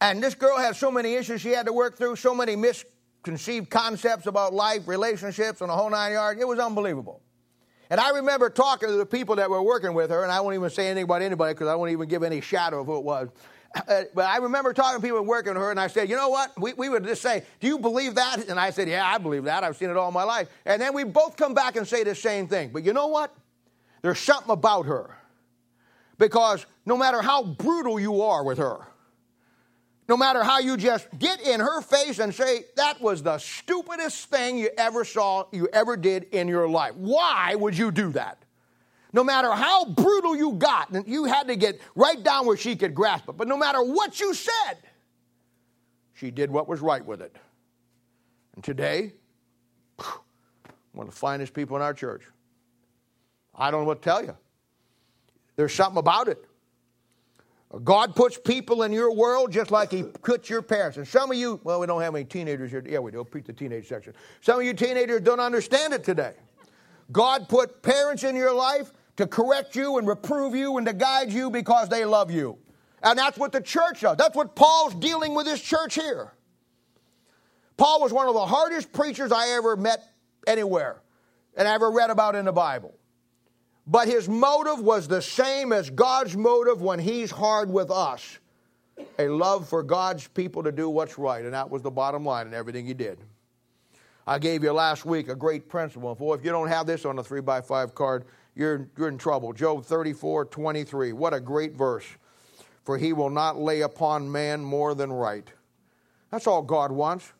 And 0.00 0.22
this 0.22 0.34
girl 0.34 0.58
had 0.58 0.76
so 0.76 0.90
many 0.90 1.14
issues 1.14 1.40
she 1.40 1.50
had 1.50 1.66
to 1.66 1.72
work 1.72 1.96
through, 1.96 2.16
so 2.16 2.34
many 2.34 2.56
misconceived 2.56 3.70
concepts 3.70 4.26
about 4.26 4.52
life, 4.52 4.86
relationships, 4.86 5.60
and 5.60 5.70
the 5.70 5.74
whole 5.74 5.88
nine 5.88 6.12
yards. 6.12 6.40
It 6.40 6.46
was 6.46 6.58
unbelievable. 6.58 7.22
And 7.90 8.00
I 8.00 8.10
remember 8.10 8.50
talking 8.50 8.88
to 8.88 8.96
the 8.96 9.06
people 9.06 9.36
that 9.36 9.48
were 9.48 9.62
working 9.62 9.94
with 9.94 10.10
her, 10.10 10.22
and 10.22 10.32
I 10.32 10.40
won't 10.40 10.54
even 10.54 10.68
say 10.70 10.86
anything 10.88 11.04
about 11.04 11.22
anybody 11.22 11.54
because 11.54 11.68
I 11.68 11.74
won't 11.74 11.92
even 11.92 12.08
give 12.08 12.22
any 12.22 12.40
shadow 12.40 12.80
of 12.80 12.86
who 12.86 12.98
it 12.98 13.04
was. 13.04 13.28
Uh, 13.88 14.04
but 14.14 14.26
I 14.26 14.36
remember 14.36 14.72
talking 14.72 15.00
to 15.00 15.04
people 15.04 15.20
working 15.22 15.54
with 15.54 15.60
her, 15.60 15.72
and 15.72 15.80
I 15.80 15.88
said, 15.88 16.08
You 16.08 16.14
know 16.14 16.28
what? 16.28 16.52
We, 16.56 16.74
we 16.74 16.88
would 16.88 17.02
just 17.02 17.20
say, 17.20 17.42
Do 17.58 17.66
you 17.66 17.76
believe 17.80 18.14
that? 18.14 18.48
And 18.48 18.60
I 18.60 18.70
said, 18.70 18.88
Yeah, 18.88 19.04
I 19.04 19.18
believe 19.18 19.42
that. 19.44 19.64
I've 19.64 19.76
seen 19.76 19.90
it 19.90 19.96
all 19.96 20.12
my 20.12 20.22
life. 20.22 20.48
And 20.64 20.80
then 20.80 20.94
we 20.94 21.02
both 21.02 21.36
come 21.36 21.54
back 21.54 21.74
and 21.74 21.84
say 21.84 22.04
the 22.04 22.14
same 22.14 22.46
thing. 22.46 22.70
But 22.72 22.84
you 22.84 22.92
know 22.92 23.08
what? 23.08 23.34
There's 24.04 24.18
something 24.18 24.50
about 24.50 24.84
her. 24.84 25.16
Because 26.18 26.66
no 26.84 26.94
matter 26.94 27.22
how 27.22 27.42
brutal 27.42 27.98
you 27.98 28.20
are 28.20 28.44
with 28.44 28.58
her, 28.58 28.80
no 30.10 30.18
matter 30.18 30.44
how 30.44 30.58
you 30.58 30.76
just 30.76 31.08
get 31.18 31.40
in 31.40 31.58
her 31.58 31.80
face 31.80 32.18
and 32.18 32.34
say, 32.34 32.66
that 32.76 33.00
was 33.00 33.22
the 33.22 33.38
stupidest 33.38 34.26
thing 34.26 34.58
you 34.58 34.68
ever 34.76 35.06
saw, 35.06 35.46
you 35.52 35.70
ever 35.72 35.96
did 35.96 36.24
in 36.32 36.48
your 36.48 36.68
life. 36.68 36.94
Why 36.96 37.54
would 37.54 37.78
you 37.78 37.90
do 37.90 38.12
that? 38.12 38.44
No 39.14 39.24
matter 39.24 39.50
how 39.50 39.86
brutal 39.86 40.36
you 40.36 40.52
got, 40.52 40.90
and 40.90 41.08
you 41.08 41.24
had 41.24 41.48
to 41.48 41.56
get 41.56 41.80
right 41.94 42.22
down 42.22 42.44
where 42.44 42.58
she 42.58 42.76
could 42.76 42.94
grasp 42.94 43.30
it, 43.30 43.38
but 43.38 43.48
no 43.48 43.56
matter 43.56 43.82
what 43.82 44.20
you 44.20 44.34
said, 44.34 44.76
she 46.12 46.30
did 46.30 46.50
what 46.50 46.68
was 46.68 46.80
right 46.80 47.04
with 47.06 47.22
it. 47.22 47.34
And 48.54 48.62
today, 48.62 49.14
one 50.92 51.06
of 51.06 51.14
the 51.14 51.18
finest 51.18 51.54
people 51.54 51.74
in 51.76 51.80
our 51.82 51.94
church. 51.94 52.24
I 53.56 53.70
don't 53.70 53.82
know 53.82 53.86
what 53.86 54.02
to 54.02 54.08
tell 54.08 54.24
you. 54.24 54.36
There's 55.56 55.72
something 55.72 55.98
about 55.98 56.28
it. 56.28 56.44
God 57.82 58.14
puts 58.14 58.38
people 58.38 58.84
in 58.84 58.92
your 58.92 59.12
world 59.12 59.50
just 59.50 59.70
like 59.70 59.90
He 59.90 60.04
puts 60.04 60.48
your 60.48 60.62
parents. 60.62 60.96
And 60.96 61.06
some 61.06 61.30
of 61.30 61.36
you, 61.36 61.60
well, 61.64 61.80
we 61.80 61.86
don't 61.86 62.00
have 62.02 62.14
any 62.14 62.24
teenagers 62.24 62.70
here. 62.70 62.84
Yeah, 62.86 63.00
we 63.00 63.10
do. 63.10 63.24
Preach 63.24 63.46
the 63.46 63.52
teenage 63.52 63.88
section. 63.88 64.14
Some 64.40 64.60
of 64.60 64.66
you 64.66 64.74
teenagers 64.74 65.22
don't 65.22 65.40
understand 65.40 65.92
it 65.92 66.04
today. 66.04 66.34
God 67.10 67.48
put 67.48 67.82
parents 67.82 68.22
in 68.22 68.36
your 68.36 68.54
life 68.54 68.92
to 69.16 69.26
correct 69.26 69.76
you 69.76 69.98
and 69.98 70.06
reprove 70.06 70.54
you 70.54 70.76
and 70.78 70.86
to 70.86 70.92
guide 70.92 71.32
you 71.32 71.50
because 71.50 71.88
they 71.88 72.04
love 72.04 72.30
you. 72.30 72.58
And 73.02 73.18
that's 73.18 73.38
what 73.38 73.52
the 73.52 73.60
church 73.60 74.00
does. 74.00 74.16
That's 74.16 74.36
what 74.36 74.54
Paul's 74.54 74.94
dealing 74.94 75.34
with 75.34 75.46
his 75.46 75.60
church 75.60 75.94
here. 75.94 76.32
Paul 77.76 78.00
was 78.00 78.12
one 78.12 78.28
of 78.28 78.34
the 78.34 78.46
hardest 78.46 78.92
preachers 78.92 79.32
I 79.32 79.50
ever 79.50 79.76
met 79.76 80.02
anywhere 80.46 81.02
and 81.56 81.68
I 81.68 81.74
ever 81.74 81.90
read 81.90 82.10
about 82.10 82.34
in 82.34 82.44
the 82.44 82.52
Bible. 82.52 82.94
But 83.86 84.08
his 84.08 84.28
motive 84.28 84.80
was 84.80 85.08
the 85.08 85.20
same 85.20 85.72
as 85.72 85.90
God's 85.90 86.36
motive 86.36 86.80
when 86.80 86.98
he's 86.98 87.30
hard 87.30 87.70
with 87.70 87.90
us 87.90 88.38
a 89.18 89.28
love 89.28 89.68
for 89.68 89.82
God's 89.82 90.28
people 90.28 90.62
to 90.62 90.72
do 90.72 90.88
what's 90.88 91.18
right. 91.18 91.44
And 91.44 91.54
that 91.54 91.70
was 91.70 91.82
the 91.82 91.90
bottom 91.90 92.24
line 92.24 92.46
in 92.46 92.54
everything 92.54 92.86
he 92.86 92.94
did. 92.94 93.18
I 94.26 94.38
gave 94.38 94.62
you 94.62 94.72
last 94.72 95.04
week 95.04 95.28
a 95.28 95.34
great 95.34 95.68
principle. 95.68 96.14
Boy, 96.14 96.34
if 96.34 96.44
you 96.44 96.50
don't 96.50 96.68
have 96.68 96.86
this 96.86 97.04
on 97.04 97.18
a 97.18 97.22
3 97.22 97.40
by 97.40 97.60
5 97.60 97.94
card, 97.94 98.24
you're, 98.54 98.88
you're 98.96 99.08
in 99.08 99.18
trouble. 99.18 99.52
Job 99.52 99.84
34 99.84 100.46
23. 100.46 101.12
What 101.12 101.34
a 101.34 101.40
great 101.40 101.74
verse. 101.74 102.06
For 102.84 102.98
he 102.98 103.12
will 103.12 103.30
not 103.30 103.58
lay 103.58 103.80
upon 103.80 104.30
man 104.30 104.62
more 104.62 104.94
than 104.94 105.12
right. 105.12 105.50
That's 106.30 106.46
all 106.46 106.62
God 106.62 106.92
wants. 106.92 107.32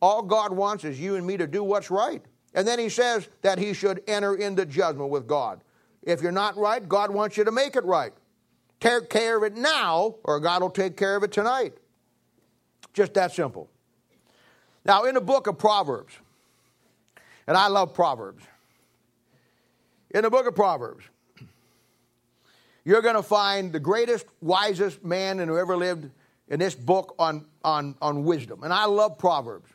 All 0.00 0.22
God 0.22 0.52
wants 0.52 0.84
is 0.84 1.00
you 1.00 1.16
and 1.16 1.26
me 1.26 1.36
to 1.36 1.46
do 1.46 1.62
what's 1.62 1.90
right. 1.90 2.22
And 2.54 2.66
then 2.66 2.78
he 2.78 2.88
says 2.88 3.28
that 3.42 3.58
he 3.58 3.72
should 3.72 4.02
enter 4.06 4.34
into 4.36 4.64
judgment 4.64 5.10
with 5.10 5.26
God. 5.26 5.60
If 6.06 6.22
you're 6.22 6.32
not 6.32 6.56
right, 6.56 6.88
God 6.88 7.10
wants 7.10 7.36
you 7.36 7.44
to 7.44 7.52
make 7.52 7.76
it 7.76 7.84
right. 7.84 8.12
Take 8.78 9.10
care 9.10 9.36
of 9.36 9.42
it 9.42 9.56
now, 9.56 10.14
or 10.24 10.38
God 10.38 10.62
will 10.62 10.70
take 10.70 10.96
care 10.96 11.16
of 11.16 11.24
it 11.24 11.32
tonight. 11.32 11.74
Just 12.94 13.12
that 13.14 13.32
simple. 13.32 13.68
Now, 14.84 15.04
in 15.04 15.14
the 15.14 15.20
book 15.20 15.48
of 15.48 15.58
Proverbs, 15.58 16.14
and 17.46 17.56
I 17.56 17.66
love 17.66 17.92
Proverbs, 17.92 18.44
in 20.10 20.22
the 20.22 20.30
book 20.30 20.46
of 20.46 20.54
Proverbs, 20.54 21.04
you're 22.84 23.02
going 23.02 23.16
to 23.16 23.22
find 23.22 23.72
the 23.72 23.80
greatest, 23.80 24.26
wisest 24.40 25.04
man 25.04 25.38
who 25.38 25.58
ever 25.58 25.76
lived 25.76 26.08
in 26.48 26.60
this 26.60 26.76
book 26.76 27.16
on, 27.18 27.44
on, 27.64 27.96
on 28.00 28.22
wisdom. 28.22 28.62
And 28.62 28.72
I 28.72 28.84
love 28.84 29.18
Proverbs. 29.18 29.68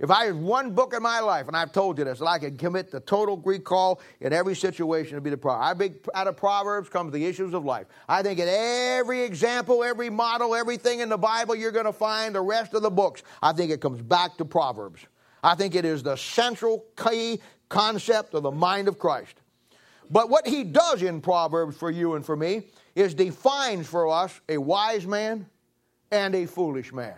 If 0.00 0.10
I 0.10 0.24
had 0.26 0.34
one 0.34 0.72
book 0.72 0.92
in 0.92 1.02
my 1.02 1.20
life, 1.20 1.46
and 1.46 1.56
I've 1.56 1.70
told 1.70 1.98
you 1.98 2.04
this, 2.04 2.18
that 2.18 2.26
I 2.26 2.38
could 2.40 2.58
commit 2.58 2.90
the 2.90 2.98
total 2.98 3.36
recall 3.36 4.00
in 4.20 4.32
every 4.32 4.56
situation 4.56 5.14
to 5.14 5.20
be 5.20 5.30
the 5.30 5.36
Proverbs. 5.36 5.70
I 5.70 5.78
think 5.78 6.08
out 6.14 6.26
of 6.26 6.36
Proverbs 6.36 6.88
comes 6.88 7.12
the 7.12 7.24
issues 7.24 7.54
of 7.54 7.64
life. 7.64 7.86
I 8.08 8.22
think 8.22 8.40
in 8.40 8.48
every 8.48 9.22
example, 9.22 9.84
every 9.84 10.10
model, 10.10 10.54
everything 10.54 10.98
in 10.98 11.08
the 11.08 11.18
Bible, 11.18 11.54
you're 11.54 11.70
going 11.70 11.84
to 11.84 11.92
find 11.92 12.34
the 12.34 12.40
rest 12.40 12.74
of 12.74 12.82
the 12.82 12.90
books. 12.90 13.22
I 13.40 13.52
think 13.52 13.70
it 13.70 13.80
comes 13.80 14.02
back 14.02 14.36
to 14.38 14.44
Proverbs. 14.44 15.00
I 15.44 15.54
think 15.54 15.76
it 15.76 15.84
is 15.84 16.02
the 16.02 16.16
central 16.16 16.86
key 16.96 17.40
concept 17.68 18.34
of 18.34 18.42
the 18.42 18.50
mind 18.50 18.88
of 18.88 18.98
Christ. 18.98 19.36
But 20.10 20.28
what 20.28 20.46
he 20.46 20.64
does 20.64 21.02
in 21.02 21.20
Proverbs 21.20 21.76
for 21.76 21.90
you 21.90 22.14
and 22.14 22.26
for 22.26 22.36
me 22.36 22.68
is 22.96 23.14
defines 23.14 23.86
for 23.86 24.08
us 24.08 24.40
a 24.48 24.58
wise 24.58 25.06
man 25.06 25.46
and 26.10 26.34
a 26.34 26.46
foolish 26.46 26.92
man. 26.92 27.16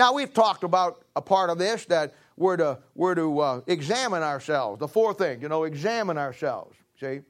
Now, 0.00 0.14
we've 0.14 0.32
talked 0.32 0.64
about 0.64 1.04
a 1.14 1.20
part 1.20 1.50
of 1.50 1.58
this 1.58 1.84
that 1.84 2.14
we're 2.38 2.56
to, 2.56 2.78
we're 2.94 3.14
to 3.16 3.38
uh, 3.40 3.60
examine 3.66 4.22
ourselves. 4.22 4.78
The 4.80 4.88
four 4.88 5.12
things, 5.12 5.42
you 5.42 5.50
know, 5.50 5.64
examine 5.64 6.16
ourselves. 6.16 6.74
See? 6.98 7.20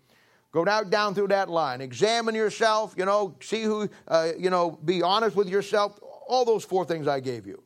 Go 0.53 0.65
down, 0.65 0.89
down 0.89 1.17
through 1.17 1.27
that 1.29 1.49
line. 1.51 1.81
Examine 1.81 2.37
yourself, 2.37 2.95
you 2.97 3.05
know, 3.05 3.35
see 3.41 3.65
who, 3.65 3.89
uh, 4.07 4.29
you 4.39 4.51
know, 4.51 4.79
be 4.85 5.03
honest 5.03 5.35
with 5.35 5.49
yourself. 5.49 5.99
All 6.29 6.45
those 6.45 6.65
four 6.65 6.85
things 6.85 7.09
I 7.09 7.19
gave 7.19 7.45
you. 7.45 7.61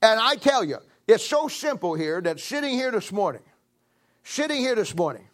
And 0.00 0.20
I 0.20 0.36
tell 0.36 0.62
you, 0.62 0.76
it's 1.08 1.26
so 1.26 1.48
simple 1.48 1.94
here 1.94 2.20
that 2.20 2.38
sitting 2.38 2.74
here 2.74 2.92
this 2.92 3.10
morning, 3.10 3.42
sitting 4.22 4.58
here 4.58 4.76
this 4.76 4.94
morning, 4.94 5.26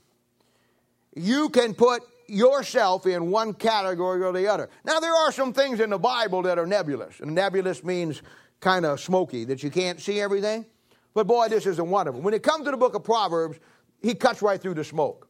you 1.14 1.50
can 1.50 1.74
put 1.74 2.00
yourself 2.26 3.06
in 3.06 3.30
one 3.30 3.52
category 3.52 4.22
or 4.22 4.32
the 4.32 4.48
other. 4.48 4.70
Now, 4.86 4.98
there 4.98 5.14
are 5.14 5.30
some 5.30 5.52
things 5.52 5.78
in 5.78 5.90
the 5.90 5.98
Bible 5.98 6.40
that 6.42 6.58
are 6.58 6.66
nebulous, 6.66 7.20
and 7.20 7.34
nebulous 7.34 7.84
means 7.84 8.22
kind 8.60 8.84
of 8.84 9.00
smoky, 9.00 9.44
that 9.44 9.62
you 9.62 9.70
can't 9.70 10.00
see 10.00 10.20
everything. 10.20 10.66
But 11.14 11.26
boy, 11.26 11.48
this 11.48 11.66
isn't 11.66 11.88
one 11.88 12.08
of 12.08 12.14
them. 12.14 12.22
When 12.22 12.34
it 12.34 12.42
comes 12.42 12.64
to 12.64 12.70
the 12.70 12.76
book 12.76 12.94
of 12.94 13.04
Proverbs, 13.04 13.58
he 14.02 14.14
cuts 14.14 14.42
right 14.42 14.60
through 14.60 14.74
the 14.74 14.84
smoke. 14.84 15.28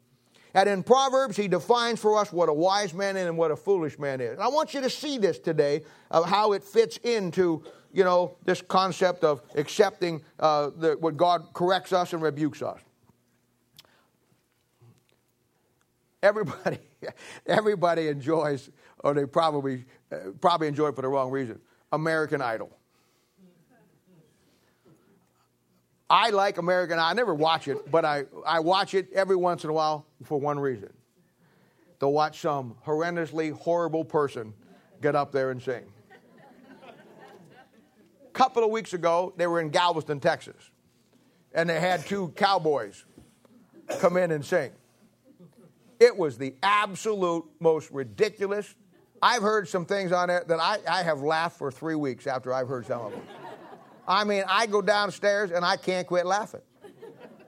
And 0.55 0.69
in 0.69 0.83
Proverbs, 0.83 1.37
he 1.37 1.47
defines 1.47 2.01
for 2.01 2.19
us 2.19 2.33
what 2.33 2.49
a 2.49 2.53
wise 2.53 2.95
man 2.95 3.17
is 3.17 3.27
and 3.27 3.37
what 3.37 3.51
a 3.51 3.57
foolish 3.57 3.99
man 3.99 4.21
is. 4.21 4.33
And 4.33 4.43
I 4.43 4.49
want 4.49 4.75
you 4.75 4.81
to 4.81 4.91
see 4.91 5.19
this 5.19 5.39
today 5.39 5.83
of 6.11 6.27
how 6.27 6.53
it 6.53 6.65
fits 6.65 6.97
into, 6.99 7.63
you 7.93 8.03
know, 8.03 8.37
this 8.45 8.63
concept 8.63 9.25
of 9.25 9.43
accepting 9.55 10.23
uh, 10.41 10.71
the, 10.77 10.97
what 11.01 11.17
God 11.17 11.49
corrects 11.53 11.93
us 11.93 12.13
and 12.13 12.23
rebukes 12.23 12.63
us. 12.63 12.81
Everybody, 16.23 16.79
everybody 17.47 18.09
enjoys, 18.09 18.71
or 19.01 19.15
they 19.15 19.27
probably, 19.27 19.85
uh, 20.11 20.31
probably 20.41 20.69
enjoy 20.69 20.89
it 20.89 20.97
for 20.97 21.03
the 21.03 21.09
wrong 21.09 21.31
reason, 21.31 21.61
American 21.93 22.41
Idol. 22.41 22.77
I 26.11 26.31
like 26.31 26.59
American 26.59 26.99
Idol. 26.99 27.11
I 27.11 27.13
never 27.13 27.35
watch 27.35 27.69
it, 27.69 27.91
but 27.91 28.05
I, 28.05 28.25
I 28.47 28.61
watch 28.61 28.95
it 28.95 29.13
every 29.13 29.37
once 29.37 29.65
in 29.65 29.71
a 29.71 29.73
while 29.73 30.07
for 30.25 30.41
one 30.41 30.59
reason 30.59 30.91
to 32.01 32.09
watch 32.09 32.41
some 32.41 32.77
horrendously 32.87 33.53
horrible 33.53 34.05
person 34.05 34.55
get 35.03 35.15
up 35.15 35.33
there 35.33 35.51
and 35.51 35.63
sing. 35.63 35.85
A 38.27 38.31
couple 38.33 38.65
of 38.65 38.71
weeks 38.71 38.93
ago, 38.93 39.33
they 39.37 39.47
were 39.47 39.61
in 39.61 39.71
Galveston, 39.71 40.21
Texas, 40.21 40.71
and 41.53 41.69
they 41.69 41.81
had 41.81 42.07
two 42.07 42.29
cowboys 42.37 43.05
come 43.99 44.17
in 44.17 44.31
and 44.31 44.45
sing. 44.45 44.71
It 45.99 46.17
was 46.17 46.39
the 46.39 46.55
absolute 46.63 47.45
most 47.59 47.91
ridiculous. 47.91 48.77
I've 49.21 49.43
heard 49.43 49.69
some 49.69 49.85
things 49.85 50.13
on 50.13 50.31
it 50.31 50.47
that 50.47 50.61
I, 50.61 50.79
I 50.89 51.03
have 51.03 51.23
laughed 51.23 51.59
for 51.59 51.73
three 51.73 51.97
weeks 51.97 52.29
after 52.29 52.55
I've 52.55 52.69
heard 52.69 52.87
some 52.87 53.01
of 53.01 53.13
them. 53.13 53.23
I 54.09 54.25
mean, 54.25 54.43
I 54.49 54.67
go 54.67 54.81
downstairs 54.81 55.51
and 55.51 55.65
I 55.65 55.77
can't 55.77 56.07
quit 56.07 56.25
laughing. 56.25 56.63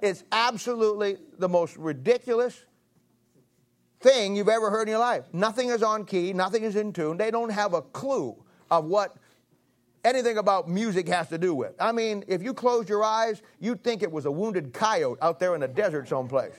It's 0.03 0.25
absolutely 0.31 1.17
the 1.39 1.49
most 1.49 1.77
ridiculous 1.77 2.65
thing 4.01 4.37
you've 4.37 4.49
ever 4.49 4.71
heard 4.71 4.83
in 4.83 4.93
your 4.93 4.99
life. 4.99 5.25
Nothing 5.33 5.71
is 5.71 5.83
on 5.83 6.05
key, 6.05 6.33
nothing 6.33 6.63
is 6.63 6.77
in 6.77 6.93
tune. 6.93 7.17
They 7.17 7.31
don't 7.31 7.51
have 7.51 7.73
a 7.73 7.83
clue 7.83 8.37
of 8.71 8.85
what 8.85 9.17
anything 10.05 10.39
about 10.39 10.69
music 10.69 11.09
has 11.09 11.29
to 11.29 11.39
do 11.39 11.55
with. 11.55 11.75
I 11.81 11.93
mean, 11.93 12.25
if 12.29 12.43
you 12.43 12.55
close 12.55 12.89
your 12.89 13.05
eyes, 13.05 13.43
you'd 13.59 13.83
think 13.83 14.03
it 14.03 14.13
was 14.13 14.27
a 14.27 14.31
wounded 14.31 14.73
coyote 14.73 15.19
out 15.23 15.39
there 15.39 15.55
in 15.55 15.61
the 15.61 15.69
desert 15.69 16.09
someplace. 16.09 16.55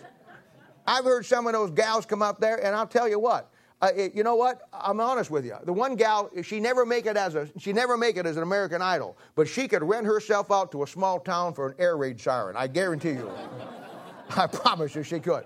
I've 0.86 1.06
heard 1.06 1.26
some 1.26 1.48
of 1.48 1.54
those 1.54 1.72
gals 1.72 2.06
come 2.06 2.22
up 2.22 2.40
there, 2.40 2.64
and 2.64 2.76
I'll 2.76 2.88
tell 2.88 3.08
you 3.08 3.20
what, 3.20 3.51
uh, 3.82 3.90
it, 3.96 4.16
you 4.16 4.24
know 4.24 4.36
what? 4.36 4.62
I'm 4.72 5.00
honest 5.00 5.32
with 5.32 5.44
you. 5.44 5.56
The 5.64 5.74
one 5.74 5.96
gal, 5.96 6.30
she 6.44 6.60
never 6.60 6.86
make 6.86 7.08
it 7.08 7.18
as 7.18 7.34
a, 7.34 7.50
she 7.58 7.74
never 7.74 7.98
make 7.98 8.16
it 8.16 8.28
as 8.28 8.38
an 8.38 8.44
American 8.44 8.82
Idol, 8.82 9.18
but 9.36 9.48
she 9.48 9.68
could 9.68 9.84
rent 9.84 10.06
herself 10.06 10.52
out 10.52 10.72
to 10.74 10.84
a 10.84 10.88
small 10.88 11.20
town 11.20 11.54
for 11.54 11.70
an 11.70 11.76
air 11.80 11.98
raid 11.98 12.20
siren. 12.20 12.56
I 12.56 12.68
guarantee 12.68 13.12
you. 13.12 13.32
I 14.38 14.46
promise 14.48 14.94
you, 14.96 15.04
she 15.04 15.20
could. 15.20 15.46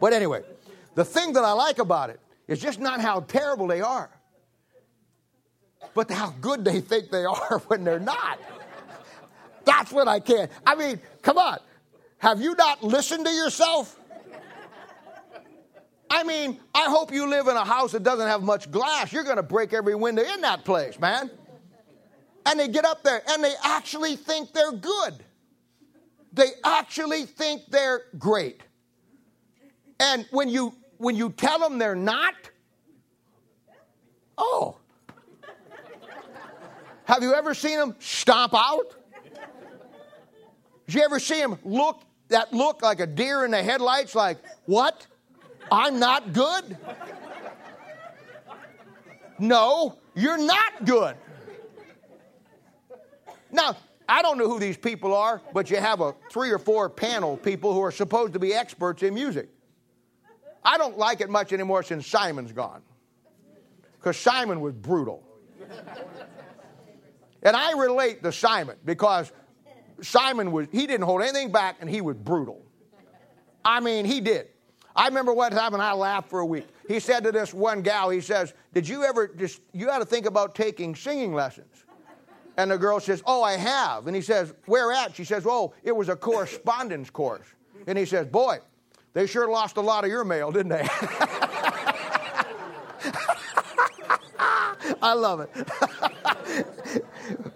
But 0.00 0.12
anyway, 0.12 0.42
the 0.96 1.04
thing 1.04 1.32
that 1.34 1.44
I 1.44 1.52
like 1.52 1.78
about 1.78 2.10
it 2.10 2.20
is 2.48 2.60
just 2.60 2.80
not 2.80 3.00
how 3.00 3.20
terrible 3.20 3.68
they 3.68 3.80
are, 3.80 4.10
but 5.94 6.10
how 6.10 6.34
good 6.40 6.64
they 6.64 6.80
think 6.80 7.10
they 7.10 7.24
are 7.24 7.58
when 7.68 7.84
they're 7.84 8.00
not. 8.00 8.40
That's 9.64 9.92
what 9.92 10.08
I 10.08 10.18
can't. 10.20 10.50
I 10.66 10.74
mean, 10.74 11.00
come 11.22 11.38
on. 11.38 11.58
Have 12.18 12.40
you 12.40 12.54
not 12.56 12.82
listened 12.82 13.24
to 13.24 13.32
yourself? 13.32 13.98
I 16.14 16.22
mean, 16.22 16.60
I 16.72 16.84
hope 16.84 17.12
you 17.12 17.28
live 17.28 17.48
in 17.48 17.56
a 17.56 17.64
house 17.64 17.90
that 17.90 18.04
doesn't 18.04 18.28
have 18.28 18.40
much 18.40 18.70
glass. 18.70 19.12
You're 19.12 19.24
going 19.24 19.36
to 19.36 19.42
break 19.42 19.72
every 19.72 19.96
window 19.96 20.22
in 20.22 20.42
that 20.42 20.64
place, 20.64 20.96
man. 21.00 21.28
And 22.46 22.60
they 22.60 22.68
get 22.68 22.84
up 22.84 23.02
there 23.02 23.20
and 23.30 23.42
they 23.42 23.52
actually 23.64 24.14
think 24.14 24.52
they're 24.52 24.70
good. 24.70 25.24
They 26.32 26.50
actually 26.62 27.24
think 27.24 27.62
they're 27.68 28.02
great. 28.16 28.60
And 29.98 30.24
when 30.30 30.48
you 30.48 30.74
when 30.98 31.16
you 31.16 31.30
tell 31.30 31.58
them 31.58 31.78
they're 31.78 31.96
not, 31.96 32.34
oh. 34.38 34.76
Have 37.06 37.24
you 37.24 37.34
ever 37.34 37.54
seen 37.54 37.76
them 37.76 37.96
stomp 37.98 38.54
out? 38.54 38.94
Did 40.86 40.94
you 40.94 41.02
ever 41.02 41.18
see 41.18 41.40
them 41.40 41.58
look 41.64 42.02
that 42.28 42.52
look 42.52 42.82
like 42.82 43.00
a 43.00 43.06
deer 43.06 43.44
in 43.44 43.50
the 43.50 43.62
headlights 43.64 44.14
like, 44.14 44.38
what? 44.66 45.08
I'm 45.70 45.98
not 45.98 46.32
good? 46.32 46.76
No, 49.38 49.98
you're 50.14 50.38
not 50.38 50.84
good. 50.84 51.16
Now, 53.50 53.76
I 54.08 54.22
don't 54.22 54.38
know 54.38 54.48
who 54.48 54.58
these 54.58 54.76
people 54.76 55.14
are, 55.14 55.40
but 55.52 55.70
you 55.70 55.76
have 55.76 56.00
a 56.00 56.14
three 56.30 56.50
or 56.50 56.58
four 56.58 56.90
panel 56.90 57.36
people 57.36 57.72
who 57.72 57.80
are 57.80 57.92
supposed 57.92 58.32
to 58.34 58.38
be 58.38 58.52
experts 58.52 59.02
in 59.02 59.14
music. 59.14 59.48
I 60.64 60.78
don't 60.78 60.98
like 60.98 61.20
it 61.20 61.30
much 61.30 61.52
anymore 61.52 61.82
since 61.82 62.06
Simon's 62.06 62.52
gone. 62.52 62.82
Because 63.98 64.16
Simon 64.16 64.60
was 64.60 64.74
brutal. 64.74 65.22
And 67.42 67.54
I 67.54 67.72
relate 67.72 68.22
to 68.22 68.32
Simon 68.32 68.76
because 68.84 69.30
Simon 70.00 70.50
was, 70.50 70.66
he 70.72 70.86
didn't 70.86 71.04
hold 71.04 71.22
anything 71.22 71.52
back 71.52 71.76
and 71.80 71.88
he 71.88 72.00
was 72.00 72.16
brutal. 72.16 72.64
I 73.64 73.80
mean, 73.80 74.04
he 74.04 74.20
did. 74.20 74.48
I 74.96 75.08
remember 75.08 75.32
one 75.32 75.50
time 75.50 75.74
and 75.74 75.82
I 75.82 75.92
laughed 75.92 76.30
for 76.30 76.40
a 76.40 76.46
week. 76.46 76.68
He 76.86 77.00
said 77.00 77.24
to 77.24 77.32
this 77.32 77.52
one 77.52 77.82
gal, 77.82 78.10
he 78.10 78.20
says, 78.20 78.54
Did 78.72 78.88
you 78.88 79.02
ever 79.04 79.26
just, 79.28 79.60
you 79.72 79.86
got 79.86 79.98
to 79.98 80.04
think 80.04 80.26
about 80.26 80.54
taking 80.54 80.94
singing 80.94 81.34
lessons? 81.34 81.84
And 82.56 82.70
the 82.70 82.78
girl 82.78 83.00
says, 83.00 83.22
Oh, 83.26 83.42
I 83.42 83.56
have. 83.56 84.06
And 84.06 84.14
he 84.14 84.22
says, 84.22 84.54
Where 84.66 84.92
at? 84.92 85.16
She 85.16 85.24
says, 85.24 85.44
Oh, 85.46 85.74
it 85.82 85.92
was 85.92 86.08
a 86.08 86.16
correspondence 86.16 87.10
course. 87.10 87.46
And 87.86 87.98
he 87.98 88.04
says, 88.06 88.26
Boy, 88.28 88.58
they 89.12 89.26
sure 89.26 89.48
lost 89.48 89.76
a 89.76 89.80
lot 89.80 90.04
of 90.04 90.10
your 90.10 90.24
mail, 90.24 90.52
didn't 90.52 90.70
they? 90.70 90.88
I 95.02 95.12
love 95.14 95.40
it. 95.40 95.50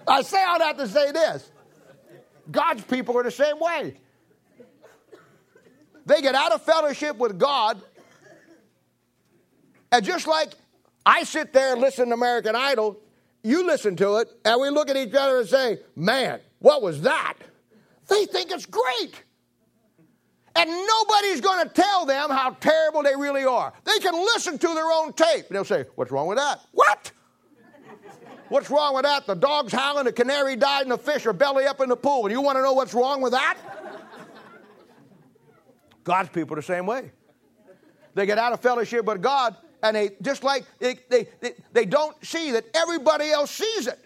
I 0.08 0.22
say 0.22 0.42
all 0.44 0.58
that 0.58 0.76
to 0.78 0.88
say 0.88 1.12
this 1.12 1.50
God's 2.50 2.82
people 2.84 3.16
are 3.18 3.22
the 3.22 3.30
same 3.30 3.60
way. 3.60 3.94
They 6.08 6.22
get 6.22 6.34
out 6.34 6.52
of 6.52 6.62
fellowship 6.62 7.18
with 7.18 7.38
God, 7.38 7.82
and 9.92 10.02
just 10.02 10.26
like 10.26 10.54
I 11.04 11.22
sit 11.24 11.52
there 11.52 11.72
and 11.72 11.82
listen 11.82 12.08
to 12.08 12.14
American 12.14 12.56
Idol, 12.56 12.98
you 13.42 13.66
listen 13.66 13.94
to 13.96 14.16
it, 14.16 14.28
and 14.42 14.58
we 14.58 14.70
look 14.70 14.88
at 14.88 14.96
each 14.96 15.14
other 15.14 15.40
and 15.40 15.48
say, 15.48 15.78
Man, 15.94 16.40
what 16.60 16.80
was 16.80 17.02
that? 17.02 17.34
They 18.08 18.24
think 18.24 18.50
it's 18.50 18.64
great. 18.64 19.22
And 20.56 20.70
nobody's 20.70 21.42
going 21.42 21.68
to 21.68 21.72
tell 21.72 22.06
them 22.06 22.30
how 22.30 22.50
terrible 22.58 23.02
they 23.02 23.14
really 23.14 23.44
are. 23.44 23.72
They 23.84 23.98
can 23.98 24.14
listen 24.14 24.58
to 24.58 24.66
their 24.66 24.90
own 24.90 25.12
tape. 25.12 25.46
And 25.48 25.56
they'll 25.56 25.64
say, 25.64 25.84
What's 25.94 26.10
wrong 26.10 26.26
with 26.26 26.38
that? 26.38 26.60
What? 26.72 27.12
What's 28.48 28.70
wrong 28.70 28.94
with 28.94 29.04
that? 29.04 29.26
The 29.26 29.34
dog's 29.34 29.74
howling, 29.74 30.06
the 30.06 30.12
canary 30.12 30.56
died, 30.56 30.82
and 30.82 30.90
the 30.90 30.96
fish 30.96 31.26
are 31.26 31.34
belly 31.34 31.66
up 31.66 31.82
in 31.82 31.90
the 31.90 31.96
pool. 31.96 32.24
And 32.24 32.32
you 32.32 32.40
want 32.40 32.56
to 32.56 32.62
know 32.62 32.72
what's 32.72 32.94
wrong 32.94 33.20
with 33.20 33.32
that? 33.32 33.58
God's 36.08 36.30
people 36.30 36.54
are 36.54 36.60
the 36.60 36.66
same 36.66 36.86
way. 36.86 37.12
They 38.14 38.24
get 38.24 38.38
out 38.38 38.54
of 38.54 38.60
fellowship 38.60 39.04
with 39.04 39.22
God, 39.22 39.54
and 39.82 39.94
they 39.94 40.10
just 40.22 40.42
like 40.42 40.64
they, 40.78 40.98
they, 41.10 41.28
they, 41.40 41.52
they 41.72 41.84
don't 41.84 42.16
see 42.24 42.50
that 42.52 42.64
everybody 42.74 43.30
else 43.30 43.50
sees 43.50 43.86
it. 43.86 43.98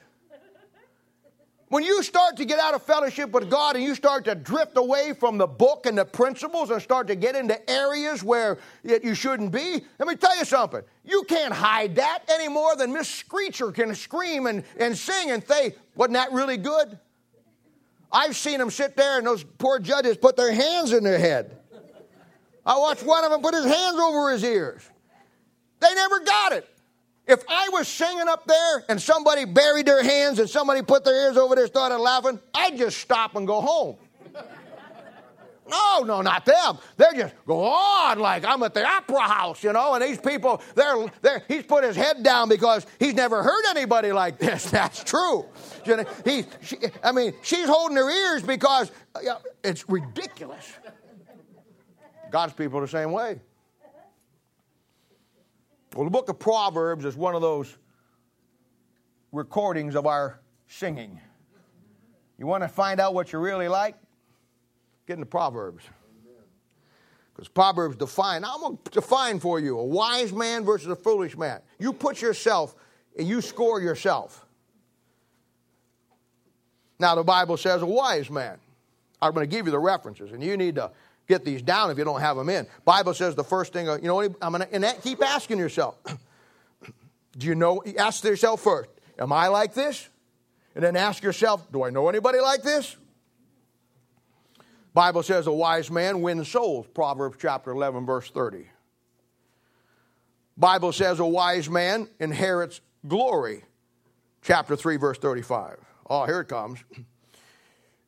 When 1.69 1.85
you 1.85 2.03
start 2.03 2.37
to 2.39 2.45
get 2.45 2.59
out 2.59 2.75
of 2.75 2.83
fellowship 2.83 3.31
with 3.31 3.49
God 3.49 3.77
and 3.77 3.85
you 3.85 3.95
start 3.95 4.25
to 4.27 4.35
drift 4.35 4.77
away 4.77 5.15
from 5.15 5.39
the 5.39 5.47
book 5.47 5.87
and 5.87 5.97
the 5.97 6.05
principles 6.05 6.71
and 6.71 6.83
start 6.83 7.07
to 7.07 7.15
get 7.15 7.35
into 7.37 7.71
areas 7.71 8.23
where 8.23 8.59
you 8.83 9.15
shouldn't 9.15 9.53
be, 9.53 9.81
let 9.99 10.07
me 10.07 10.17
tell 10.17 10.37
you 10.37 10.45
something. 10.45 10.83
You 11.05 11.23
can't 11.23 11.55
hide 11.55 11.95
that 11.95 12.25
any 12.29 12.49
more 12.49 12.77
than 12.77 12.93
Miss 12.93 13.09
Screecher 13.09 13.73
can 13.73 13.95
scream 13.95 14.47
and, 14.49 14.65
and 14.77 14.99
sing 14.99 15.31
and 15.31 15.43
say, 15.47 15.75
wasn't 15.95 16.15
that 16.15 16.33
really 16.33 16.59
good? 16.59 16.99
I've 18.11 18.37
seen 18.37 18.59
them 18.59 18.71
sit 18.71 18.95
there 18.95 19.17
and 19.17 19.27
those 19.27 19.43
poor 19.43 19.79
judges 19.79 20.19
put 20.19 20.37
their 20.37 20.53
hands 20.53 20.93
in 20.93 21.03
their 21.05 21.19
head. 21.19 21.62
I 22.65 22.79
watched 22.79 23.03
one 23.03 23.25
of 23.25 23.31
them 23.31 23.41
put 23.41 23.55
his 23.55 23.65
hands 23.65 23.99
over 23.99 24.31
his 24.31 24.45
ears. 24.45 24.83
They 25.81 25.95
never 25.95 26.21
got 26.21 26.53
it. 26.53 26.69
If 27.27 27.45
I 27.49 27.69
was 27.73 27.89
singing 27.89 28.29
up 28.29 28.47
there 28.47 28.85
and 28.89 29.01
somebody 29.01 29.45
buried 29.45 29.87
their 29.87 30.03
hands 30.03 30.39
and 30.39 30.49
somebody 30.49 30.83
put 30.83 31.05
their 31.05 31.29
ears 31.29 31.37
over 31.37 31.55
there 31.55 31.67
started 31.67 31.99
laughing, 31.99 32.41
I'd 32.55 32.77
just 32.77 32.99
stop 32.99 33.37
and 33.37 33.47
go 33.47 33.61
home. 33.61 33.97
No, 35.69 36.01
no, 36.01 36.21
not 36.21 36.45
them. 36.45 36.79
They 36.97 37.07
just 37.17 37.35
go 37.47 37.65
on 37.65 38.19
like 38.19 38.45
I'm 38.45 38.63
at 38.63 38.75
the 38.75 38.85
opera 38.85 39.23
house, 39.23 39.63
you 39.63 39.73
know, 39.73 39.95
and 39.95 40.03
these 40.03 40.19
people, 40.19 40.61
they're, 40.75 41.07
they're, 41.23 41.43
he's 41.49 41.63
put 41.63 41.85
his 41.85 41.97
head 41.97 42.23
down 42.23 42.49
because 42.49 42.85
he's 42.99 43.15
never 43.15 43.43
heard 43.43 43.65
anybody 43.71 44.13
like 44.13 44.39
this. 44.39 44.65
That's 44.71 45.03
true. 45.03 45.47
You 45.87 45.99
know, 45.99 46.05
he, 46.25 46.45
she, 46.61 46.77
I 47.03 47.13
mean, 47.13 47.33
she's 47.43 47.67
holding 47.67 47.97
her 47.97 48.11
ears 48.11 48.43
because 48.43 48.91
uh, 49.15 49.21
it's 49.63 49.89
ridiculous. 49.89 50.71
God's 52.33 52.55
people 52.55 52.79
are 52.79 52.81
the 52.81 52.89
same 52.89 53.13
way. 53.13 53.39
Well, 55.95 56.05
the 56.05 56.11
book 56.11 56.31
of 56.31 56.39
Proverbs 56.39 57.05
is 57.05 57.15
one 57.15 57.35
of 57.35 57.43
those 57.43 57.77
recordings 59.31 59.95
of 59.95 60.07
our 60.07 60.41
singing. 60.67 61.21
You 62.39 62.47
want 62.47 62.65
to 62.65 62.69
find 62.69 63.01
out 63.01 63.13
what 63.13 63.33
you 63.33 63.39
really 63.39 63.69
like? 63.69 63.97
Get 65.07 65.15
into 65.15 65.27
Proverbs. 65.27 65.85
Because 67.35 67.49
Proverbs 67.49 67.97
define, 67.97 68.45
I'm 68.45 68.61
going 68.61 68.79
to 68.83 68.91
define 68.91 69.39
for 69.39 69.61
you 69.61 69.79
a 69.79 69.85
wise 69.85 70.33
man 70.33 70.65
versus 70.65 70.89
a 70.89 70.97
foolish 70.97 71.37
man. 71.37 71.61
You 71.79 71.93
put 71.93 72.23
yourself 72.23 72.75
and 73.19 73.29
you 73.29 73.43
score 73.43 73.81
yourself. 73.81 74.47
Now, 76.99 77.15
the 77.15 77.25
Bible 77.25 77.59
says 77.59 77.83
a 77.83 77.87
wise 77.87 78.31
man. 78.31 78.57
I'm 79.21 79.35
going 79.35 79.49
to 79.49 79.57
give 79.57 79.67
you 79.67 79.73
the 79.73 79.79
references, 79.79 80.33
and 80.33 80.43
you 80.43 80.57
need 80.57 80.75
to 80.77 80.91
get 81.29 81.45
these 81.45 81.63
down 81.63 81.91
if 81.91 81.99
you 81.99 82.05
don't 82.05 82.21
have 82.21 82.37
them 82.37 82.49
in. 82.49 82.67
Bible 82.85 83.15
says 83.15 83.35
the 83.35 83.45
first 83.45 83.73
thing, 83.73 83.89
uh, 83.89 83.97
you 83.97 84.09
know, 84.09 84.21
I'm 84.21 84.53
gonna 84.53 84.69
and 84.73 84.85
that, 84.85 85.03
keep 85.03 85.23
asking 85.23 85.59
yourself. 85.59 85.97
Do 87.39 87.47
you 87.47 87.55
know? 87.55 87.83
Ask 87.99 88.25
yourself 88.25 88.61
first, 88.61 88.91
am 89.19 89.33
I 89.33 89.49
like 89.49 89.75
this? 89.75 90.09
And 90.75 90.85
then 90.85 90.97
ask 90.97 91.23
yourself, 91.23 91.71
do 91.71 91.83
I 91.83 91.91
know 91.91 92.09
anybody 92.09 92.41
like 92.41 92.63
this? 92.63 92.97
Bible 94.95 95.23
says 95.23 95.47
a 95.47 95.53
wise 95.53 95.91
man 95.91 96.21
wins 96.23 96.49
souls, 96.49 96.87
Proverbs 96.95 97.37
chapter 97.41 97.71
11 97.71 98.07
verse 98.07 98.31
30. 98.31 98.67
Bible 100.57 100.93
says 100.93 101.19
a 101.19 101.27
wise 101.27 101.69
man 101.69 102.09
inherits 102.21 102.81
glory, 103.07 103.65
chapter 104.43 104.77
3 104.77 104.97
verse 104.97 105.19
35. 105.19 105.79
Oh, 106.09 106.27
here 106.27 106.41
it 106.41 106.49
comes. 106.49 106.79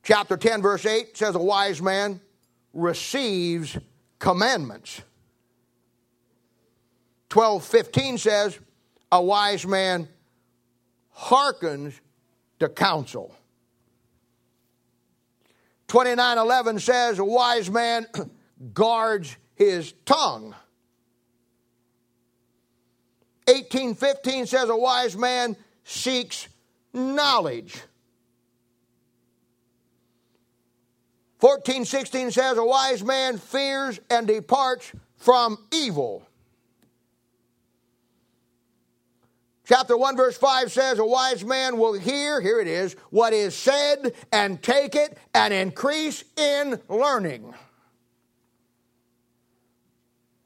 Chapter 0.03 0.37
10 0.37 0.61
verse 0.61 0.85
8 0.85 1.17
says 1.17 1.33
a 1.33 1.39
wise 1.39 1.81
man 1.81 2.21
receives 2.75 3.77
commandments. 4.19 5.01
12:15 7.29 8.19
says 8.19 8.59
a 9.11 9.21
wise 9.21 9.65
man 9.65 10.07
hearkens 11.09 11.99
to 12.59 12.69
counsel. 12.69 13.35
29:11 15.87 16.79
says 16.79 17.19
a 17.19 17.25
wise 17.25 17.69
man 17.69 18.05
guards 18.73 19.37
his 19.55 19.93
tongue. 20.05 20.53
18:15 23.47 24.47
says 24.47 24.69
a 24.69 24.75
wise 24.75 25.15
man 25.15 25.55
seeks 25.83 26.47
knowledge. 26.93 27.81
14, 31.39 31.85
16 31.85 32.31
says, 32.31 32.57
A 32.57 32.63
wise 32.63 33.03
man 33.03 33.37
fears 33.37 33.99
and 34.09 34.27
departs 34.27 34.91
from 35.17 35.57
evil. 35.73 36.27
Chapter 39.67 39.97
1, 39.97 40.15
verse 40.15 40.37
5 40.37 40.71
says, 40.71 40.99
A 40.99 41.05
wise 41.05 41.43
man 41.43 41.77
will 41.77 41.93
hear, 41.93 42.39
here 42.39 42.59
it 42.59 42.67
is, 42.67 42.95
what 43.09 43.33
is 43.33 43.55
said 43.55 44.13
and 44.31 44.61
take 44.61 44.95
it 44.95 45.17
and 45.33 45.53
increase 45.53 46.23
in 46.37 46.79
learning. 46.87 47.53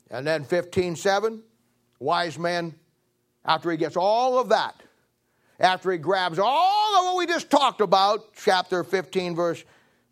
And 0.09 0.25
then 0.25 0.43
15, 0.43 0.95
7, 0.95 1.43
wise 1.99 2.39
man, 2.39 2.73
after 3.45 3.69
he 3.69 3.77
gets 3.77 3.97
all 3.97 4.39
of 4.39 4.49
that, 4.49 4.81
after 5.59 5.91
he 5.91 5.97
grabs 5.97 6.39
all 6.39 6.99
of 6.99 7.05
what 7.05 7.17
we 7.17 7.25
just 7.25 7.49
talked 7.49 7.81
about, 7.81 8.33
chapter 8.33 8.85
15, 8.85 9.35
verse 9.35 9.63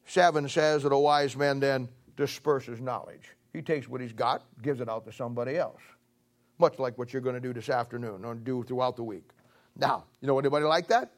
7 0.08 0.50
says 0.50 0.84
that 0.84 0.92
a 0.92 0.98
wise 0.98 1.36
man 1.36 1.60
then 1.60 1.90
disperses 2.16 2.82
knowledge. 2.82 3.36
He 3.54 3.62
takes 3.62 3.88
what 3.88 4.02
he's 4.02 4.14
got, 4.14 4.44
gives 4.62 4.82
it 4.82 4.90
out 4.90 5.06
to 5.06 5.12
somebody 5.12 5.58
else. 5.58 5.82
Much 6.60 6.80
like 6.80 6.98
what 6.98 7.14
you're 7.14 7.22
going 7.22 7.36
to 7.36 7.42
do 7.42 7.54
this 7.54 7.70
afternoon 7.70 8.26
or 8.26 8.34
do 8.34 8.64
throughout 8.64 8.96
the 8.96 9.04
week. 9.04 9.30
Now, 9.76 10.06
you 10.22 10.28
know 10.28 10.40
anybody 10.40 10.66
like 10.66 10.88
that? 10.88 11.12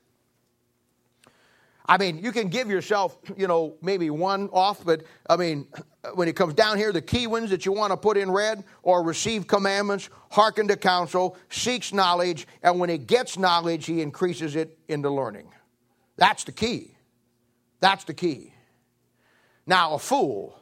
I 1.86 1.98
mean, 1.98 2.20
you 2.20 2.32
can 2.32 2.50
give 2.50 2.70
yourself, 2.70 3.18
you 3.36 3.48
know, 3.48 3.76
maybe 3.82 4.12
one 4.12 4.50
off, 4.50 4.86
but 4.86 5.04
I 5.28 5.38
mean, 5.38 5.68
when 6.14 6.28
it 6.28 6.36
comes 6.36 6.54
down 6.54 6.78
here, 6.78 6.92
the 6.92 7.02
key 7.02 7.26
ones 7.26 7.50
that 7.50 7.66
you 7.66 7.72
want 7.72 7.92
to 7.92 7.98
put 7.98 8.16
in 8.16 8.30
red 8.30 8.64
or 8.84 9.02
receive 9.02 9.48
commandments, 9.48 10.10
hearken 10.30 10.68
to 10.68 10.78
counsel, 10.78 11.36
seeks 11.50 11.92
knowledge, 11.92 12.48
and 12.62 12.80
when 12.80 12.90
he 12.90 13.00
gets 13.00 13.40
knowledge, 13.40 13.88
he 13.88 14.02
increases 14.02 14.56
it 14.56 14.78
into 14.88 15.10
learning. 15.10 15.50
That's 16.18 16.44
the 16.44 16.52
key. 16.52 16.96
That's 17.80 18.04
the 18.04 18.14
key. 18.14 18.54
Now, 19.66 19.94
a 19.94 20.00
fool, 20.00 20.60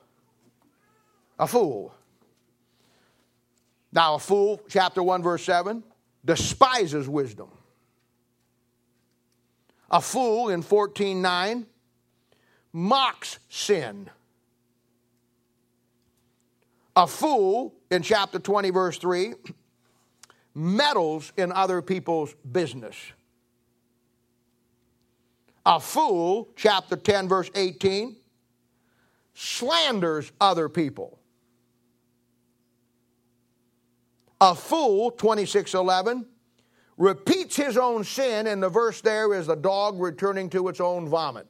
a 1.40 1.48
fool, 1.48 1.94
Now, 3.92 4.16
a 4.16 4.20
fool, 4.20 4.62
chapter 4.68 5.02
1, 5.02 5.24
verse 5.24 5.44
7, 5.44 5.84
despises 6.24 7.08
wisdom. 7.08 7.50
A 9.90 10.02
fool 10.02 10.50
in 10.50 10.62
14:9 10.62 11.66
mocks 12.74 13.40
sin. 13.50 14.10
A 16.96 17.08
fool 17.08 17.74
in 17.90 18.02
chapter 18.02 18.40
20 18.40 18.70
verse 18.72 18.98
3 18.98 19.36
meddles 20.54 21.32
in 21.38 21.52
other 21.52 21.82
people's 21.82 22.34
business. 22.52 22.98
A 25.66 25.80
fool, 25.80 26.50
chapter 26.56 26.96
10 26.96 27.28
verse 27.28 27.50
18, 27.56 28.16
slanders 29.38 30.32
other 30.42 30.68
people. 30.68 31.20
A 34.42 34.56
fool, 34.56 35.12
2611, 35.12 36.26
repeats 36.98 37.56
his 37.56 37.78
own 37.78 38.04
sin, 38.04 38.48
and 38.48 38.62
the 38.62 38.70
verse 38.70 39.00
there 39.02 39.36
is 39.36 39.46
the 39.46 39.56
dog 39.56 40.02
returning 40.02 40.50
to 40.50 40.68
its 40.70 40.82
own 40.82 41.08
vomit. 41.08 41.46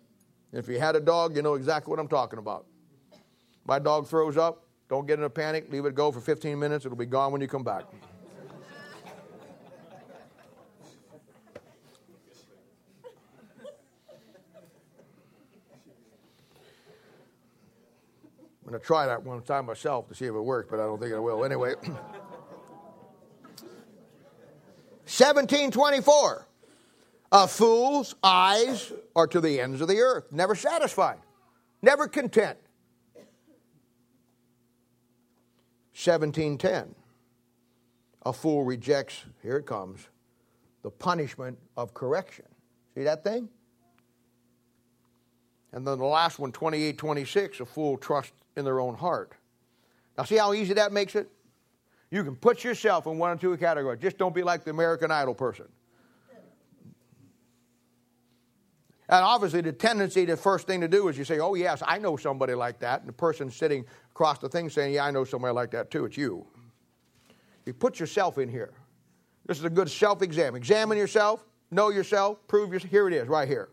If 0.52 0.68
you 0.68 0.80
had 0.80 0.98
a 0.98 1.00
dog, 1.00 1.38
you 1.38 1.42
know 1.42 1.54
exactly 1.54 1.90
what 1.90 2.00
I'm 2.00 2.10
talking 2.10 2.40
about. 2.40 2.66
My 3.66 3.80
dog 3.80 4.08
throws 4.08 4.36
up, 4.36 4.66
don't 4.90 5.08
get 5.08 5.20
in 5.20 5.24
a 5.24 5.30
panic, 5.30 5.72
leave 5.72 5.86
it 5.86 5.96
go 5.96 6.12
for 6.12 6.20
15 6.20 6.60
minutes, 6.60 6.86
it'll 6.86 6.98
be 6.98 7.06
gone 7.06 7.32
when 7.32 7.40
you 7.40 7.48
come 7.48 7.64
back. 7.64 7.86
I'm 18.68 18.72
going 18.72 18.82
to 18.82 18.86
try 18.86 19.06
that 19.06 19.24
one 19.24 19.42
time 19.44 19.66
myself 19.66 20.10
to 20.10 20.16
see 20.16 20.26
if 20.26 20.36
it 20.36 20.42
works, 20.42 20.68
but 20.70 20.82
I 20.82 20.84
don't 20.84 21.00
think 21.00 21.14
it 21.14 21.20
will. 21.22 21.46
Anyway. 21.46 21.76
1724. 25.08 26.46
A 27.32 27.48
fool's 27.48 28.14
eyes 28.22 28.92
are 29.16 29.26
to 29.28 29.40
the 29.40 29.62
ends 29.62 29.80
of 29.80 29.88
the 29.88 30.00
earth, 30.00 30.34
never 30.34 30.54
satisfied, 30.54 31.20
never 31.82 32.10
content. 32.10 32.58
1710. 35.94 36.94
A 38.26 38.34
fool 38.34 38.66
rejects, 38.66 39.24
here 39.42 39.56
it 39.56 39.66
comes, 39.66 40.10
the 40.84 40.92
punishment 40.92 41.58
of 41.78 41.94
correction. 41.94 42.46
See 42.96 43.04
that 43.04 43.24
thing? 43.24 43.48
And 45.72 45.88
then 45.88 45.98
the 45.98 46.06
last 46.06 46.38
one, 46.38 46.52
28 46.52 46.98
26, 46.98 47.62
a 47.62 47.66
fool 47.66 47.98
trusts 47.98 48.34
in 48.58 48.66
their 48.66 48.80
own 48.80 48.96
heart. 48.96 49.34
Now, 50.18 50.24
see 50.24 50.36
how 50.38 50.54
easy 50.54 50.74
that 50.74 50.92
makes 50.92 51.16
it? 51.16 51.30
You 52.10 52.24
can 52.24 52.36
put 52.36 52.64
yourself 52.64 53.06
in 53.06 53.18
one 53.18 53.32
or 53.32 53.36
two 53.36 53.56
categories. 53.58 54.00
Just 54.02 54.18
don't 54.18 54.34
be 54.34 54.44
like 54.44 54.64
the 54.64 54.72
American 54.72 55.12
Idol 55.12 55.36
person. 55.36 55.66
And 59.10 59.24
obviously, 59.24 59.62
the 59.62 59.72
tendency, 59.72 60.26
the 60.26 60.36
first 60.36 60.68
thing 60.68 60.82
to 60.82 60.88
do 60.88 61.08
is 61.08 61.18
you 61.18 61.24
say, 61.24 61.40
Oh, 61.40 61.54
yes, 61.54 61.82
I 61.86 61.98
know 61.98 62.18
somebody 62.18 62.54
like 62.54 62.80
that. 62.80 63.00
And 63.02 63.08
the 63.08 63.14
person 63.14 63.50
sitting 63.50 63.86
across 64.12 64.40
the 64.40 64.50
thing 64.50 64.70
saying, 64.70 64.94
Yeah, 64.94 65.06
I 65.06 65.12
know 65.12 65.24
somebody 65.24 65.54
like 65.54 65.72
that 65.72 65.92
too. 65.92 66.06
It's 66.06 66.18
you. 66.18 66.46
You 67.66 67.74
put 67.74 68.00
yourself 68.00 68.38
in 68.38 68.50
here. 68.50 68.74
This 69.46 69.60
is 69.60 69.64
a 69.64 69.70
good 69.70 69.90
self 69.90 70.22
exam. 70.22 70.56
Examine 70.56 70.98
yourself, 70.98 71.46
know 71.72 71.90
yourself, 71.90 72.46
prove 72.48 72.74
yourself. 72.74 72.92
Here 72.92 73.08
it 73.08 73.14
is, 73.14 73.30
right 73.30 73.48
here. 73.48 73.70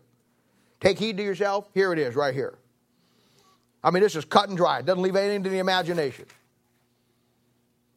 Take 0.79 0.99
heed 0.99 1.17
to 1.17 1.23
yourself. 1.23 1.69
Here 1.73 1.91
it 1.91 1.99
is, 1.99 2.15
right 2.15 2.33
here. 2.33 2.59
I 3.85 3.91
mean, 3.91 4.01
this 4.01 4.15
is 4.15 4.25
cut 4.25 4.49
and 4.49 4.57
dry. 4.57 4.79
It 4.79 4.87
doesn't 4.87 5.03
leave 5.03 5.15
anything 5.15 5.43
to 5.43 5.49
the 5.49 5.59
imagination. 5.59 6.25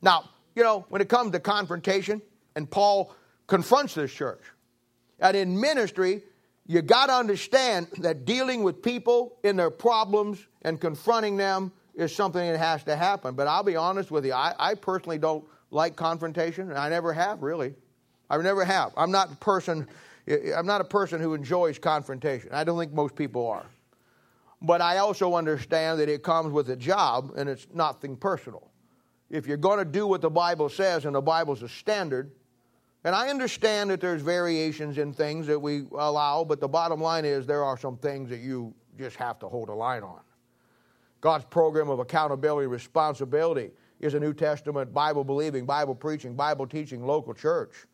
Now, 0.03 0.29
you 0.55 0.63
know, 0.63 0.85
when 0.91 1.01
it 1.01 1.09
comes 1.09 1.33
to 1.33 1.41
confrontation, 1.41 2.21
and 2.55 2.71
Paul 2.71 3.15
confronts 3.47 3.95
this 3.95 4.13
church, 4.13 4.43
and 5.19 5.35
in 5.35 5.59
ministry, 5.59 6.23
you 6.67 6.83
got 6.83 7.07
to 7.07 7.15
understand 7.15 7.87
that 8.01 8.27
dealing 8.27 8.63
with 8.63 8.83
people 8.83 9.39
in 9.43 9.57
their 9.57 9.71
problems 9.71 10.47
and 10.61 10.79
confronting 10.79 11.39
them 11.39 11.73
is 11.95 12.15
something 12.15 12.47
that 12.53 12.59
has 12.59 12.85
to 12.85 12.95
happen. 12.95 13.35
But 13.35 13.47
I'll 13.47 13.63
be 13.63 13.77
honest 13.77 14.11
with 14.11 14.27
you, 14.27 14.35
I, 14.35 14.55
I 14.59 14.75
personally 14.75 15.19
don't 15.19 15.43
like 15.71 15.97
confrontation, 15.97 16.69
and 16.69 16.79
I 16.79 16.91
never 16.91 17.15
have 17.15 17.43
really. 17.43 17.75
I 18.29 18.37
never 18.37 18.63
have. 18.63 18.93
I'm 18.95 19.11
not 19.11 19.33
a 19.33 19.37
person. 19.37 19.89
I'm 20.55 20.67
not 20.67 20.83
a 20.83 20.85
person 20.85 21.23
who 21.23 21.33
enjoys 21.33 21.79
confrontation. 21.79 22.51
I 22.53 22.63
don't 22.63 22.79
think 22.79 22.93
most 22.93 23.15
people 23.17 23.47
are. 23.47 23.65
But 24.61 24.81
I 24.81 24.99
also 24.99 25.35
understand 25.35 26.01
that 26.01 26.09
it 26.09 26.23
comes 26.23 26.53
with 26.53 26.71
a 26.71 26.77
job, 26.77 27.33
and 27.37 27.49
it's 27.49 27.67
nothing 27.73 28.17
personal 28.17 28.71
if 29.31 29.47
you're 29.47 29.57
going 29.57 29.79
to 29.79 29.85
do 29.85 30.07
what 30.07 30.21
the 30.21 30.31
Bible 30.31 30.69
says, 30.69 31.05
and 31.05 31.15
the 31.15 31.21
Bible's 31.21 31.63
a 31.63 31.69
standard, 31.69 32.31
and 33.05 33.15
I 33.15 33.29
understand 33.29 33.91
that 33.91 34.01
there's 34.01 34.23
variations 34.23 34.99
in 34.99 35.13
things 35.13 35.47
that 35.47 35.59
we 35.59 35.85
allow, 35.93 36.45
but 36.45 36.61
the 36.61 36.69
bottom 36.69 37.01
line 37.01 37.25
is 37.25 37.47
there 37.47 37.65
are 37.65 37.79
some 37.79 37.97
things 37.99 38.31
that 38.31 38.41
you 38.41 38.75
just 38.99 39.17
have 39.17 39.39
to 39.41 39.49
hold 39.49 39.69
a 39.69 39.75
line 39.75 40.03
on. 40.03 40.21
God's 41.21 41.45
program 41.45 41.91
of 41.91 41.99
accountability, 41.99 42.67
responsibility 42.67 43.71
is 44.01 44.15
a 44.15 44.21
New 44.21 44.33
Testament 44.33 44.93
Bible 44.93 45.25
believing, 45.25 45.67
Bible 45.67 45.95
preaching, 45.95 46.35
Bible 46.35 46.67
teaching 46.67 47.05
local 47.05 47.35
church. 47.35 47.87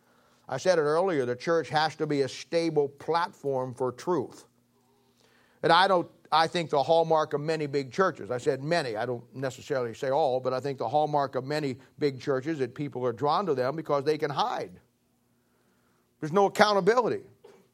I 0.48 0.58
said 0.58 0.78
it 0.78 0.82
earlier, 0.82 1.24
the 1.24 1.36
church 1.36 1.68
has 1.70 1.96
to 1.96 2.06
be 2.06 2.22
a 2.22 2.28
stable 2.28 2.88
platform 2.88 3.74
for 3.74 3.92
truth. 3.92 4.44
And 5.62 5.72
I 5.72 5.88
don't 5.88 6.08
I 6.32 6.46
think 6.46 6.70
the 6.70 6.82
hallmark 6.82 7.32
of 7.32 7.40
many 7.40 7.66
big 7.66 7.92
churches, 7.92 8.30
I 8.30 8.38
said 8.38 8.62
many, 8.62 8.96
I 8.96 9.06
don't 9.06 9.22
necessarily 9.34 9.94
say 9.94 10.10
all, 10.10 10.40
but 10.40 10.52
I 10.52 10.60
think 10.60 10.78
the 10.78 10.88
hallmark 10.88 11.34
of 11.34 11.44
many 11.44 11.76
big 11.98 12.20
churches 12.20 12.58
that 12.58 12.74
people 12.74 13.04
are 13.06 13.12
drawn 13.12 13.46
to 13.46 13.54
them 13.54 13.76
because 13.76 14.04
they 14.04 14.18
can 14.18 14.30
hide. 14.30 14.72
There's 16.20 16.32
no 16.32 16.46
accountability. 16.46 17.22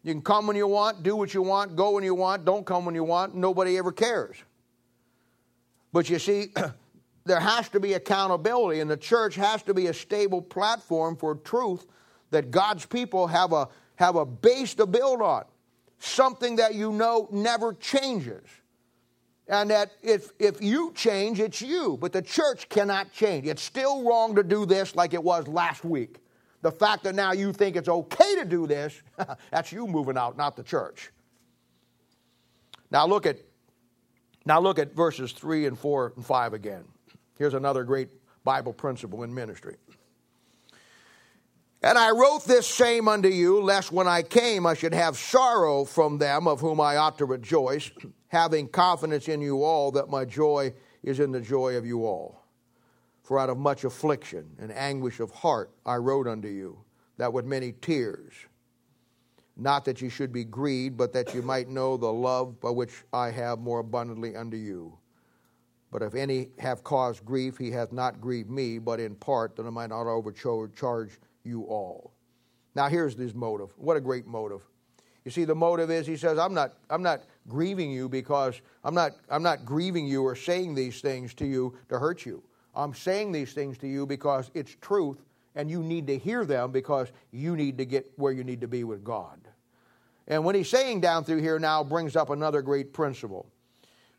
You 0.02 0.12
can 0.12 0.22
come 0.22 0.46
when 0.46 0.56
you 0.56 0.66
want, 0.66 1.02
do 1.02 1.14
what 1.16 1.34
you 1.34 1.42
want, 1.42 1.76
go 1.76 1.92
when 1.92 2.04
you 2.04 2.14
want, 2.14 2.44
don't 2.44 2.66
come 2.66 2.84
when 2.84 2.94
you 2.94 3.04
want, 3.04 3.34
nobody 3.34 3.78
ever 3.78 3.92
cares. 3.92 4.36
But 5.92 6.08
you 6.08 6.18
see, 6.18 6.52
there 7.24 7.40
has 7.40 7.68
to 7.70 7.80
be 7.80 7.94
accountability, 7.94 8.80
and 8.80 8.90
the 8.90 8.96
church 8.96 9.34
has 9.36 9.62
to 9.64 9.74
be 9.74 9.86
a 9.86 9.94
stable 9.94 10.42
platform 10.42 11.16
for 11.16 11.34
truth 11.36 11.86
that 12.30 12.50
God's 12.50 12.86
people 12.86 13.26
have 13.26 13.52
a, 13.52 13.68
have 13.96 14.16
a 14.16 14.24
base 14.24 14.74
to 14.74 14.86
build 14.86 15.20
on 15.20 15.44
something 16.00 16.56
that 16.56 16.74
you 16.74 16.90
know 16.92 17.28
never 17.30 17.74
changes. 17.74 18.42
And 19.46 19.70
that 19.70 19.90
if, 20.02 20.30
if 20.38 20.62
you 20.62 20.92
change, 20.94 21.40
it's 21.40 21.60
you, 21.60 21.98
but 22.00 22.12
the 22.12 22.22
church 22.22 22.68
cannot 22.68 23.12
change. 23.12 23.46
It's 23.46 23.62
still 23.62 24.04
wrong 24.04 24.34
to 24.36 24.42
do 24.42 24.64
this 24.64 24.94
like 24.94 25.12
it 25.12 25.22
was 25.22 25.46
last 25.46 25.84
week. 25.84 26.18
The 26.62 26.70
fact 26.70 27.04
that 27.04 27.14
now 27.14 27.32
you 27.32 27.52
think 27.52 27.76
it's 27.76 27.88
okay 27.88 28.36
to 28.36 28.44
do 28.44 28.66
this, 28.66 29.02
that's 29.50 29.72
you 29.72 29.86
moving 29.86 30.16
out, 30.16 30.36
not 30.36 30.56
the 30.56 30.62
church. 30.62 31.10
Now 32.90 33.06
look 33.06 33.26
at 33.26 33.38
now 34.46 34.58
look 34.58 34.78
at 34.78 34.94
verses 34.94 35.32
3 35.32 35.66
and 35.66 35.78
4 35.78 36.14
and 36.16 36.24
5 36.24 36.54
again. 36.54 36.84
Here's 37.38 37.54
another 37.54 37.84
great 37.84 38.08
Bible 38.42 38.72
principle 38.72 39.22
in 39.22 39.34
ministry. 39.34 39.76
And 41.82 41.96
I 41.96 42.10
wrote 42.10 42.44
this 42.44 42.66
same 42.66 43.08
unto 43.08 43.28
you, 43.28 43.62
lest 43.62 43.90
when 43.90 44.06
I 44.06 44.22
came 44.22 44.66
I 44.66 44.74
should 44.74 44.92
have 44.92 45.16
sorrow 45.16 45.84
from 45.86 46.18
them 46.18 46.46
of 46.46 46.60
whom 46.60 46.80
I 46.80 46.96
ought 46.96 47.16
to 47.18 47.24
rejoice, 47.24 47.90
having 48.28 48.68
confidence 48.68 49.28
in 49.28 49.40
you 49.40 49.64
all 49.64 49.90
that 49.92 50.10
my 50.10 50.26
joy 50.26 50.74
is 51.02 51.20
in 51.20 51.32
the 51.32 51.40
joy 51.40 51.76
of 51.76 51.86
you 51.86 52.04
all. 52.04 52.42
For 53.22 53.38
out 53.38 53.48
of 53.48 53.56
much 53.56 53.84
affliction 53.84 54.50
and 54.58 54.72
anguish 54.72 55.20
of 55.20 55.30
heart 55.30 55.70
I 55.86 55.96
wrote 55.96 56.26
unto 56.26 56.48
you, 56.48 56.78
that 57.16 57.32
with 57.32 57.46
many 57.46 57.72
tears, 57.72 58.34
not 59.56 59.84
that 59.86 60.02
you 60.02 60.10
should 60.10 60.32
be 60.32 60.44
grieved, 60.44 60.96
but 60.96 61.12
that 61.14 61.34
you 61.34 61.40
might 61.40 61.68
know 61.68 61.96
the 61.96 62.12
love 62.12 62.60
by 62.60 62.70
which 62.70 63.04
I 63.12 63.30
have 63.30 63.58
more 63.58 63.78
abundantly 63.78 64.36
unto 64.36 64.56
you. 64.56 64.98
But 65.90 66.02
if 66.02 66.14
any 66.14 66.50
have 66.58 66.84
caused 66.84 67.24
grief, 67.24 67.56
he 67.56 67.70
hath 67.70 67.92
not 67.92 68.20
grieved 68.20 68.50
me, 68.50 68.78
but 68.78 69.00
in 69.00 69.14
part 69.14 69.56
that 69.56 69.66
I 69.66 69.70
might 69.70 69.90
not 69.90 70.06
overcharge 70.06 71.18
you 71.44 71.62
all. 71.64 72.12
Now 72.74 72.88
here's 72.88 73.14
his 73.14 73.34
motive. 73.34 73.72
What 73.76 73.96
a 73.96 74.00
great 74.00 74.26
motive. 74.26 74.62
You 75.24 75.30
see, 75.30 75.44
the 75.44 75.54
motive 75.54 75.90
is 75.90 76.06
he 76.06 76.16
says, 76.16 76.38
I'm 76.38 76.54
not, 76.54 76.74
I'm 76.88 77.02
not 77.02 77.22
grieving 77.46 77.90
you 77.90 78.08
because 78.08 78.60
I'm 78.84 78.94
not, 78.94 79.12
I'm 79.28 79.42
not 79.42 79.64
grieving 79.64 80.06
you 80.06 80.22
or 80.22 80.34
saying 80.34 80.74
these 80.74 81.00
things 81.00 81.34
to 81.34 81.46
you 81.46 81.76
to 81.88 81.98
hurt 81.98 82.24
you. 82.24 82.42
I'm 82.74 82.94
saying 82.94 83.32
these 83.32 83.52
things 83.52 83.76
to 83.78 83.88
you 83.88 84.06
because 84.06 84.50
it's 84.54 84.76
truth 84.80 85.18
and 85.54 85.70
you 85.70 85.82
need 85.82 86.06
to 86.06 86.16
hear 86.16 86.44
them 86.44 86.70
because 86.70 87.08
you 87.32 87.56
need 87.56 87.76
to 87.78 87.84
get 87.84 88.10
where 88.16 88.32
you 88.32 88.44
need 88.44 88.60
to 88.60 88.68
be 88.68 88.84
with 88.84 89.04
God. 89.04 89.38
And 90.28 90.44
what 90.44 90.54
he's 90.54 90.68
saying 90.68 91.00
down 91.00 91.24
through 91.24 91.40
here 91.40 91.58
now 91.58 91.82
brings 91.82 92.14
up 92.14 92.30
another 92.30 92.62
great 92.62 92.92
principle. 92.92 93.46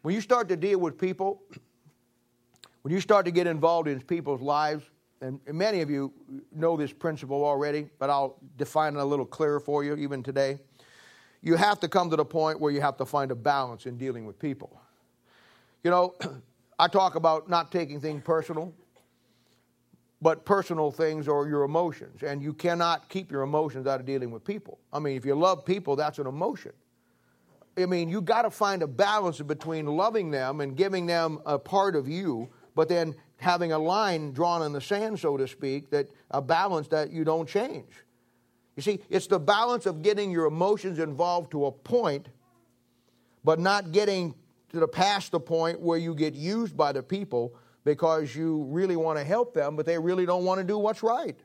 When 0.01 0.13
you 0.13 0.22
start 0.22 0.49
to 0.49 0.57
deal 0.57 0.80
with 0.80 0.99
people, 0.99 1.41
when 2.82 2.93
you 2.93 2.99
start 2.99 3.26
to 3.26 3.32
get 3.32 3.47
involved 3.47 3.88
in 3.88 4.01
people's 4.01 4.41
lives, 4.41 4.84
and 5.22 5.39
many 5.51 5.82
of 5.82 5.89
you 5.89 6.13
know 6.53 6.78
this 6.78 6.93
principle 6.93 7.45
already, 7.45 7.89
but 7.99 8.09
I'll 8.09 8.38
define 8.57 8.95
it 8.95 8.99
a 8.99 9.05
little 9.05 9.26
clearer 9.26 9.59
for 9.59 9.84
you 9.84 9.95
even 9.95 10.24
today. 10.24 10.59
You 11.41 11.55
have 11.55 11.80
to 11.82 11.88
come 11.88 12.09
to 12.09 12.15
the 12.15 12.26
point 12.26 12.59
where 12.59 12.72
you 12.72 12.82
have 12.82 12.97
to 12.97 13.05
find 13.05 13.32
a 13.32 13.36
balance 13.36 13.86
in 13.86 13.97
dealing 13.97 14.26
with 14.26 14.39
people. 14.39 14.82
You 15.84 15.91
know, 15.91 16.15
I 16.80 16.88
talk 16.88 17.15
about 17.15 17.49
not 17.49 17.72
taking 17.72 17.99
things 18.01 18.24
personal. 18.24 18.74
but 20.22 20.45
personal 20.45 20.91
things 20.91 21.28
or 21.28 21.47
your 21.47 21.63
emotions. 21.63 22.24
And 22.24 22.41
you 22.43 22.53
cannot 22.53 23.09
keep 23.09 23.32
your 23.32 23.41
emotions 23.41 23.88
out 23.88 23.99
of 23.99 24.05
dealing 24.05 24.32
with 24.32 24.43
people. 24.45 24.80
I 24.93 24.99
mean, 24.99 25.17
if 25.17 25.26
you 25.26 25.36
love 25.36 25.65
people, 25.65 25.95
that's 25.95 26.19
an 26.19 26.28
emotion. 26.28 26.74
I 27.78 27.86
mean, 27.86 28.09
you 28.09 28.22
got 28.22 28.43
to 28.43 28.51
find 28.51 28.84
a 28.84 28.88
balance 28.88 29.39
between 29.41 29.86
loving 29.88 30.30
them 30.32 30.61
and 30.61 30.76
giving 30.76 31.05
them 31.07 31.39
a 31.45 31.57
part 31.57 31.95
of 31.95 32.07
you, 32.07 32.49
but 32.76 32.89
then 32.89 33.15
having 33.38 33.72
a 33.72 33.78
line 33.78 34.32
drawn 34.32 34.61
in 34.61 34.72
the 34.72 34.82
sand, 34.82 35.19
so 35.19 35.38
to 35.38 35.47
speak, 35.47 35.89
that 35.89 36.09
a 36.30 36.41
balance 36.41 36.88
that 36.89 37.11
you 37.11 37.24
don't 37.24 37.47
change. 37.47 37.91
You 38.76 38.84
see, 38.84 38.99
it's 39.09 39.28
the 39.28 39.39
balance 39.39 39.86
of 39.86 40.01
getting 40.01 40.32
your 40.32 40.45
emotions 40.45 40.99
involved 40.99 41.51
to 41.51 41.65
a 41.65 41.72
point, 41.72 42.30
but 43.43 43.59
not 43.59 43.91
getting 43.91 44.36
to 44.69 44.80
the 44.80 44.88
past 44.88 45.32
the 45.32 45.39
point 45.39 45.82
where 45.82 45.97
you 45.97 46.15
get 46.15 46.34
used 46.34 46.78
by 46.78 46.91
the 46.91 47.03
people 47.03 47.53
because 47.84 48.36
you 48.36 48.63
really 48.69 48.95
want 48.95 49.17
to 49.17 49.24
help 49.24 49.53
them, 49.53 49.76
but 49.76 49.86
they 49.86 49.97
really 49.97 50.26
don't 50.26 50.45
want 50.45 50.59
to 50.59 50.63
do 50.63 50.78
what's 50.78 51.03
right. 51.03 51.38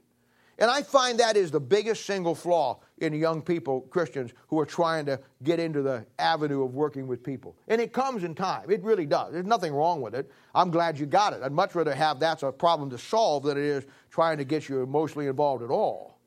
And 0.59 0.71
I 0.71 0.83
find 0.83 1.21
that 1.21 1.37
is 1.37 1.51
the 1.51 1.61
biggest 1.61 2.07
single 2.07 2.35
flaw 2.35 2.81
in 2.99 3.13
young 3.13 3.43
people, 3.43 3.83
Christians, 3.83 4.33
who 4.49 4.59
are 4.59 4.65
trying 4.65 5.05
to 5.07 5.21
get 5.43 5.61
into 5.61 5.83
the 5.83 6.07
avenue 6.19 6.65
of 6.65 6.75
working 6.75 7.07
with 7.07 7.23
people. 7.23 7.57
And 7.69 7.79
it 7.79 7.93
comes 7.93 8.25
in 8.25 8.35
time. 8.35 8.71
It 8.71 8.83
really 8.83 9.05
does. 9.05 9.35
There's 9.35 9.45
nothing 9.45 9.75
wrong 9.75 10.01
with 10.01 10.15
it. 10.15 10.31
I'm 10.55 10.71
glad 10.71 10.99
you 10.99 11.05
got 11.05 11.35
it. 11.35 11.43
I'd 11.43 11.53
much 11.53 11.75
rather 11.75 11.95
have 11.95 12.19
that's 12.19 12.43
a 12.43 12.51
problem 12.51 12.89
to 12.91 12.99
solve 12.99 13.43
than 13.43 13.59
it 13.59 13.65
is 13.65 13.85
trying 14.11 14.39
to 14.39 14.45
get 14.45 14.69
you 14.69 14.83
emotionally 14.83 15.27
involved 15.27 15.63
at 15.63 15.71
all. 15.71 16.19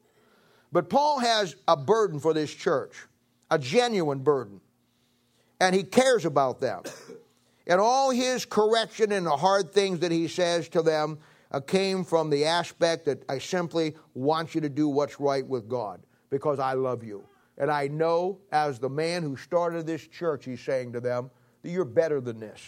But 0.72 0.90
Paul 0.90 1.20
has 1.20 1.56
a 1.68 1.76
burden 1.76 2.20
for 2.20 2.34
this 2.34 2.54
church, 2.54 2.96
a 3.50 3.58
genuine 3.58 4.20
burden. 4.20 4.62
And 5.60 5.76
he 5.76 5.82
cares 5.82 6.26
about 6.26 6.60
them. 6.60 6.84
And 7.66 7.82
all 7.82 8.12
his 8.12 8.46
correction 8.46 9.12
and 9.12 9.26
the 9.26 9.36
hard 9.36 9.74
things 9.74 10.00
that 10.00 10.12
he 10.12 10.28
says 10.28 10.70
to 10.70 10.84
them 10.84 11.18
Uh, 11.52 11.60
came 11.60 12.04
from 12.04 12.30
the 12.30 12.46
aspect 12.46 13.06
that 13.06 13.24
I 13.28 13.40
simply 13.40 13.96
want 14.14 14.54
you 14.54 14.62
to 14.62 14.70
do 14.70 14.88
what's 14.88 15.20
right 15.20 15.46
with 15.46 15.68
God 15.68 16.02
because 16.30 16.60
I 16.60 16.74
love 16.74 17.04
you. 17.04 17.24
And 17.58 17.72
I 17.72 17.88
know, 17.88 18.40
as 18.52 18.80
the 18.80 18.90
man 18.90 19.24
who 19.24 19.36
started 19.36 19.86
this 19.86 20.06
church, 20.08 20.46
he's 20.46 20.62
saying 20.62 20.94
to 20.94 21.02
them, 21.02 21.32
that 21.62 21.70
you're 21.70 21.86
better 21.86 22.22
than 22.22 22.40
this. 22.40 22.62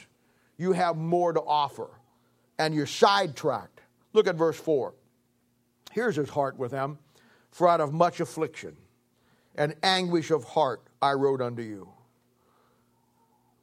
You 0.58 0.74
have 0.74 0.98
more 0.98 1.32
to 1.34 1.42
offer. 1.42 1.90
And 2.60 2.76
you're 2.76 2.86
sidetracked. 2.86 3.82
Look 4.14 4.28
at 4.28 4.36
verse 4.36 4.58
4. 4.58 4.94
Here's 5.92 6.16
his 6.16 6.30
heart 6.30 6.58
with 6.58 6.72
them. 6.72 7.00
For 7.52 7.68
out 7.68 7.82
of 7.82 7.94
much 7.94 8.20
affliction 8.20 8.78
and 9.56 9.76
anguish 9.84 10.32
of 10.32 10.44
heart 10.44 10.82
I 11.02 11.14
wrote 11.14 11.42
unto 11.42 11.62
you. 11.62 11.90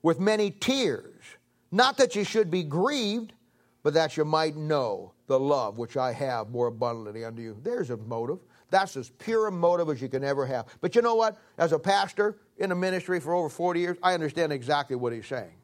With 0.03 0.21
many 0.21 0.51
tears, 0.51 1.23
not 1.71 1.97
that 1.99 2.15
you 2.15 2.25
should 2.25 2.51
be 2.51 2.63
grieved, 2.63 3.33
but 3.89 3.95
that 3.95 4.19
you 4.19 4.25
might 4.27 4.55
know 4.55 5.13
the 5.29 5.41
love 5.41 5.79
which 5.79 5.97
I 5.97 6.13
have 6.13 6.51
more 6.51 6.67
abundantly 6.67 7.25
unto 7.25 7.41
you. 7.41 7.57
There's 7.63 7.89
a 7.89 7.97
motive. 7.97 8.39
That's 8.69 8.99
as 8.99 9.09
pure 9.09 9.47
a 9.47 9.51
motive 9.51 9.89
as 9.89 10.03
you 10.03 10.11
can 10.11 10.23
ever 10.23 10.45
have. 10.45 10.67
But 10.83 10.95
you 10.95 11.01
know 11.01 11.15
what? 11.15 11.39
As 11.57 11.73
a 11.73 11.79
pastor 11.79 12.37
in 12.59 12.71
a 12.71 12.75
ministry 12.75 13.19
for 13.19 13.33
over 13.33 13.49
40 13.49 13.81
years, 13.81 13.97
I 14.03 14.13
understand 14.13 14.53
exactly 14.53 14.95
what 14.95 15.15
he's 15.15 15.27
saying. 15.27 15.55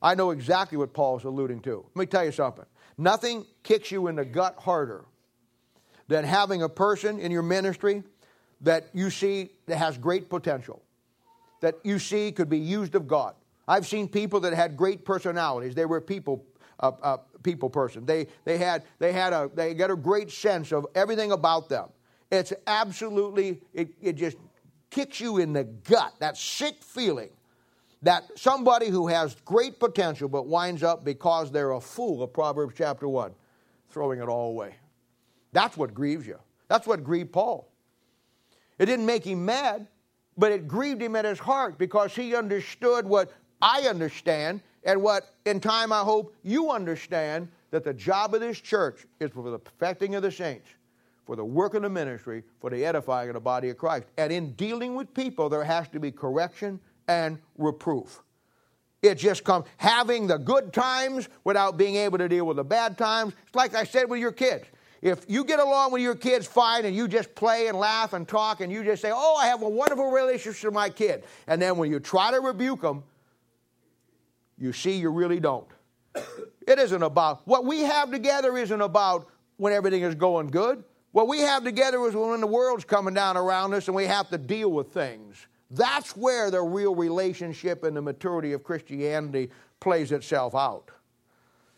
I 0.00 0.14
know 0.14 0.30
exactly 0.30 0.78
what 0.78 0.92
Paul's 0.92 1.24
alluding 1.24 1.62
to. 1.62 1.84
Let 1.92 1.96
me 1.96 2.06
tell 2.06 2.24
you 2.24 2.30
something. 2.30 2.66
Nothing 2.96 3.44
kicks 3.64 3.90
you 3.90 4.06
in 4.06 4.14
the 4.14 4.24
gut 4.24 4.54
harder 4.56 5.06
than 6.06 6.22
having 6.22 6.62
a 6.62 6.68
person 6.68 7.18
in 7.18 7.32
your 7.32 7.42
ministry 7.42 8.04
that 8.60 8.90
you 8.92 9.10
see 9.10 9.50
that 9.66 9.74
has 9.74 9.98
great 9.98 10.30
potential, 10.30 10.84
that 11.62 11.74
you 11.82 11.98
see 11.98 12.30
could 12.30 12.48
be 12.48 12.60
used 12.60 12.94
of 12.94 13.08
God. 13.08 13.34
I've 13.66 13.88
seen 13.88 14.06
people 14.06 14.38
that 14.38 14.52
had 14.52 14.76
great 14.76 15.04
personalities. 15.04 15.74
They 15.74 15.84
were 15.84 16.00
people 16.00 16.46
uh, 16.80 17.16
people 17.42 17.70
person. 17.70 18.06
They, 18.06 18.26
they, 18.44 18.58
had, 18.58 18.84
they, 18.98 19.12
had 19.12 19.32
a, 19.32 19.50
they 19.54 19.74
got 19.74 19.90
a 19.90 19.96
great 19.96 20.30
sense 20.30 20.72
of 20.72 20.86
everything 20.94 21.32
about 21.32 21.68
them. 21.68 21.88
It's 22.30 22.52
absolutely, 22.66 23.60
it, 23.74 23.90
it 24.00 24.14
just 24.14 24.36
kicks 24.90 25.20
you 25.20 25.38
in 25.38 25.52
the 25.52 25.64
gut, 25.64 26.14
that 26.20 26.36
sick 26.36 26.82
feeling 26.82 27.30
that 28.02 28.24
somebody 28.36 28.88
who 28.88 29.06
has 29.08 29.36
great 29.44 29.78
potential 29.78 30.28
but 30.28 30.46
winds 30.46 30.82
up 30.82 31.04
because 31.04 31.50
they're 31.50 31.72
a 31.72 31.80
fool 31.80 32.22
of 32.22 32.32
Proverbs 32.32 32.74
chapter 32.76 33.08
1, 33.08 33.32
throwing 33.90 34.20
it 34.20 34.28
all 34.28 34.50
away. 34.50 34.74
That's 35.52 35.76
what 35.76 35.92
grieves 35.92 36.26
you. 36.26 36.38
That's 36.68 36.86
what 36.86 37.04
grieved 37.04 37.32
Paul. 37.32 37.70
It 38.78 38.86
didn't 38.86 39.06
make 39.06 39.24
him 39.24 39.44
mad, 39.44 39.86
but 40.38 40.52
it 40.52 40.66
grieved 40.66 41.02
him 41.02 41.16
at 41.16 41.24
his 41.24 41.38
heart 41.38 41.76
because 41.76 42.14
he 42.14 42.34
understood 42.34 43.04
what 43.04 43.30
I 43.60 43.82
understand 43.82 44.62
and 44.84 45.02
what 45.02 45.34
in 45.44 45.60
time 45.60 45.92
I 45.92 46.00
hope 46.00 46.34
you 46.42 46.70
understand 46.70 47.48
that 47.70 47.84
the 47.84 47.94
job 47.94 48.34
of 48.34 48.40
this 48.40 48.60
church 48.60 49.06
is 49.20 49.30
for 49.30 49.50
the 49.50 49.58
perfecting 49.58 50.14
of 50.14 50.22
the 50.22 50.32
saints, 50.32 50.68
for 51.26 51.36
the 51.36 51.44
work 51.44 51.74
of 51.74 51.82
the 51.82 51.88
ministry, 51.88 52.42
for 52.60 52.70
the 52.70 52.84
edifying 52.84 53.28
of 53.28 53.34
the 53.34 53.40
body 53.40 53.68
of 53.70 53.78
Christ. 53.78 54.06
And 54.16 54.32
in 54.32 54.52
dealing 54.52 54.94
with 54.94 55.12
people, 55.14 55.48
there 55.48 55.64
has 55.64 55.88
to 55.88 56.00
be 56.00 56.10
correction 56.10 56.80
and 57.08 57.38
reproof. 57.58 58.22
It 59.02 59.16
just 59.16 59.44
comes 59.44 59.66
having 59.76 60.26
the 60.26 60.36
good 60.36 60.72
times 60.72 61.28
without 61.44 61.76
being 61.76 61.96
able 61.96 62.18
to 62.18 62.28
deal 62.28 62.46
with 62.46 62.56
the 62.56 62.64
bad 62.64 62.98
times. 62.98 63.34
It's 63.46 63.54
like 63.54 63.74
I 63.74 63.84
said 63.84 64.10
with 64.10 64.20
your 64.20 64.32
kids. 64.32 64.66
If 65.02 65.24
you 65.28 65.44
get 65.44 65.58
along 65.58 65.92
with 65.92 66.02
your 66.02 66.14
kids 66.14 66.46
fine 66.46 66.84
and 66.84 66.94
you 66.94 67.08
just 67.08 67.34
play 67.34 67.68
and 67.68 67.78
laugh 67.78 68.12
and 68.12 68.28
talk 68.28 68.60
and 68.60 68.70
you 68.70 68.84
just 68.84 69.00
say, 69.00 69.10
Oh, 69.14 69.36
I 69.36 69.46
have 69.46 69.62
a 69.62 69.68
wonderful 69.68 70.10
relationship 70.10 70.64
with 70.64 70.74
my 70.74 70.90
kid. 70.90 71.24
And 71.46 71.62
then 71.62 71.78
when 71.78 71.90
you 71.90 72.00
try 72.00 72.30
to 72.30 72.40
rebuke 72.40 72.82
them, 72.82 73.02
you 74.60 74.72
see, 74.72 74.92
you 74.92 75.10
really 75.10 75.40
don't. 75.40 75.66
It 76.14 76.78
isn't 76.78 77.02
about 77.02 77.40
what 77.46 77.64
we 77.64 77.80
have 77.80 78.10
together, 78.10 78.56
isn't 78.56 78.80
about 78.80 79.26
when 79.56 79.72
everything 79.72 80.02
is 80.02 80.14
going 80.14 80.48
good. 80.48 80.84
What 81.12 81.26
we 81.26 81.40
have 81.40 81.64
together 81.64 82.06
is 82.06 82.14
when 82.14 82.40
the 82.40 82.46
world's 82.46 82.84
coming 82.84 83.14
down 83.14 83.36
around 83.36 83.74
us 83.74 83.88
and 83.88 83.96
we 83.96 84.06
have 84.06 84.28
to 84.30 84.38
deal 84.38 84.70
with 84.70 84.92
things. 84.92 85.46
That's 85.70 86.16
where 86.16 86.50
the 86.50 86.60
real 86.60 86.94
relationship 86.94 87.84
and 87.84 87.96
the 87.96 88.02
maturity 88.02 88.52
of 88.52 88.62
Christianity 88.62 89.50
plays 89.80 90.12
itself 90.12 90.54
out. 90.54 90.90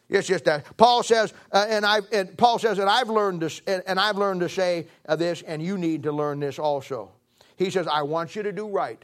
It's 0.08 0.28
just 0.28 0.44
that 0.44 0.76
Paul 0.76 1.02
says, 1.02 1.32
uh, 1.52 1.64
and 1.68 1.86
I, 1.86 2.00
and 2.12 2.36
Paul 2.36 2.58
says, 2.58 2.78
and 2.78 2.90
I've 2.90 3.08
learned 3.08 3.40
this, 3.40 3.62
and, 3.66 3.82
and 3.86 3.98
I've 3.98 4.18
learned 4.18 4.40
to 4.40 4.48
say 4.48 4.86
uh, 5.08 5.16
this, 5.16 5.40
and 5.42 5.62
you 5.62 5.78
need 5.78 6.02
to 6.02 6.12
learn 6.12 6.40
this 6.40 6.58
also. 6.58 7.10
He 7.56 7.70
says, 7.70 7.86
I 7.86 8.02
want 8.02 8.36
you 8.36 8.42
to 8.42 8.52
do 8.52 8.68
right, 8.68 9.02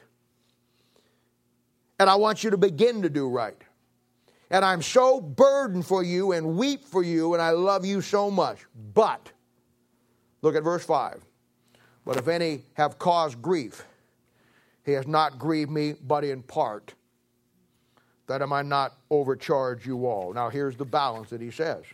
and 1.99 2.11
I 2.11 2.17
want 2.17 2.45
you 2.45 2.51
to 2.51 2.59
begin 2.59 3.03
to 3.03 3.09
do 3.09 3.29
right. 3.29 3.57
And 4.51 4.65
I'm 4.65 4.81
so 4.81 5.21
burdened 5.21 5.87
for 5.87 6.03
you 6.03 6.33
and 6.33 6.57
weep 6.57 6.85
for 6.85 7.03
you, 7.03 7.35
and 7.35 7.43
I 7.43 7.51
love 7.51 7.85
you 7.85 8.01
so 8.01 8.31
much. 8.31 8.59
But, 8.95 9.31
look 10.41 10.57
at 10.57 10.63
verse 10.63 10.85
5. 10.85 11.23
But 12.07 12.17
if 12.17 12.29
any 12.29 12.63
have 12.75 12.99
caused 12.99 13.43
grief, 13.43 13.85
he 14.85 14.93
has 14.93 15.07
not 15.07 15.39
grieved 15.39 15.71
me, 15.71 15.93
but 15.93 16.25
in 16.25 16.43
part, 16.43 16.95
that 18.27 18.41
I 18.41 18.47
might 18.47 18.65
not 18.65 18.95
overcharge 19.11 19.87
you 19.87 20.07
all. 20.07 20.33
Now, 20.33 20.49
here's 20.49 20.77
the 20.77 20.87
balance 20.87 21.29
that 21.29 21.43
he 21.43 21.51
says. 21.51 21.85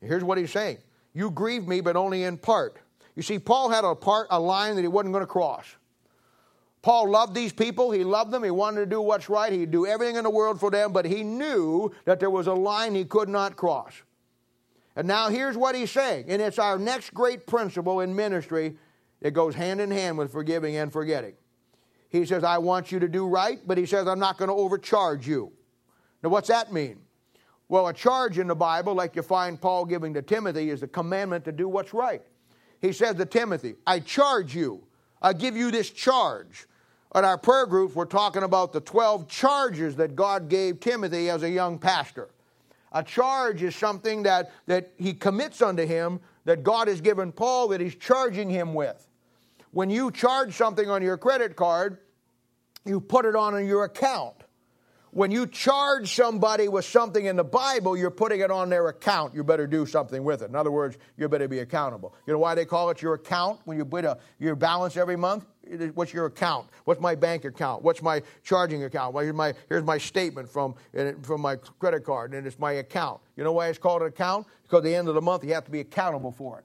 Here's 0.00 0.24
what 0.24 0.38
he's 0.38 0.50
saying 0.50 0.78
You 1.14 1.30
grieve 1.30 1.68
me, 1.68 1.80
but 1.80 1.94
only 1.94 2.24
in 2.24 2.38
part. 2.38 2.78
You 3.14 3.22
see, 3.22 3.38
Paul 3.38 3.68
had 3.68 3.84
a 3.84 3.94
part, 3.94 4.26
a 4.30 4.40
line 4.40 4.74
that 4.74 4.82
he 4.82 4.88
wasn't 4.88 5.12
going 5.12 5.22
to 5.22 5.28
cross. 5.28 5.66
Paul 6.82 7.10
loved 7.10 7.34
these 7.34 7.52
people. 7.52 7.92
He 7.92 8.02
loved 8.02 8.32
them. 8.32 8.42
He 8.42 8.50
wanted 8.50 8.80
to 8.80 8.86
do 8.86 9.00
what's 9.00 9.28
right. 9.28 9.52
He'd 9.52 9.70
do 9.70 9.86
everything 9.86 10.16
in 10.16 10.24
the 10.24 10.30
world 10.30 10.58
for 10.58 10.70
them, 10.70 10.92
but 10.92 11.04
he 11.04 11.22
knew 11.22 11.92
that 12.04 12.18
there 12.18 12.30
was 12.30 12.48
a 12.48 12.52
line 12.52 12.94
he 12.94 13.04
could 13.04 13.28
not 13.28 13.56
cross. 13.56 13.92
And 14.96 15.06
now 15.06 15.28
here's 15.28 15.56
what 15.56 15.74
he's 15.74 15.90
saying, 15.90 16.26
and 16.28 16.42
it's 16.42 16.58
our 16.58 16.78
next 16.78 17.14
great 17.14 17.46
principle 17.46 18.00
in 18.00 18.14
ministry. 18.14 18.76
It 19.20 19.32
goes 19.32 19.54
hand 19.54 19.80
in 19.80 19.90
hand 19.90 20.18
with 20.18 20.32
forgiving 20.32 20.76
and 20.76 20.92
forgetting. 20.92 21.34
He 22.10 22.26
says, 22.26 22.44
I 22.44 22.58
want 22.58 22.92
you 22.92 22.98
to 22.98 23.08
do 23.08 23.26
right, 23.26 23.60
but 23.64 23.78
he 23.78 23.86
says, 23.86 24.06
I'm 24.06 24.18
not 24.18 24.36
going 24.36 24.48
to 24.48 24.54
overcharge 24.54 25.26
you. 25.26 25.52
Now, 26.22 26.28
what's 26.28 26.48
that 26.48 26.72
mean? 26.72 26.98
Well, 27.68 27.88
a 27.88 27.94
charge 27.94 28.38
in 28.38 28.48
the 28.48 28.54
Bible, 28.54 28.92
like 28.94 29.16
you 29.16 29.22
find 29.22 29.58
Paul 29.58 29.86
giving 29.86 30.12
to 30.12 30.20
Timothy, 30.20 30.68
is 30.68 30.80
the 30.80 30.88
commandment 30.88 31.46
to 31.46 31.52
do 31.52 31.68
what's 31.68 31.94
right. 31.94 32.20
He 32.82 32.92
says 32.92 33.14
to 33.14 33.24
Timothy, 33.24 33.76
I 33.86 34.00
charge 34.00 34.54
you, 34.54 34.82
I 35.22 35.32
give 35.32 35.56
you 35.56 35.70
this 35.70 35.88
charge. 35.88 36.66
At 37.14 37.24
our 37.24 37.36
prayer 37.36 37.66
groups, 37.66 37.94
we're 37.94 38.06
talking 38.06 38.42
about 38.42 38.72
the 38.72 38.80
12 38.80 39.28
charges 39.28 39.96
that 39.96 40.16
God 40.16 40.48
gave 40.48 40.80
Timothy 40.80 41.28
as 41.28 41.42
a 41.42 41.50
young 41.50 41.78
pastor. 41.78 42.30
A 42.92 43.02
charge 43.02 43.62
is 43.62 43.76
something 43.76 44.22
that, 44.22 44.50
that 44.66 44.92
he 44.98 45.12
commits 45.12 45.60
unto 45.60 45.86
him 45.86 46.20
that 46.44 46.62
God 46.62 46.88
has 46.88 47.00
given 47.00 47.32
Paul 47.32 47.68
that 47.68 47.80
he's 47.80 47.94
charging 47.94 48.48
him 48.48 48.74
with. 48.74 49.06
When 49.72 49.90
you 49.90 50.10
charge 50.10 50.54
something 50.54 50.88
on 50.90 51.02
your 51.02 51.16
credit 51.16 51.56
card, 51.56 51.98
you 52.84 53.00
put 53.00 53.24
it 53.24 53.36
on 53.36 53.66
your 53.66 53.84
account. 53.84 54.36
when 55.12 55.30
you 55.30 55.46
charge 55.46 56.14
somebody 56.14 56.68
with 56.68 56.86
something 56.86 57.26
in 57.26 57.36
the 57.36 57.44
Bible, 57.44 57.98
you're 57.98 58.10
putting 58.10 58.40
it 58.40 58.50
on 58.50 58.70
their 58.70 58.88
account. 58.88 59.34
You 59.34 59.44
better 59.44 59.66
do 59.66 59.84
something 59.84 60.24
with 60.24 60.40
it. 60.40 60.48
In 60.48 60.56
other 60.56 60.70
words, 60.70 60.96
you 61.18 61.28
better 61.28 61.48
be 61.48 61.58
accountable. 61.58 62.14
You 62.26 62.32
know 62.32 62.38
why 62.38 62.54
they 62.54 62.64
call 62.64 62.88
it 62.88 63.02
your 63.02 63.14
account 63.14 63.60
when 63.66 63.76
you 63.76 63.84
put 63.84 64.06
a, 64.06 64.16
your 64.38 64.56
balance 64.56 64.96
every 64.96 65.16
month? 65.16 65.44
What's 65.94 66.12
your 66.12 66.26
account? 66.26 66.68
What's 66.84 67.00
my 67.00 67.14
bank 67.14 67.44
account? 67.44 67.82
What's 67.82 68.02
my 68.02 68.22
charging 68.42 68.84
account? 68.84 69.14
Well, 69.14 69.22
here's, 69.22 69.34
my, 69.34 69.54
here's 69.68 69.84
my 69.84 69.96
statement 69.96 70.48
from, 70.48 70.74
from 71.22 71.40
my 71.40 71.56
credit 71.56 72.04
card, 72.04 72.34
and 72.34 72.46
it's 72.46 72.58
my 72.58 72.72
account. 72.72 73.20
You 73.36 73.44
know 73.44 73.52
why 73.52 73.68
it's 73.68 73.78
called 73.78 74.02
an 74.02 74.08
account? 74.08 74.46
Because 74.64 74.78
at 74.78 74.84
the 74.84 74.94
end 74.94 75.08
of 75.08 75.14
the 75.14 75.20
month, 75.20 75.44
you 75.44 75.54
have 75.54 75.64
to 75.64 75.70
be 75.70 75.80
accountable 75.80 76.32
for 76.32 76.58
it. 76.58 76.64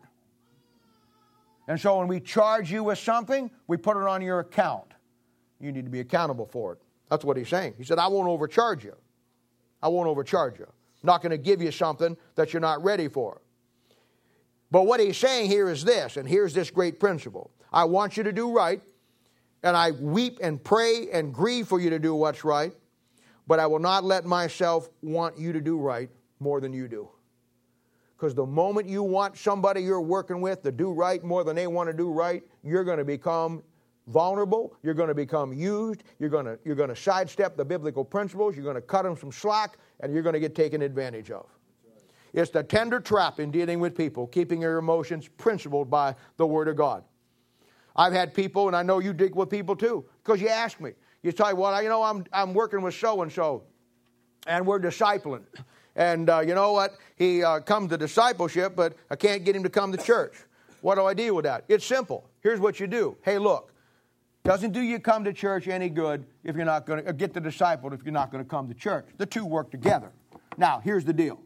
And 1.68 1.80
so 1.80 2.00
when 2.00 2.08
we 2.08 2.20
charge 2.20 2.72
you 2.72 2.84
with 2.84 2.98
something, 2.98 3.52
we 3.68 3.78
put 3.78 3.98
it 3.98 4.04
on 4.04 4.22
your 4.22 4.40
account. 4.40 4.94
You 5.60 5.72
need 5.72 5.86
to 5.86 5.92
be 5.92 6.00
accountable 6.00 6.46
for 6.46 6.74
it. 6.74 6.80
That's 7.10 7.24
what 7.24 7.38
he's 7.38 7.50
saying. 7.50 7.76
He 7.78 7.84
said, 7.84 8.00
I 8.00 8.08
won't 8.08 8.28
overcharge 8.28 8.84
you. 8.84 8.96
I 9.82 9.90
won't 9.90 10.08
overcharge 10.08 10.60
you. 10.60 10.66
I'm 10.66 11.08
not 11.08 11.22
going 11.22 11.32
to 11.32 11.38
give 11.38 11.62
you 11.62 11.72
something 11.72 12.18
that 12.36 12.54
you're 12.54 12.62
not 12.62 12.84
ready 12.84 13.08
for. 13.08 13.42
But 14.72 14.86
what 14.86 15.00
he's 15.00 15.18
saying 15.18 15.50
here 15.50 15.70
is 15.70 15.84
this, 15.84 16.18
and 16.18 16.28
here's 16.28 16.54
this 16.54 16.72
great 16.72 17.00
principle 17.00 17.52
I 17.72 17.86
want 17.86 18.18
you 18.18 18.24
to 18.24 18.32
do 18.32 18.52
right, 18.52 18.82
and 19.64 19.76
I 19.76 19.92
weep 19.92 20.40
and 20.42 20.64
pray 20.64 21.10
and 21.12 21.34
grieve 21.34 21.68
for 21.68 21.80
you 21.80 21.90
to 21.90 22.00
do 22.00 22.16
what's 22.16 22.44
right, 22.44 22.74
but 23.48 23.60
I 23.60 23.68
will 23.68 23.80
not 23.80 24.04
let 24.04 24.26
myself 24.26 24.90
want 25.02 25.38
you 25.38 25.54
to 25.54 25.62
do 25.62 25.78
right 25.78 26.10
more 26.40 26.62
than 26.62 26.74
you 26.74 26.88
do. 26.88 27.10
Because 28.16 28.34
the 28.34 28.46
moment 28.46 28.88
you 28.88 29.04
want 29.04 29.38
somebody 29.38 29.82
you're 29.82 30.02
working 30.02 30.42
with 30.42 30.64
to 30.64 30.72
do 30.72 30.92
right 30.92 31.24
more 31.24 31.44
than 31.44 31.56
they 31.56 31.68
want 31.68 31.90
to 31.90 31.96
do 31.96 32.10
right, 32.10 32.44
you're 32.64 32.84
going 32.84 32.98
to 32.98 33.06
become 33.06 33.62
vulnerable, 34.08 34.76
you're 34.82 34.94
going 34.94 35.10
to 35.10 35.16
become 35.16 35.54
used, 35.54 36.04
you're 36.18 36.30
going 36.30 36.46
to, 36.46 36.58
you're 36.66 36.76
going 36.76 36.90
to 36.90 36.96
sidestep 36.96 37.58
the 37.58 37.66
biblical 37.66 38.04
principles, 38.04 38.56
you're 38.56 38.64
going 38.64 38.76
to 38.76 38.82
cut 38.82 39.04
them 39.04 39.16
some 39.18 39.32
slack, 39.32 39.78
and 40.00 40.14
you're 40.14 40.24
going 40.24 40.34
to 40.34 40.40
get 40.40 40.56
taken 40.56 40.82
advantage 40.82 41.30
of. 41.30 41.46
It's 42.34 42.52
the 42.52 42.64
tender 42.64 43.00
trap 43.00 43.40
in 43.40 43.52
dealing 43.52 43.80
with 43.80 43.96
people, 43.96 44.28
keeping 44.28 44.62
your 44.62 44.78
emotions 44.78 45.28
principled 45.28 45.90
by 45.90 46.16
the 46.38 46.46
Word 46.46 46.68
of 46.68 46.76
God. 46.76 47.04
I've 47.98 48.14
had 48.14 48.34
people, 48.34 48.68
and 48.68 48.76
I 48.76 48.84
know 48.84 49.00
you 49.00 49.14
deal 49.14 49.30
with 49.34 49.50
people 49.50 49.76
too, 49.76 50.06
because 50.24 50.40
you 50.40 50.50
ask 50.50 50.80
me. 50.80 50.92
You 51.24 51.32
tell 51.32 51.48
me, 51.48 51.54
well, 51.54 51.82
you 51.82 51.90
know, 51.90 52.04
I'm, 52.04 52.26
I'm 52.32 52.54
working 52.54 52.82
with 52.82 52.94
so 52.94 53.22
and 53.22 53.32
so, 53.32 53.64
and 54.46 54.66
we're 54.66 54.80
discipling. 54.80 55.44
And 55.96 56.30
uh, 56.30 56.42
you 56.42 56.54
know 56.54 56.74
what? 56.74 56.94
He 57.16 57.44
uh, 57.44 57.60
comes 57.62 57.90
to 57.90 57.98
discipleship, 57.98 58.76
but 58.76 58.96
I 59.10 59.16
can't 59.16 59.44
get 59.44 59.56
him 59.56 59.64
to 59.64 59.70
come 59.70 59.92
to 59.92 59.98
church. 59.98 60.36
What 60.82 60.96
do 60.96 61.06
I 61.06 61.16
deal 61.16 61.36
with 61.36 61.46
that? 61.46 61.66
It's 61.68 61.86
simple. 61.86 62.30
Here's 62.42 62.60
what 62.60 62.80
you 62.80 62.86
do. 62.86 63.18
Hey, 63.24 63.40
look, 63.40 63.74
doesn't 64.44 64.72
do 64.72 64.82
you 64.82 65.00
come 65.00 65.24
to 65.24 65.34
church 65.34 65.68
any 65.68 65.90
good 65.90 66.26
if 66.44 66.56
you're 66.56 66.66
not 66.66 66.86
going 66.86 67.04
to 67.04 67.14
get 67.14 67.34
the 67.34 67.42
disciple 67.42 67.92
if 67.94 68.04
you're 68.04 68.14
not 68.14 68.32
going 68.32 68.44
to 68.44 68.50
come 68.50 68.68
to 68.68 68.76
church. 68.76 69.08
The 69.18 69.26
two 69.26 69.44
work 69.44 69.72
together. 69.72 70.12
Now, 70.56 70.80
here's 70.80 71.04
the 71.04 71.14
deal. 71.14 71.40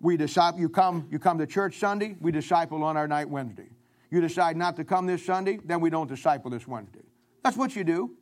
We 0.00 0.18
disciple 0.18 0.60
you 0.60 0.68
come 0.68 1.08
you 1.10 1.18
come 1.18 1.38
to 1.38 1.46
church 1.46 1.78
Sunday, 1.78 2.14
we 2.20 2.30
disciple 2.30 2.84
on 2.84 2.96
our 2.98 3.08
night 3.08 3.28
Wednesday. 3.28 3.70
You 4.10 4.20
decide 4.20 4.56
not 4.56 4.76
to 4.76 4.84
come 4.84 5.06
this 5.06 5.24
Sunday, 5.24 5.58
then 5.64 5.80
we 5.80 5.90
don't 5.90 6.08
disciple 6.08 6.50
this 6.50 6.66
Wednesday. 6.66 7.02
That's 7.42 7.56
what 7.56 7.74
you 7.76 7.84
do. 7.84 8.12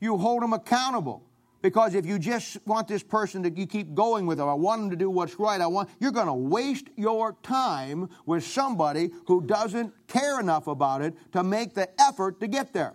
You 0.00 0.16
hold 0.16 0.42
them 0.42 0.52
accountable. 0.52 1.22
Because 1.62 1.94
if 1.94 2.04
you 2.04 2.18
just 2.18 2.58
want 2.66 2.88
this 2.88 3.04
person 3.04 3.44
to 3.44 3.50
you 3.50 3.66
keep 3.66 3.94
going 3.94 4.26
with 4.26 4.38
them, 4.38 4.48
I 4.48 4.54
want 4.54 4.82
them 4.82 4.90
to 4.90 4.96
do 4.96 5.08
what's 5.08 5.38
right, 5.38 5.60
I 5.60 5.68
want 5.68 5.88
you're 6.00 6.10
going 6.10 6.26
to 6.26 6.34
waste 6.34 6.88
your 6.96 7.36
time 7.44 8.10
with 8.26 8.44
somebody 8.44 9.10
who 9.26 9.46
doesn't 9.46 9.92
care 10.08 10.40
enough 10.40 10.66
about 10.66 11.02
it 11.02 11.14
to 11.32 11.44
make 11.44 11.74
the 11.74 11.88
effort 12.00 12.40
to 12.40 12.48
get 12.48 12.72
there. 12.72 12.94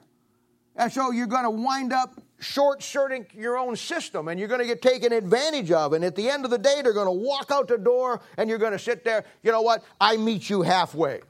And 0.75 0.91
so 0.91 1.11
you're 1.11 1.27
going 1.27 1.45
to 1.45 1.49
wind 1.49 1.93
up 1.93 2.21
short 2.39 2.83
circuiting 2.83 3.25
your 3.33 3.57
own 3.57 3.75
system 3.77 4.27
and 4.27 4.37
you're 4.37 4.49
going 4.49 4.59
to 4.61 4.67
get 4.67 4.81
taken 4.81 5.11
advantage 5.11 5.71
of. 5.71 5.93
And 5.93 6.03
at 6.03 6.15
the 6.15 6.29
end 6.29 6.45
of 6.45 6.51
the 6.51 6.59
day, 6.59 6.81
they're 6.83 6.93
going 6.93 7.07
to 7.07 7.11
walk 7.11 7.49
out 7.51 7.69
the 7.69 7.77
door 7.77 8.21
and 8.37 8.49
you're 8.49 8.59
going 8.59 8.73
to 8.73 8.79
sit 8.79 9.03
there. 9.03 9.23
You 9.41 9.51
know 9.51 9.61
what? 9.61 9.83
I 9.99 10.17
meet 10.17 10.49
you 10.49 10.61
halfway. 10.61 11.21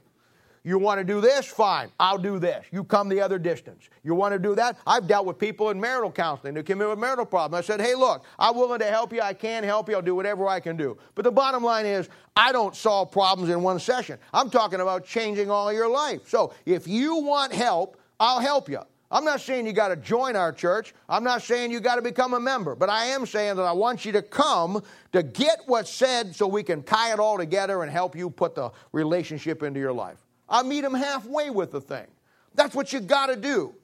You 0.68 0.78
want 0.78 0.98
to 0.98 1.04
do 1.04 1.22
this? 1.22 1.46
Fine. 1.46 1.90
I'll 1.98 2.18
do 2.18 2.38
this. 2.38 2.66
You 2.70 2.84
come 2.84 3.08
the 3.08 3.22
other 3.22 3.38
distance. 3.38 3.88
You 4.04 4.14
want 4.14 4.34
to 4.34 4.38
do 4.38 4.54
that? 4.56 4.76
I've 4.86 5.06
dealt 5.06 5.24
with 5.24 5.38
people 5.38 5.70
in 5.70 5.80
marital 5.80 6.12
counseling 6.12 6.54
who 6.54 6.62
came 6.62 6.82
in 6.82 6.90
with 6.90 6.98
marital 6.98 7.24
problems. 7.24 7.64
I 7.64 7.66
said, 7.66 7.80
hey, 7.80 7.94
look, 7.94 8.26
I'm 8.38 8.54
willing 8.54 8.80
to 8.80 8.84
help 8.84 9.14
you. 9.14 9.22
I 9.22 9.32
can 9.32 9.64
help 9.64 9.88
you. 9.88 9.94
I'll 9.94 10.02
do 10.02 10.14
whatever 10.14 10.46
I 10.46 10.60
can 10.60 10.76
do. 10.76 10.98
But 11.14 11.24
the 11.24 11.32
bottom 11.32 11.64
line 11.64 11.86
is, 11.86 12.10
I 12.36 12.52
don't 12.52 12.76
solve 12.76 13.10
problems 13.10 13.48
in 13.48 13.62
one 13.62 13.78
session. 13.78 14.18
I'm 14.34 14.50
talking 14.50 14.80
about 14.80 15.06
changing 15.06 15.50
all 15.50 15.72
your 15.72 15.88
life. 15.88 16.28
So 16.28 16.52
if 16.66 16.86
you 16.86 17.16
want 17.16 17.54
help, 17.54 17.96
I'll 18.20 18.40
help 18.40 18.68
you. 18.68 18.80
I'm 19.10 19.24
not 19.24 19.40
saying 19.40 19.66
you 19.66 19.72
got 19.72 19.88
to 19.88 19.96
join 19.96 20.36
our 20.36 20.52
church. 20.52 20.92
I'm 21.08 21.24
not 21.24 21.40
saying 21.40 21.70
you 21.70 21.80
got 21.80 21.94
to 21.94 22.02
become 22.02 22.34
a 22.34 22.40
member. 22.40 22.74
But 22.74 22.90
I 22.90 23.06
am 23.06 23.24
saying 23.24 23.56
that 23.56 23.62
I 23.62 23.72
want 23.72 24.04
you 24.04 24.12
to 24.12 24.20
come 24.20 24.82
to 25.12 25.22
get 25.22 25.60
what's 25.64 25.90
said 25.90 26.36
so 26.36 26.46
we 26.46 26.62
can 26.62 26.82
tie 26.82 27.14
it 27.14 27.18
all 27.18 27.38
together 27.38 27.82
and 27.82 27.90
help 27.90 28.14
you 28.14 28.28
put 28.28 28.54
the 28.54 28.70
relationship 28.92 29.62
into 29.62 29.80
your 29.80 29.94
life. 29.94 30.18
I 30.48 30.62
meet 30.62 30.80
them 30.80 30.94
halfway 30.94 31.50
with 31.50 31.72
the 31.72 31.80
thing. 31.80 32.06
That's 32.54 32.74
what 32.74 32.92
you 32.92 33.00
got 33.00 33.26
to 33.26 33.36
do. 33.36 33.74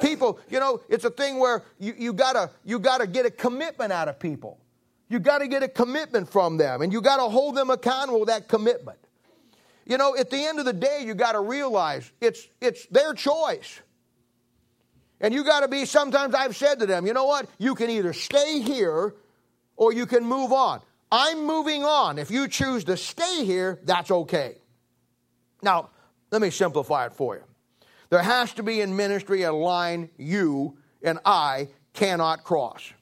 People, 0.00 0.38
you 0.50 0.60
know, 0.60 0.80
it's 0.88 1.04
a 1.04 1.10
thing 1.10 1.38
where 1.38 1.62
you, 1.78 1.94
you 1.96 2.12
gotta 2.12 2.50
you 2.64 2.78
gotta 2.78 3.06
get 3.06 3.26
a 3.26 3.30
commitment 3.30 3.92
out 3.92 4.08
of 4.08 4.18
people. 4.18 4.58
You 5.08 5.20
got 5.20 5.38
to 5.38 5.48
get 5.48 5.62
a 5.62 5.68
commitment 5.68 6.28
from 6.28 6.56
them, 6.56 6.82
and 6.82 6.92
you 6.92 7.00
got 7.00 7.18
to 7.18 7.24
hold 7.24 7.54
them 7.54 7.70
accountable 7.70 8.20
with 8.20 8.28
that 8.28 8.48
commitment. 8.48 8.98
You 9.86 9.98
know, 9.98 10.16
at 10.16 10.30
the 10.30 10.44
end 10.44 10.58
of 10.58 10.64
the 10.64 10.72
day, 10.72 11.02
you 11.04 11.14
got 11.14 11.32
to 11.32 11.40
realize 11.40 12.10
it's 12.20 12.48
it's 12.60 12.86
their 12.86 13.14
choice. 13.14 13.80
And 15.20 15.32
you 15.32 15.44
got 15.44 15.60
to 15.60 15.68
be, 15.68 15.86
sometimes 15.86 16.34
I've 16.34 16.56
said 16.56 16.80
to 16.80 16.86
them, 16.86 17.06
you 17.06 17.12
know 17.12 17.24
what? 17.24 17.48
You 17.58 17.74
can 17.74 17.88
either 17.88 18.12
stay 18.12 18.60
here 18.60 19.14
or 19.76 19.92
you 19.92 20.04
can 20.04 20.24
move 20.24 20.52
on. 20.52 20.80
I'm 21.10 21.46
moving 21.46 21.84
on. 21.84 22.18
If 22.18 22.30
you 22.30 22.48
choose 22.48 22.84
to 22.84 22.96
stay 22.96 23.44
here, 23.44 23.78
that's 23.84 24.10
okay. 24.10 24.56
Now, 25.62 25.90
let 26.34 26.42
me 26.42 26.50
simplify 26.50 27.06
it 27.06 27.12
for 27.12 27.36
you. 27.36 27.44
There 28.10 28.20
has 28.20 28.52
to 28.54 28.64
be 28.64 28.80
in 28.80 28.96
ministry 28.96 29.44
a 29.44 29.52
line 29.52 30.10
you 30.18 30.76
and 31.00 31.20
I 31.24 31.68
cannot 31.92 32.42
cross. 32.42 32.92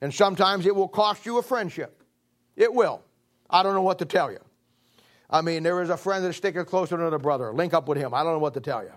And 0.00 0.14
sometimes 0.14 0.64
it 0.64 0.76
will 0.76 0.86
cost 0.86 1.26
you 1.26 1.38
a 1.38 1.42
friendship. 1.42 2.04
It 2.54 2.72
will. 2.72 3.02
I 3.50 3.64
don't 3.64 3.74
know 3.74 3.82
what 3.82 3.98
to 3.98 4.04
tell 4.04 4.30
you. 4.30 4.38
I 5.28 5.40
mean, 5.40 5.64
there 5.64 5.82
is 5.82 5.90
a 5.90 5.96
friend 5.96 6.24
that's 6.24 6.36
sticking 6.36 6.64
closer 6.66 6.96
than 6.96 7.12
a 7.12 7.18
brother. 7.18 7.52
Link 7.52 7.74
up 7.74 7.88
with 7.88 7.98
him. 7.98 8.14
I 8.14 8.22
don't 8.22 8.34
know 8.34 8.38
what 8.38 8.54
to 8.54 8.60
tell 8.60 8.84
you. 8.84 8.92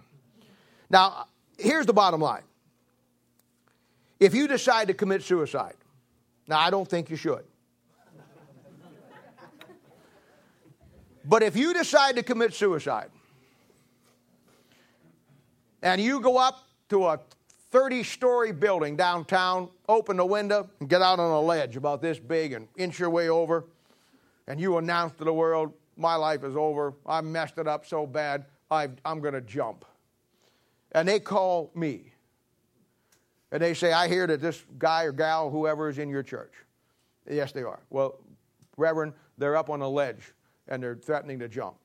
Now, 0.92 1.26
here's 1.58 1.88
the 1.88 1.94
bottom 1.94 2.22
line 2.22 2.44
if 4.20 4.36
you 4.36 4.48
decide 4.48 4.90
to 4.90 4.94
commit 4.94 5.24
suicide, 5.24 5.74
now 6.48 6.60
I 6.60 6.70
don't 6.70 6.88
think 6.88 7.10
you 7.10 7.16
should. 7.16 7.46
But 11.26 11.42
if 11.42 11.56
you 11.56 11.74
decide 11.74 12.18
to 12.18 12.24
commit 12.24 12.54
suicide 12.54 13.10
and 15.82 16.02
you 16.02 16.20
go 16.20 16.38
up 16.38 16.64
to 16.90 17.08
a 17.08 17.20
30 17.72 18.04
story 18.04 18.52
building 18.52 18.96
downtown, 18.96 19.70
open 19.88 20.18
the 20.18 20.26
window, 20.26 20.70
and 20.80 20.90
get 20.90 21.02
out 21.02 21.20
on 21.20 21.32
a 21.32 21.42
ledge 21.42 21.78
about 21.78 22.02
this 22.02 22.20
big 22.20 22.54
and 22.54 22.68
inch 22.76 23.00
your 23.00 23.10
way 23.10 23.30
over, 23.30 23.66
and 24.48 24.60
you 24.60 24.78
announce 24.78 25.14
to 25.14 25.24
the 25.24 25.34
world, 25.34 25.74
My 25.98 26.16
life 26.16 26.44
is 26.44 26.56
over. 26.56 26.94
I 27.06 27.22
messed 27.22 27.58
it 27.58 27.68
up 27.68 27.86
so 27.86 28.06
bad, 28.06 28.46
i 28.70 28.88
am 29.06 29.20
going 29.20 29.34
to 29.34 29.42
jump. 29.42 29.86
And 30.94 31.08
they 31.08 31.20
call 31.20 31.72
me 31.76 32.12
and 33.52 33.62
they 33.62 33.74
say, 33.74 33.92
I 33.92 34.08
hear 34.08 34.26
that 34.28 34.42
this 34.42 34.64
guy 34.80 35.04
or 35.04 35.12
gal, 35.12 35.50
whoever 35.50 35.90
is 35.90 35.98
in 35.98 36.10
your 36.10 36.24
church. 36.24 36.54
Yes, 37.30 37.52
they 37.52 37.64
are. 37.64 37.80
Well, 37.90 38.20
Reverend, 38.78 39.14
they're 39.38 39.58
up 39.58 39.70
on 39.70 39.82
a 39.82 39.88
ledge 39.88 40.34
and 40.68 40.82
they're 40.82 40.96
threatening 40.96 41.40
to 41.40 41.50
jump. 41.50 41.76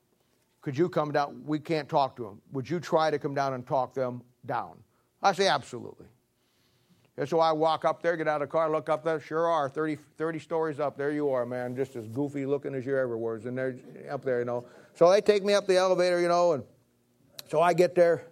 Could 0.67 0.77
you 0.77 0.89
come 0.89 1.13
down? 1.13 1.43
We 1.45 1.59
can't 1.59 1.87
talk 1.87 2.17
to 2.17 2.23
them. 2.23 2.41
Would 2.51 2.69
you 2.69 2.81
try 2.81 3.09
to 3.09 3.17
come 3.17 3.33
down 3.33 3.53
and 3.53 3.65
talk 3.65 3.93
them 3.93 4.21
down? 4.45 4.75
I 5.23 5.31
say, 5.31 5.47
absolutely. 5.47 6.07
And 7.15 7.29
so 7.29 7.39
I 7.39 7.53
walk 7.53 7.85
up 7.85 8.03
there, 8.03 8.17
get 8.17 8.27
out 8.27 8.41
of 8.41 8.49
the 8.49 8.51
car, 8.51 8.69
look 8.69 8.89
up 8.89 9.01
there. 9.01 9.17
Sure 9.21 9.47
are 9.47 9.69
30, 9.69 9.97
30 10.17 10.39
stories 10.39 10.81
up. 10.81 10.97
There 10.97 11.11
you 11.11 11.29
are, 11.29 11.45
man, 11.45 11.73
just 11.73 11.95
as 11.95 12.05
goofy 12.09 12.45
looking 12.45 12.75
as 12.75 12.85
you 12.85 12.97
ever 12.97 13.17
was. 13.17 13.45
And 13.45 13.57
they're 13.57 13.77
up 14.11 14.25
there, 14.25 14.39
you 14.39 14.45
know. 14.45 14.65
So 14.93 15.09
they 15.09 15.21
take 15.21 15.41
me 15.41 15.53
up 15.53 15.67
the 15.67 15.77
elevator, 15.77 16.19
you 16.19 16.27
know, 16.27 16.51
and 16.51 16.63
so 17.47 17.61
I 17.61 17.73
get 17.73 17.95
there. 17.95 18.25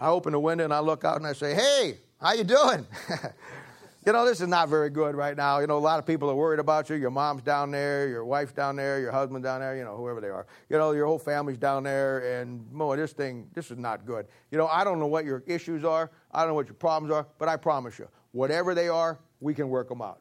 I 0.00 0.08
open 0.08 0.32
the 0.32 0.40
window 0.40 0.64
and 0.64 0.74
I 0.74 0.80
look 0.80 1.04
out 1.04 1.16
and 1.18 1.26
I 1.28 1.32
say, 1.32 1.54
"Hey, 1.54 1.98
how 2.20 2.32
you 2.32 2.42
doing?" 2.42 2.84
you 4.06 4.12
know, 4.12 4.24
this 4.24 4.40
is 4.40 4.48
not 4.48 4.68
very 4.68 4.90
good 4.90 5.14
right 5.14 5.36
now. 5.36 5.58
You 5.58 5.66
know, 5.66 5.76
a 5.76 5.78
lot 5.78 5.98
of 5.98 6.06
people 6.06 6.30
are 6.30 6.34
worried 6.34 6.60
about 6.60 6.88
you. 6.88 6.96
Your 6.96 7.10
mom's 7.10 7.42
down 7.42 7.70
there, 7.70 8.08
your 8.08 8.24
wife's 8.24 8.52
down 8.52 8.76
there, 8.76 9.00
your 9.00 9.12
husband 9.12 9.42
down 9.44 9.60
there. 9.60 9.76
You 9.76 9.84
know, 9.84 9.96
whoever 9.96 10.20
they 10.20 10.28
are. 10.28 10.46
You 10.70 10.78
know, 10.78 10.92
your 10.92 11.06
whole 11.06 11.18
family's 11.18 11.58
down 11.58 11.82
there, 11.82 12.40
and 12.40 12.70
boy, 12.70 12.96
this 12.96 13.12
thing, 13.12 13.48
this 13.54 13.70
is 13.70 13.78
not 13.78 14.06
good. 14.06 14.26
You 14.50 14.58
know, 14.58 14.68
I 14.68 14.84
don't 14.84 14.98
know 14.98 15.06
what 15.06 15.24
your 15.24 15.42
issues 15.46 15.84
are. 15.84 16.10
I 16.32 16.40
don't 16.40 16.48
know 16.48 16.54
what 16.54 16.66
your 16.66 16.74
problems 16.74 17.12
are, 17.12 17.26
but 17.38 17.48
I 17.48 17.56
promise 17.56 17.98
you, 17.98 18.08
whatever 18.32 18.74
they 18.74 18.88
are, 18.88 19.18
we 19.40 19.54
can 19.54 19.68
work 19.68 19.88
them 19.88 20.00
out. 20.00 20.20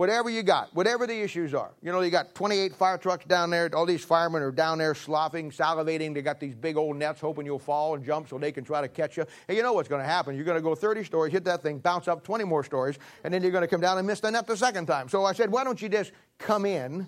Whatever 0.00 0.30
you 0.30 0.42
got, 0.42 0.74
whatever 0.74 1.06
the 1.06 1.20
issues 1.20 1.52
are. 1.52 1.72
You 1.82 1.92
know, 1.92 2.00
you 2.00 2.10
got 2.10 2.34
28 2.34 2.74
fire 2.74 2.96
trucks 2.96 3.26
down 3.26 3.50
there. 3.50 3.68
All 3.74 3.84
these 3.84 4.02
firemen 4.02 4.40
are 4.40 4.50
down 4.50 4.78
there 4.78 4.94
sloughing, 4.94 5.50
salivating. 5.50 6.14
They 6.14 6.22
got 6.22 6.40
these 6.40 6.54
big 6.54 6.78
old 6.78 6.96
nets, 6.96 7.20
hoping 7.20 7.44
you'll 7.44 7.58
fall 7.58 7.94
and 7.94 8.02
jump 8.02 8.26
so 8.26 8.38
they 8.38 8.50
can 8.50 8.64
try 8.64 8.80
to 8.80 8.88
catch 8.88 9.18
you. 9.18 9.26
And 9.46 9.58
you 9.58 9.62
know 9.62 9.74
what's 9.74 9.90
going 9.90 10.00
to 10.00 10.08
happen. 10.08 10.36
You're 10.36 10.46
going 10.46 10.56
to 10.56 10.62
go 10.62 10.74
30 10.74 11.04
stories, 11.04 11.34
hit 11.34 11.44
that 11.44 11.62
thing, 11.62 11.80
bounce 11.80 12.08
up 12.08 12.24
20 12.24 12.44
more 12.44 12.64
stories, 12.64 12.96
and 13.24 13.34
then 13.34 13.42
you're 13.42 13.50
going 13.50 13.60
to 13.60 13.68
come 13.68 13.82
down 13.82 13.98
and 13.98 14.06
miss 14.06 14.20
the 14.20 14.30
net 14.30 14.46
the 14.46 14.56
second 14.56 14.86
time. 14.86 15.10
So 15.10 15.26
I 15.26 15.34
said, 15.34 15.52
why 15.52 15.64
don't 15.64 15.82
you 15.82 15.90
just 15.90 16.12
come 16.38 16.64
in 16.64 17.06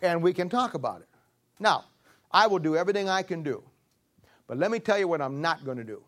and 0.00 0.22
we 0.22 0.32
can 0.32 0.48
talk 0.48 0.74
about 0.74 1.00
it? 1.00 1.08
Now, 1.58 1.86
I 2.30 2.46
will 2.46 2.60
do 2.60 2.76
everything 2.76 3.08
I 3.08 3.24
can 3.24 3.42
do. 3.42 3.60
But 4.46 4.56
let 4.56 4.70
me 4.70 4.78
tell 4.78 5.00
you 5.00 5.08
what 5.08 5.20
I'm 5.20 5.40
not 5.40 5.64
going 5.64 5.78
to 5.78 5.84
do. 5.84 6.00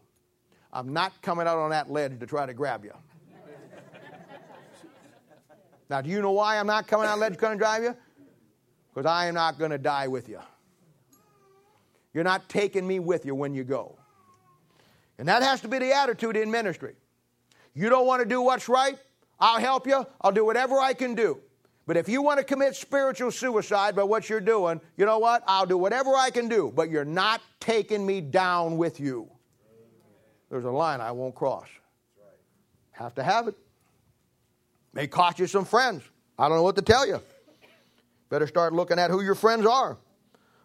I'm 0.72 0.92
not 0.92 1.20
coming 1.20 1.48
out 1.48 1.58
on 1.58 1.70
that 1.70 1.90
ledge 1.90 2.20
to 2.20 2.26
try 2.26 2.46
to 2.46 2.54
grab 2.54 2.84
you. 2.84 2.92
Now, 5.92 6.00
do 6.00 6.08
you 6.08 6.22
know 6.22 6.30
why 6.30 6.58
I'm 6.58 6.66
not 6.66 6.88
coming 6.88 7.06
out 7.06 7.18
ledge 7.18 7.36
going 7.36 7.52
to 7.52 7.58
drive 7.58 7.82
you? 7.82 7.94
Because 8.94 9.04
I 9.04 9.26
am 9.26 9.34
not 9.34 9.58
going 9.58 9.72
to 9.72 9.76
die 9.76 10.08
with 10.08 10.26
you. 10.26 10.40
You're 12.14 12.24
not 12.24 12.48
taking 12.48 12.86
me 12.86 12.98
with 12.98 13.26
you 13.26 13.34
when 13.34 13.52
you 13.52 13.62
go. 13.62 13.98
And 15.18 15.28
that 15.28 15.42
has 15.42 15.60
to 15.60 15.68
be 15.68 15.78
the 15.78 15.92
attitude 15.92 16.34
in 16.34 16.50
ministry. 16.50 16.94
You 17.74 17.90
don't 17.90 18.06
want 18.06 18.22
to 18.22 18.26
do 18.26 18.40
what's 18.40 18.70
right? 18.70 18.98
I'll 19.38 19.60
help 19.60 19.86
you. 19.86 20.06
I'll 20.22 20.32
do 20.32 20.46
whatever 20.46 20.78
I 20.78 20.94
can 20.94 21.14
do. 21.14 21.40
But 21.86 21.98
if 21.98 22.08
you 22.08 22.22
want 22.22 22.38
to 22.38 22.44
commit 22.44 22.74
spiritual 22.74 23.30
suicide 23.30 23.94
by 23.94 24.04
what 24.04 24.30
you're 24.30 24.40
doing, 24.40 24.80
you 24.96 25.04
know 25.04 25.18
what? 25.18 25.44
I'll 25.46 25.66
do 25.66 25.76
whatever 25.76 26.16
I 26.16 26.30
can 26.30 26.48
do, 26.48 26.72
but 26.74 26.88
you're 26.88 27.04
not 27.04 27.42
taking 27.60 28.06
me 28.06 28.22
down 28.22 28.78
with 28.78 28.98
you. 28.98 29.28
There's 30.48 30.64
a 30.64 30.70
line 30.70 31.02
I 31.02 31.12
won't 31.12 31.34
cross. 31.34 31.68
Have 32.92 33.14
to 33.16 33.22
have 33.22 33.48
it. 33.48 33.56
May 34.92 35.06
cost 35.06 35.38
you 35.38 35.46
some 35.46 35.64
friends. 35.64 36.02
I 36.38 36.48
don't 36.48 36.58
know 36.58 36.62
what 36.62 36.76
to 36.76 36.82
tell 36.82 37.06
you. 37.06 37.20
Better 38.28 38.46
start 38.46 38.72
looking 38.72 38.98
at 38.98 39.10
who 39.10 39.22
your 39.22 39.34
friends 39.34 39.66
are. 39.66 39.98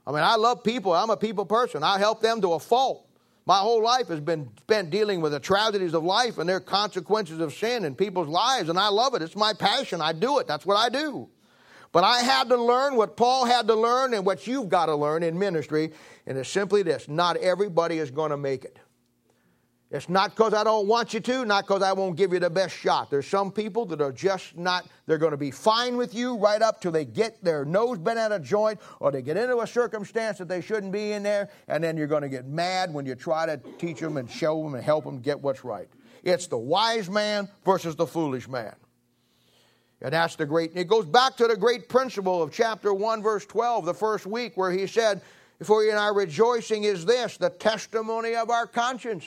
I 0.05 0.11
mean, 0.11 0.23
I 0.23 0.35
love 0.35 0.63
people. 0.63 0.93
I'm 0.93 1.09
a 1.09 1.17
people 1.17 1.45
person. 1.45 1.83
I 1.83 1.99
help 1.99 2.21
them 2.21 2.41
to 2.41 2.53
a 2.53 2.59
fault. 2.59 3.07
My 3.45 3.59
whole 3.59 3.81
life 3.81 4.07
has 4.07 4.19
been 4.19 4.49
spent 4.59 4.89
dealing 4.89 5.21
with 5.21 5.31
the 5.31 5.39
tragedies 5.39 5.93
of 5.93 6.03
life 6.03 6.37
and 6.37 6.49
their 6.49 6.59
consequences 6.59 7.39
of 7.39 7.53
sin 7.53 7.85
in 7.85 7.95
people's 7.95 8.27
lives, 8.27 8.67
and 8.67 8.77
I 8.77 8.89
love 8.89 9.15
it. 9.15 9.21
It's 9.21 9.37
my 9.37 9.53
passion. 9.53 10.01
I 10.01 10.11
do 10.11 10.39
it. 10.39 10.47
That's 10.47 10.65
what 10.65 10.75
I 10.75 10.89
do. 10.89 11.29
But 11.93 12.03
I 12.03 12.19
had 12.19 12.49
to 12.49 12.57
learn 12.57 12.95
what 12.95 13.15
Paul 13.15 13.45
had 13.45 13.67
to 13.67 13.75
learn 13.75 14.13
and 14.13 14.25
what 14.25 14.47
you've 14.47 14.67
got 14.67 14.87
to 14.87 14.95
learn 14.95 15.23
in 15.23 15.39
ministry, 15.39 15.93
and 16.25 16.37
it's 16.37 16.49
simply 16.49 16.83
this 16.83 17.07
not 17.07 17.37
everybody 17.37 17.99
is 17.99 18.11
going 18.11 18.31
to 18.31 18.37
make 18.37 18.65
it. 18.65 18.79
It's 19.89 20.09
not 20.09 20.31
because 20.31 20.53
I 20.53 20.65
don't 20.65 20.85
want 20.85 21.13
you 21.13 21.21
to, 21.21 21.45
not 21.45 21.65
because 21.65 21.81
I 21.81 21.93
won't 21.93 22.17
give 22.17 22.33
you 22.33 22.39
the 22.39 22.49
best 22.49 22.75
shot. 22.75 23.09
There's 23.09 23.25
some 23.25 23.51
people 23.51 23.85
that 23.85 24.01
are 24.01 24.11
just 24.11 24.57
not, 24.57 24.85
they're 25.05 25.17
going 25.17 25.31
to 25.31 25.37
be 25.37 25.49
fine 25.49 25.95
with 25.95 26.13
you 26.13 26.35
right 26.35 26.61
up 26.61 26.81
till 26.81 26.91
they 26.91 27.05
get 27.05 27.41
their 27.41 27.63
nose 27.63 27.97
bent 27.97 28.19
at 28.19 28.33
a 28.33 28.39
joint 28.39 28.81
or 28.99 29.11
they 29.11 29.21
get 29.21 29.37
into 29.37 29.59
a 29.59 29.67
circumstance 29.67 30.39
that 30.39 30.49
they 30.49 30.59
shouldn't 30.59 30.91
be 30.91 31.13
in 31.13 31.23
there, 31.23 31.49
and 31.69 31.81
then 31.81 31.95
you're 31.95 32.07
going 32.07 32.21
to 32.21 32.29
get 32.29 32.45
mad 32.47 32.93
when 32.93 33.05
you 33.05 33.15
try 33.15 33.45
to 33.45 33.57
teach 33.77 34.01
them 34.01 34.17
and 34.17 34.29
show 34.29 34.61
them 34.61 34.75
and 34.75 34.83
help 34.83 35.05
them 35.05 35.19
get 35.19 35.39
what's 35.39 35.63
right. 35.63 35.87
It's 36.21 36.47
the 36.47 36.57
wise 36.57 37.09
man 37.09 37.47
versus 37.63 37.95
the 37.95 38.07
foolish 38.07 38.49
man. 38.49 38.75
And 40.01 40.11
that's 40.11 40.35
the 40.35 40.45
great, 40.45 40.71
it 40.75 40.89
goes 40.89 41.05
back 41.05 41.37
to 41.37 41.47
the 41.47 41.55
great 41.55 41.87
principle 41.87 42.43
of 42.43 42.51
chapter 42.51 42.93
1, 42.93 43.23
verse 43.23 43.45
12, 43.45 43.85
the 43.85 43.93
first 43.93 44.25
week, 44.25 44.57
where 44.57 44.69
he 44.69 44.85
said, 44.85 45.21
For 45.63 45.81
you 45.81 45.91
and 45.91 45.99
I 45.99 46.09
rejoicing 46.09 46.83
is 46.83 47.05
this, 47.05 47.37
the 47.37 47.49
testimony 47.49 48.35
of 48.35 48.49
our 48.49 48.67
conscience 48.67 49.25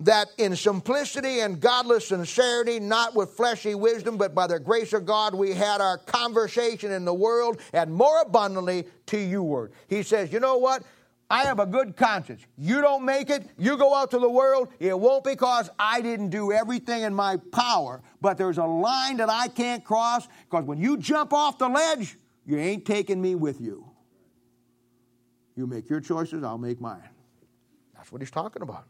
that 0.00 0.28
in 0.38 0.54
simplicity 0.54 1.40
and 1.40 1.60
godless 1.60 2.08
sincerity, 2.08 2.78
not 2.78 3.14
with 3.14 3.30
fleshy 3.30 3.74
wisdom, 3.74 4.18
but 4.18 4.34
by 4.34 4.46
the 4.46 4.60
grace 4.60 4.92
of 4.92 5.06
God, 5.06 5.34
we 5.34 5.54
had 5.54 5.80
our 5.80 5.98
conversation 5.98 6.92
in 6.92 7.04
the 7.04 7.14
world 7.14 7.60
and 7.72 7.92
more 7.92 8.20
abundantly 8.20 8.84
to 9.06 9.18
you 9.18 9.42
word. 9.42 9.72
He 9.88 10.02
says, 10.02 10.32
You 10.32 10.40
know 10.40 10.58
what? 10.58 10.82
I 11.28 11.44
have 11.44 11.58
a 11.58 11.66
good 11.66 11.96
conscience. 11.96 12.42
You 12.56 12.80
don't 12.80 13.04
make 13.04 13.30
it, 13.30 13.48
you 13.58 13.76
go 13.76 13.94
out 13.94 14.12
to 14.12 14.18
the 14.18 14.30
world, 14.30 14.68
it 14.78 14.96
won't 14.96 15.24
because 15.24 15.68
I 15.76 16.00
didn't 16.00 16.30
do 16.30 16.52
everything 16.52 17.02
in 17.02 17.12
my 17.12 17.38
power, 17.50 18.00
but 18.20 18.38
there's 18.38 18.58
a 18.58 18.64
line 18.64 19.16
that 19.16 19.28
I 19.28 19.48
can't 19.48 19.82
cross 19.82 20.28
because 20.48 20.64
when 20.64 20.78
you 20.78 20.96
jump 20.96 21.32
off 21.32 21.58
the 21.58 21.68
ledge, 21.68 22.16
you 22.44 22.58
ain't 22.58 22.84
taking 22.84 23.20
me 23.20 23.34
with 23.34 23.60
you. 23.60 23.90
You 25.56 25.66
make 25.66 25.90
your 25.90 26.00
choices, 26.00 26.44
I'll 26.44 26.58
make 26.58 26.80
mine. 26.80 27.08
That's 27.96 28.12
what 28.12 28.20
he's 28.20 28.30
talking 28.30 28.62
about. 28.62 28.84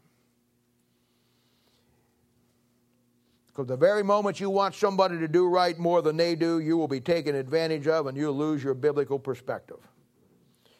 Because 3.57 3.69
the 3.69 3.75
very 3.75 4.03
moment 4.03 4.39
you 4.39 4.51
want 4.51 4.75
somebody 4.75 5.17
to 5.17 5.27
do 5.27 5.47
right 5.47 5.79
more 5.79 6.03
than 6.03 6.15
they 6.15 6.35
do, 6.35 6.59
you 6.59 6.77
will 6.77 6.87
be 6.87 6.99
taken 6.99 7.33
advantage 7.33 7.87
of 7.87 8.05
and 8.05 8.15
you'll 8.15 8.37
lose 8.37 8.63
your 8.63 8.75
biblical 8.75 9.17
perspective. 9.17 9.79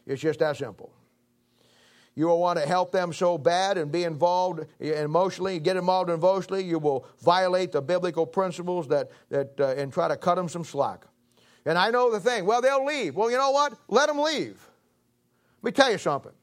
It's 0.06 0.22
just 0.22 0.38
that 0.42 0.58
simple. 0.58 0.94
You 2.14 2.28
will 2.28 2.40
want 2.40 2.60
to 2.60 2.68
help 2.68 2.92
them 2.92 3.14
so 3.14 3.36
bad 3.40 3.80
and 3.80 3.92
be 3.92 4.04
involved 4.04 4.68
emotionally, 4.80 5.60
get 5.60 5.76
involved 5.76 6.12
emotionally, 6.12 6.64
you 6.64 6.78
will 6.78 7.08
violate 7.24 7.72
the 7.72 7.82
biblical 7.82 8.28
principles 8.28 8.88
that, 8.90 9.10
that 9.30 9.60
uh, 9.60 9.70
and 9.70 9.92
try 9.92 10.08
to 10.08 10.16
cut 10.16 10.36
them 10.36 10.48
some 10.48 10.64
slack. 10.64 11.08
And 11.66 11.80
I 11.80 11.90
know 11.90 12.12
the 12.12 12.20
thing, 12.20 12.46
well, 12.46 12.62
they'll 12.62 12.86
leave. 12.86 13.16
Well, 13.16 13.32
you 13.32 13.38
know 13.38 13.50
what? 13.50 13.74
Let 13.88 14.06
them 14.06 14.20
leave. 14.20 14.70
Let 15.64 15.72
me 15.72 15.72
tell 15.72 15.92
you 15.92 15.98
something. 15.98 16.34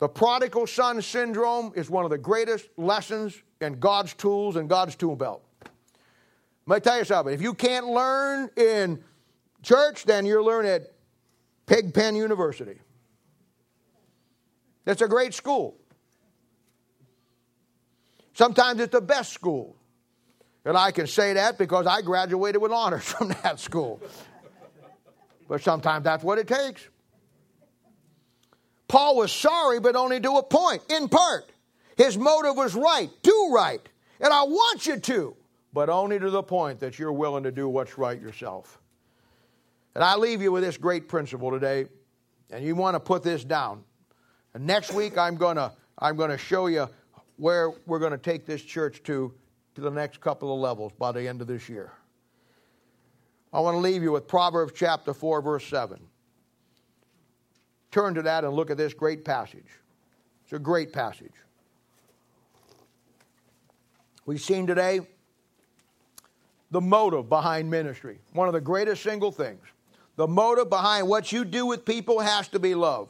The 0.00 0.08
prodigal 0.08 0.66
son 0.66 1.00
syndrome 1.00 1.72
is 1.76 1.88
one 1.88 2.04
of 2.04 2.10
the 2.10 2.18
greatest 2.18 2.68
lessons 2.76 3.40
in 3.60 3.78
God's 3.78 4.14
tools 4.14 4.56
and 4.56 4.68
God's 4.68 4.96
tool 4.96 5.16
belt. 5.16 5.44
Let 6.66 6.76
me 6.76 6.80
tell 6.80 6.98
you 6.98 7.04
something. 7.04 7.34
If 7.34 7.42
you 7.42 7.54
can't 7.54 7.86
learn 7.86 8.50
in 8.56 9.02
church, 9.62 10.04
then 10.04 10.24
you're 10.26 10.42
learning 10.42 10.72
at 10.72 10.92
Pigpen 11.66 12.16
University. 12.16 12.78
It's 14.86 15.02
a 15.02 15.08
great 15.08 15.34
school. 15.34 15.76
Sometimes 18.32 18.80
it's 18.80 18.92
the 18.92 19.00
best 19.00 19.32
school. 19.32 19.76
And 20.64 20.76
I 20.76 20.90
can 20.90 21.06
say 21.06 21.34
that 21.34 21.58
because 21.58 21.86
I 21.86 22.02
graduated 22.02 22.60
with 22.60 22.72
honors 22.72 23.04
from 23.04 23.28
that 23.42 23.60
school. 23.60 24.00
But 25.48 25.62
sometimes 25.62 26.04
that's 26.04 26.22
what 26.22 26.38
it 26.38 26.46
takes. 26.46 26.88
Paul 28.88 29.16
was 29.16 29.32
sorry, 29.32 29.80
but 29.80 29.94
only 29.94 30.20
to 30.20 30.32
a 30.32 30.42
point, 30.42 30.82
in 30.90 31.08
part. 31.08 31.50
His 32.00 32.16
motive 32.16 32.56
was 32.56 32.74
right, 32.74 33.10
do 33.20 33.50
right. 33.52 33.86
And 34.20 34.32
I 34.32 34.44
want 34.44 34.86
you 34.86 34.98
to, 34.98 35.36
but 35.74 35.90
only 35.90 36.18
to 36.18 36.30
the 36.30 36.42
point 36.42 36.80
that 36.80 36.98
you're 36.98 37.12
willing 37.12 37.42
to 37.42 37.52
do 37.52 37.68
what's 37.68 37.98
right 37.98 38.18
yourself. 38.18 38.80
And 39.94 40.02
I 40.02 40.16
leave 40.16 40.40
you 40.40 40.50
with 40.50 40.62
this 40.62 40.78
great 40.78 41.08
principle 41.08 41.50
today, 41.50 41.88
and 42.48 42.64
you 42.64 42.74
want 42.74 42.94
to 42.94 43.00
put 43.00 43.22
this 43.22 43.44
down. 43.44 43.84
And 44.54 44.66
next 44.66 44.94
week 44.94 45.18
I'm 45.18 45.36
going 45.36 45.56
to 45.56 45.72
I'm 45.98 46.16
going 46.16 46.30
to 46.30 46.38
show 46.38 46.68
you 46.68 46.88
where 47.36 47.72
we're 47.84 47.98
going 47.98 48.12
to 48.12 48.18
take 48.18 48.46
this 48.46 48.62
church 48.62 49.02
to 49.02 49.34
to 49.74 49.82
the 49.82 49.90
next 49.90 50.22
couple 50.22 50.54
of 50.54 50.58
levels 50.58 50.92
by 50.98 51.12
the 51.12 51.28
end 51.28 51.42
of 51.42 51.48
this 51.48 51.68
year. 51.68 51.92
I 53.52 53.60
want 53.60 53.74
to 53.74 53.78
leave 53.78 54.02
you 54.02 54.12
with 54.12 54.26
Proverbs 54.26 54.72
chapter 54.74 55.12
4 55.12 55.42
verse 55.42 55.66
7 55.66 56.00
turn 57.90 58.14
to 58.14 58.22
that 58.22 58.44
and 58.44 58.54
look 58.54 58.70
at 58.70 58.78
this 58.78 58.94
great 58.94 59.22
passage. 59.22 59.68
It's 60.44 60.54
a 60.54 60.58
great 60.58 60.94
passage. 60.94 61.34
We've 64.30 64.40
seen 64.40 64.64
today 64.64 65.00
the 66.70 66.80
motive 66.80 67.28
behind 67.28 67.68
ministry, 67.68 68.20
one 68.32 68.46
of 68.46 68.54
the 68.54 68.60
greatest 68.60 69.02
single 69.02 69.32
things. 69.32 69.58
The 70.14 70.28
motive 70.28 70.70
behind 70.70 71.08
what 71.08 71.32
you 71.32 71.44
do 71.44 71.66
with 71.66 71.84
people 71.84 72.20
has 72.20 72.46
to 72.50 72.60
be 72.60 72.76
love. 72.76 73.08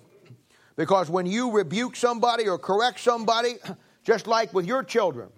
Because 0.76 1.10
when 1.10 1.26
you 1.26 1.50
rebuke 1.50 1.94
somebody 1.94 2.48
or 2.48 2.56
correct 2.56 3.00
somebody, 3.00 3.56
just 4.02 4.26
like 4.26 4.54
with 4.54 4.64
your 4.64 4.82
children, 4.82 5.28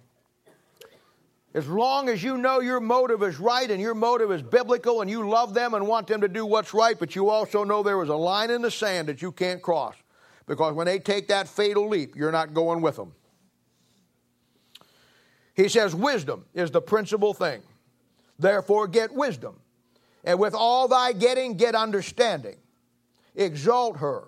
as 1.52 1.66
long 1.66 2.08
as 2.08 2.22
you 2.22 2.38
know 2.38 2.60
your 2.60 2.78
motive 2.78 3.24
is 3.24 3.40
right 3.40 3.68
and 3.68 3.80
your 3.80 3.96
motive 3.96 4.30
is 4.30 4.40
biblical 4.40 5.00
and 5.00 5.10
you 5.10 5.28
love 5.28 5.52
them 5.52 5.74
and 5.74 5.84
want 5.84 6.06
them 6.06 6.20
to 6.20 6.28
do 6.28 6.46
what's 6.46 6.72
right, 6.72 6.96
but 6.96 7.16
you 7.16 7.28
also 7.28 7.64
know 7.64 7.82
there 7.82 8.00
is 8.04 8.08
a 8.08 8.14
line 8.14 8.50
in 8.52 8.62
the 8.62 8.70
sand 8.70 9.08
that 9.08 9.20
you 9.20 9.32
can't 9.32 9.60
cross. 9.60 9.96
Because 10.46 10.74
when 10.74 10.86
they 10.86 11.00
take 11.00 11.26
that 11.26 11.48
fatal 11.48 11.88
leap, 11.88 12.14
you're 12.14 12.30
not 12.30 12.54
going 12.54 12.82
with 12.82 12.94
them. 12.94 13.12
He 15.55 15.68
says, 15.68 15.94
Wisdom 15.94 16.44
is 16.55 16.70
the 16.70 16.80
principal 16.80 17.34
thing. 17.34 17.62
Therefore, 18.38 18.88
get 18.88 19.12
wisdom. 19.12 19.57
And 20.24 20.38
with 20.38 20.55
all 20.55 20.88
thy 20.88 21.12
getting, 21.12 21.57
get 21.57 21.74
understanding. 21.74 22.57
Exalt 23.34 23.98
her, 23.98 24.24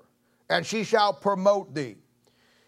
and 0.48 0.64
she 0.64 0.84
shall 0.84 1.12
promote 1.12 1.74
thee. 1.74 1.96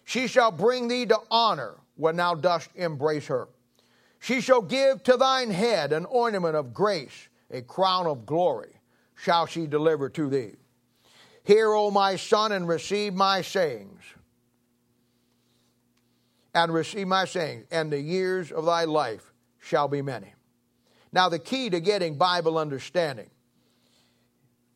She 0.04 0.28
shall 0.28 0.50
bring 0.52 0.88
thee 0.88 1.06
to 1.06 1.18
honor 1.30 1.74
when 1.96 2.16
thou 2.16 2.34
dost 2.34 2.70
embrace 2.74 3.26
her. 3.26 3.48
She 4.20 4.40
shall 4.40 4.62
give 4.62 5.02
to 5.04 5.16
thine 5.16 5.50
head 5.50 5.92
an 5.92 6.04
ornament 6.06 6.56
of 6.56 6.72
grace, 6.72 7.28
a 7.50 7.62
crown 7.62 8.06
of 8.06 8.26
glory 8.26 8.76
shall 9.16 9.46
she 9.46 9.66
deliver 9.66 10.08
to 10.10 10.28
thee. 10.28 10.52
Hear, 11.42 11.72
O 11.72 11.90
my 11.90 12.16
son, 12.16 12.52
and 12.52 12.68
receive 12.68 13.14
my 13.14 13.40
sayings. 13.40 14.02
And 16.56 16.72
receive 16.72 17.06
my 17.06 17.26
sayings, 17.26 17.66
and 17.70 17.92
the 17.92 18.00
years 18.00 18.50
of 18.50 18.64
thy 18.64 18.84
life 18.84 19.30
shall 19.58 19.88
be 19.88 20.00
many. 20.00 20.32
Now, 21.12 21.28
the 21.28 21.38
key 21.38 21.68
to 21.68 21.80
getting 21.80 22.16
Bible 22.16 22.56
understanding 22.56 23.28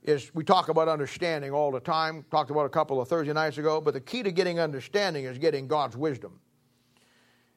is 0.03 0.31
we 0.35 0.45
talk 0.45 0.69
about 0.69 0.89
understanding 0.89 1.53
all 1.53 1.71
the 1.71 1.81
time, 1.81 2.27
talked 2.31 2.51
about 2.51 2.67
a 2.67 2.69
couple 2.69 3.01
of 3.01 3.09
Thursday 3.09 3.33
nights 3.33 3.57
ago, 3.57 3.81
but 3.81 3.95
the 3.95 4.01
key 4.01 4.23
to 4.23 4.31
getting 4.31 4.61
understanding 4.61 5.25
is 5.25 5.39
getting 5.39 5.67
God's 5.67 5.97
wisdom. 5.97 6.39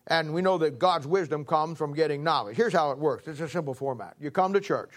And 0.08 0.34
we 0.34 0.42
know 0.42 0.58
that 0.58 0.80
God's 0.80 1.06
wisdom 1.06 1.44
comes 1.44 1.78
from 1.78 1.94
getting 1.94 2.24
knowledge. 2.24 2.56
Here's 2.56 2.72
how 2.72 2.92
it 2.92 2.98
works 2.98 3.28
it's 3.28 3.42
a 3.42 3.50
simple 3.50 3.74
format. 3.74 4.16
You 4.22 4.32
come 4.32 4.54
to 4.54 4.62
church. 4.62 4.92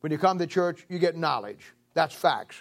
When 0.00 0.10
you 0.10 0.18
come 0.18 0.38
to 0.38 0.48
church, 0.48 0.84
you 0.88 0.98
get 0.98 1.16
knowledge. 1.16 1.72
That's 1.94 2.14
facts. 2.14 2.56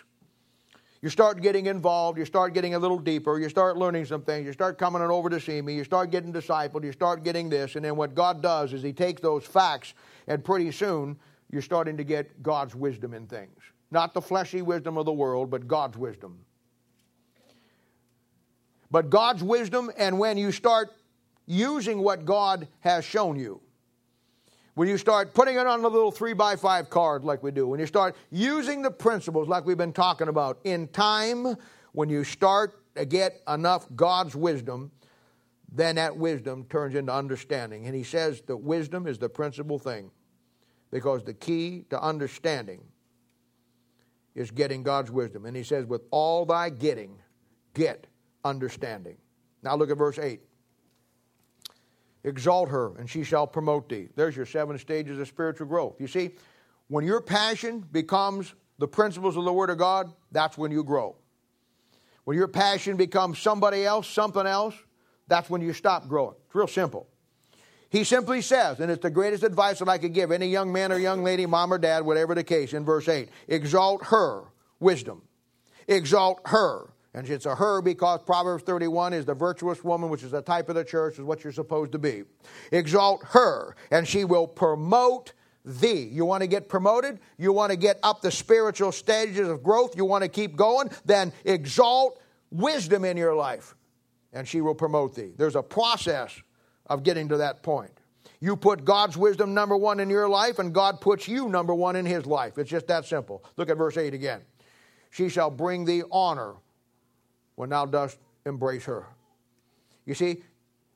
You 1.06 1.12
start 1.12 1.40
getting 1.40 1.68
involved, 1.68 2.18
you 2.18 2.26
start 2.26 2.56
getting 2.56 2.74
a 2.74 2.80
little 2.80 2.98
deeper, 2.98 3.38
you 3.38 3.48
start 3.48 3.78
learning 3.78 4.06
some 4.06 4.24
things, 4.24 4.48
you 4.48 4.52
start 4.52 4.80
coming 4.80 5.04
on 5.04 5.12
over 5.12 5.30
to 5.30 5.40
see 5.40 5.62
me, 5.62 5.76
you 5.76 5.84
start 5.84 6.10
getting 6.10 6.34
discipled, 6.34 6.84
you 6.84 6.92
start 6.92 7.24
getting 7.24 7.48
this, 7.48 7.76
and 7.76 7.86
then 7.86 7.96
what 7.96 8.16
God 8.16 8.42
does 8.42 8.74
is 8.74 8.82
He 8.82 8.92
takes 8.92 9.22
those 9.22 9.46
facts, 9.46 9.94
and 10.26 10.44
pretty 10.44 10.72
soon 10.72 11.16
you're 11.52 11.62
starting 11.62 11.96
to 11.98 12.04
get 12.04 12.42
God's 12.42 12.74
wisdom 12.74 13.14
in 13.14 13.28
things. 13.28 13.62
Not 13.92 14.16
the 14.16 14.22
fleshy 14.22 14.64
wisdom 14.64 14.98
of 14.98 15.06
the 15.06 15.14
world, 15.14 15.52
but 15.52 15.68
God's 15.68 15.96
wisdom. 15.96 16.40
But 18.90 19.12
God's 19.12 19.44
wisdom, 19.44 19.92
and 20.00 20.18
when 20.18 20.40
you 20.40 20.52
start 20.52 20.92
using 21.46 22.00
what 22.00 22.26
God 22.26 22.68
has 22.80 23.06
shown 23.06 23.38
you, 23.38 23.62
when 24.76 24.90
you 24.90 24.98
start 24.98 25.34
putting 25.34 25.56
it 25.56 25.66
on 25.66 25.84
a 25.84 25.88
little 25.88 26.12
three 26.12 26.34
by 26.34 26.56
five 26.56 26.90
card 26.90 27.24
like 27.24 27.42
we 27.42 27.52
do, 27.52 27.68
when 27.68 27.80
you 27.80 27.88
start 27.88 28.16
using 28.30 28.82
the 28.82 28.92
principles 28.92 29.48
like 29.48 29.66
we've 29.66 29.78
been 29.78 29.94
talking 29.94 30.28
about, 30.28 30.60
in 30.66 30.88
time, 30.90 31.56
when 31.94 32.10
you 32.10 32.24
start 32.26 32.82
to 32.96 33.06
get 33.06 33.42
enough 33.48 33.88
God's 33.96 34.36
wisdom, 34.36 34.92
then 35.72 35.96
that 35.96 36.16
wisdom 36.16 36.66
turns 36.70 36.94
into 36.94 37.14
understanding. 37.14 37.86
And 37.86 37.96
he 37.96 38.04
says 38.04 38.42
that 38.48 38.58
wisdom 38.58 39.08
is 39.08 39.18
the 39.18 39.30
principal 39.30 39.80
thing 39.80 40.12
because 40.92 41.24
the 41.24 41.34
key 41.34 41.86
to 41.90 42.02
understanding 42.02 42.82
is 44.36 44.52
getting 44.52 44.84
God's 44.84 45.10
wisdom. 45.10 45.46
And 45.46 45.56
he 45.56 45.64
says, 45.64 45.86
with 45.86 46.04
all 46.12 46.46
thy 46.46 46.70
getting, 46.70 47.18
get 47.74 48.08
understanding. 48.44 49.18
Now 49.64 49.76
look 49.76 49.90
at 49.90 49.98
verse 49.98 50.20
8. 50.20 50.42
Exalt 52.26 52.70
her, 52.70 52.98
and 52.98 53.08
she 53.08 53.24
shall 53.24 53.46
promote 53.46 53.88
thee. 53.88 54.10
There's 54.16 54.36
your 54.36 54.48
seven 54.48 54.80
stages 54.80 55.20
of 55.20 55.28
spiritual 55.28 55.68
growth. 55.68 56.02
You 56.02 56.08
see, 56.08 56.32
when 56.88 57.06
your 57.06 57.22
passion 57.22 57.86
becomes 57.92 58.56
the 58.80 58.88
principles 58.88 59.38
of 59.38 59.46
the 59.46 59.54
Word 59.54 59.70
of 59.70 59.78
God, 59.78 60.12
that's 60.32 60.58
when 60.58 60.72
you 60.72 60.84
grow. 60.84 61.16
When 62.24 62.36
your 62.36 62.48
passion 62.48 62.98
becomes 62.98 63.38
somebody 63.38 63.86
else, 63.86 64.10
something 64.10 64.46
else, 64.46 64.74
that's 65.28 65.52
when 65.52 65.62
you 65.62 65.72
stop 65.72 66.08
growing. 66.08 66.36
It's 66.48 66.56
real 66.56 66.68
simple. 66.68 67.08
He 67.92 68.04
simply 68.04 68.42
says, 68.42 68.80
and 68.80 68.90
it's 68.90 69.04
the 69.04 69.12
greatest 69.12 69.44
advice 69.44 69.78
that 69.78 69.88
I 69.88 70.00
could 70.00 70.14
give 70.14 70.32
any 70.32 70.48
young 70.48 70.74
man 70.74 70.92
or 70.92 70.98
young 70.98 71.24
lady, 71.24 71.46
mom 71.46 71.72
or 71.72 71.78
dad, 71.78 72.04
whatever 72.04 72.34
the 72.34 72.44
case, 72.44 72.74
in 72.74 72.84
verse 72.84 73.08
8 73.08 73.30
exalt 73.48 74.06
her, 74.06 74.46
wisdom. 74.80 75.22
Exalt 75.88 76.42
her. 76.46 76.90
And 77.16 77.30
it's 77.30 77.46
a 77.46 77.56
her 77.56 77.82
because 77.82 78.20
Proverbs 78.26 78.66
31 78.66 79.14
is 79.14 79.24
the 79.24 79.34
virtuous 79.34 79.86
woman, 79.86 80.10
which 80.10 80.22
is 80.22 80.34
a 80.34 80.42
type 80.42 80.68
of 80.68 80.76
the 80.76 80.84
church, 80.84 81.14
is 81.14 81.22
what 81.22 81.46
you're 81.46 81.54
supposed 81.54 81.94
to 81.94 81.98
be. 81.98 82.24
Exalt 82.74 83.24
her, 83.28 83.78
and 83.90 84.06
she 84.06 84.26
will 84.26 84.46
promote 84.46 85.32
thee. 85.64 86.10
You 86.12 86.26
want 86.26 86.42
to 86.42 86.48
get 86.48 86.68
promoted? 86.68 87.20
You 87.38 87.54
want 87.54 87.72
to 87.72 87.78
get 87.78 88.00
up 88.04 88.22
the 88.22 88.32
spiritual 88.32 88.92
stages 88.92 89.48
of 89.48 89.64
growth? 89.64 89.96
You 89.96 90.04
want 90.04 90.24
to 90.24 90.28
keep 90.28 90.58
going? 90.58 90.90
Then 91.06 91.32
exalt 91.46 92.22
wisdom 92.52 93.06
in 93.06 93.16
your 93.16 93.34
life, 93.34 93.76
and 94.34 94.46
she 94.46 94.60
will 94.60 94.76
promote 94.76 95.16
thee. 95.16 95.32
There's 95.38 95.56
a 95.56 95.64
process 95.64 96.38
of 96.88 97.04
getting 97.04 97.30
to 97.30 97.38
that 97.38 97.64
point. 97.64 97.98
You 98.42 98.58
put 98.58 98.84
God's 98.84 99.16
wisdom 99.16 99.54
number 99.54 99.78
one 99.78 100.02
in 100.02 100.10
your 100.10 100.28
life, 100.28 100.60
and 100.60 100.74
God 100.74 101.00
puts 101.00 101.30
you 101.30 101.48
number 101.48 101.74
one 101.74 101.96
in 101.96 102.06
his 102.06 102.26
life. 102.26 102.58
It's 102.58 102.70
just 102.70 102.88
that 102.88 103.06
simple. 103.06 103.42
Look 103.56 103.70
at 103.70 103.78
verse 103.78 103.96
8 103.96 104.14
again. 104.14 104.42
She 105.12 105.30
shall 105.30 105.50
bring 105.50 105.86
thee 105.86 106.04
honor 106.12 106.56
when 107.56 107.70
thou 107.70 107.86
dost 107.86 108.18
embrace 108.46 108.86
her. 108.86 109.06
You 110.06 110.14
see, 110.14 110.44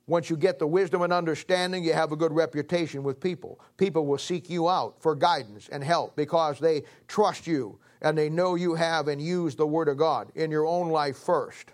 once 0.08 0.30
you 0.30 0.38
get 0.38 0.58
the 0.60 0.68
wisdom 0.68 1.04
and 1.04 1.14
understanding, 1.14 1.84
you 1.84 1.94
have 1.94 2.12
a 2.12 2.16
good 2.16 2.32
reputation 2.32 3.04
with 3.04 3.20
people. 3.20 3.60
People 3.78 4.06
will 4.06 4.18
seek 4.18 4.50
you 4.50 4.68
out 4.68 5.00
for 5.00 5.16
guidance 5.16 5.70
and 5.72 5.84
help 5.84 6.16
because 6.16 6.60
they 6.60 6.84
trust 7.08 7.46
you 7.46 7.78
and 8.02 8.18
they 8.18 8.30
know 8.30 8.56
you 8.56 8.74
have 8.74 9.08
and 9.08 9.22
use 9.22 9.56
the 9.56 9.68
Word 9.68 9.88
of 9.88 9.98
God 9.98 10.32
in 10.36 10.50
your 10.50 10.66
own 10.66 10.90
life 10.90 11.18
first. 11.18 11.74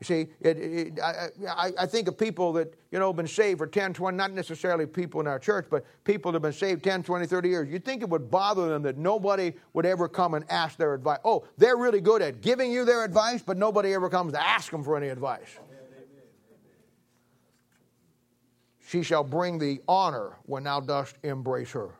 You 0.00 0.06
see, 0.06 0.28
it, 0.40 0.56
it, 0.56 1.00
I, 1.00 1.72
I, 1.78 1.84
think 1.84 2.08
of 2.08 2.16
people 2.16 2.54
that, 2.54 2.72
you 2.90 2.98
know, 2.98 3.12
been 3.12 3.26
saved 3.26 3.58
for 3.58 3.66
10, 3.66 3.92
20, 3.92 4.16
not 4.16 4.32
necessarily 4.32 4.86
people 4.86 5.20
in 5.20 5.26
our 5.26 5.38
church, 5.38 5.66
but 5.70 5.84
people 6.04 6.32
that 6.32 6.36
have 6.36 6.42
been 6.42 6.54
saved 6.54 6.82
10, 6.82 7.02
20, 7.02 7.26
30 7.26 7.48
years. 7.50 7.68
You'd 7.68 7.84
think 7.84 8.00
it 8.00 8.08
would 8.08 8.30
bother 8.30 8.70
them 8.70 8.82
that 8.84 8.96
nobody 8.96 9.52
would 9.74 9.84
ever 9.84 10.08
come 10.08 10.32
and 10.32 10.50
ask 10.50 10.78
their 10.78 10.94
advice. 10.94 11.18
Oh, 11.22 11.44
they're 11.58 11.76
really 11.76 12.00
good 12.00 12.22
at 12.22 12.40
giving 12.40 12.72
you 12.72 12.86
their 12.86 13.04
advice, 13.04 13.42
but 13.42 13.58
nobody 13.58 13.92
ever 13.92 14.08
comes 14.08 14.32
to 14.32 14.42
ask 14.42 14.72
them 14.72 14.82
for 14.82 14.96
any 14.96 15.08
advice. 15.08 15.58
She 18.86 19.02
shall 19.02 19.22
bring 19.22 19.58
thee 19.58 19.80
honor 19.86 20.38
when 20.46 20.62
thou 20.62 20.80
dost 20.80 21.16
embrace 21.22 21.72
her. 21.72 21.90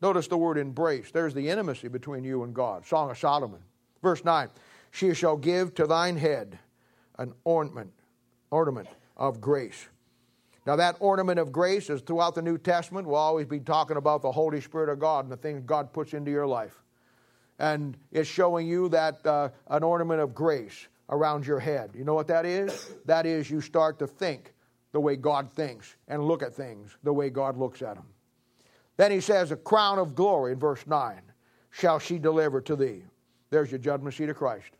Notice 0.00 0.28
the 0.28 0.38
word 0.38 0.56
embrace. 0.56 1.10
There's 1.10 1.34
the 1.34 1.46
intimacy 1.50 1.88
between 1.88 2.24
you 2.24 2.42
and 2.42 2.54
God. 2.54 2.86
Song 2.86 3.10
of 3.10 3.18
Solomon. 3.18 3.60
Verse 4.02 4.24
9 4.24 4.48
She 4.92 5.12
shall 5.12 5.36
give 5.36 5.74
to 5.74 5.86
thine 5.86 6.16
head 6.16 6.58
an 7.18 7.32
ornament, 7.44 7.92
ornament 8.50 8.88
of 9.16 9.40
grace. 9.40 9.86
Now, 10.66 10.76
that 10.76 10.96
ornament 10.98 11.38
of 11.38 11.52
grace 11.52 11.90
is 11.90 12.00
throughout 12.00 12.34
the 12.34 12.42
New 12.42 12.58
Testament. 12.58 13.06
We'll 13.06 13.16
always 13.16 13.46
be 13.46 13.60
talking 13.60 13.96
about 13.96 14.22
the 14.22 14.32
Holy 14.32 14.60
Spirit 14.60 14.88
of 14.88 14.98
God 14.98 15.24
and 15.24 15.32
the 15.32 15.36
things 15.36 15.62
God 15.64 15.92
puts 15.92 16.12
into 16.12 16.30
your 16.30 16.46
life. 16.46 16.82
And 17.58 17.96
it's 18.10 18.28
showing 18.28 18.66
you 18.66 18.88
that 18.88 19.24
uh, 19.24 19.50
an 19.68 19.84
ornament 19.84 20.20
of 20.20 20.34
grace 20.34 20.88
around 21.08 21.46
your 21.46 21.60
head. 21.60 21.90
You 21.94 22.04
know 22.04 22.14
what 22.14 22.26
that 22.26 22.44
is? 22.44 22.90
That 23.06 23.26
is, 23.26 23.48
you 23.48 23.60
start 23.60 23.98
to 24.00 24.06
think 24.06 24.52
the 24.92 25.00
way 25.00 25.14
God 25.14 25.52
thinks 25.52 25.94
and 26.08 26.24
look 26.24 26.42
at 26.42 26.52
things 26.52 26.96
the 27.04 27.12
way 27.12 27.30
God 27.30 27.56
looks 27.56 27.80
at 27.80 27.94
them. 27.94 28.06
Then 28.96 29.12
he 29.12 29.20
says, 29.20 29.52
A 29.52 29.56
crown 29.56 29.98
of 29.98 30.14
glory 30.14 30.52
in 30.52 30.58
verse 30.58 30.84
9 30.86 31.20
shall 31.70 31.98
she 31.98 32.18
deliver 32.18 32.60
to 32.62 32.74
thee. 32.74 33.02
There's 33.50 33.70
your 33.70 33.78
judgment 33.78 34.14
seat 34.14 34.28
of 34.28 34.36
Christ 34.36 34.75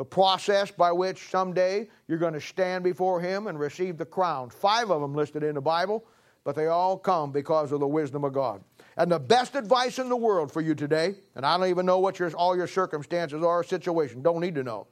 the 0.00 0.04
process 0.06 0.70
by 0.70 0.90
which 0.90 1.28
someday 1.28 1.86
you're 2.08 2.16
going 2.16 2.32
to 2.32 2.40
stand 2.40 2.82
before 2.82 3.20
Him 3.20 3.48
and 3.48 3.60
receive 3.60 3.98
the 3.98 4.06
crown. 4.06 4.48
Five 4.48 4.90
of 4.90 5.02
them 5.02 5.14
listed 5.14 5.42
in 5.42 5.56
the 5.56 5.60
Bible, 5.60 6.06
but 6.42 6.56
they 6.56 6.68
all 6.68 6.96
come 6.96 7.32
because 7.32 7.70
of 7.70 7.80
the 7.80 7.86
wisdom 7.86 8.24
of 8.24 8.32
God. 8.32 8.64
And 8.96 9.12
the 9.12 9.20
best 9.20 9.56
advice 9.56 9.98
in 9.98 10.08
the 10.08 10.16
world 10.16 10.50
for 10.50 10.62
you 10.62 10.74
today, 10.74 11.16
and 11.34 11.44
I 11.44 11.58
don't 11.58 11.68
even 11.68 11.84
know 11.84 11.98
what 11.98 12.18
your, 12.18 12.30
all 12.30 12.56
your 12.56 12.66
circumstances 12.66 13.42
are, 13.42 13.62
situation, 13.62 14.22
don't 14.22 14.40
need 14.40 14.54
to 14.54 14.62
know. 14.62 14.86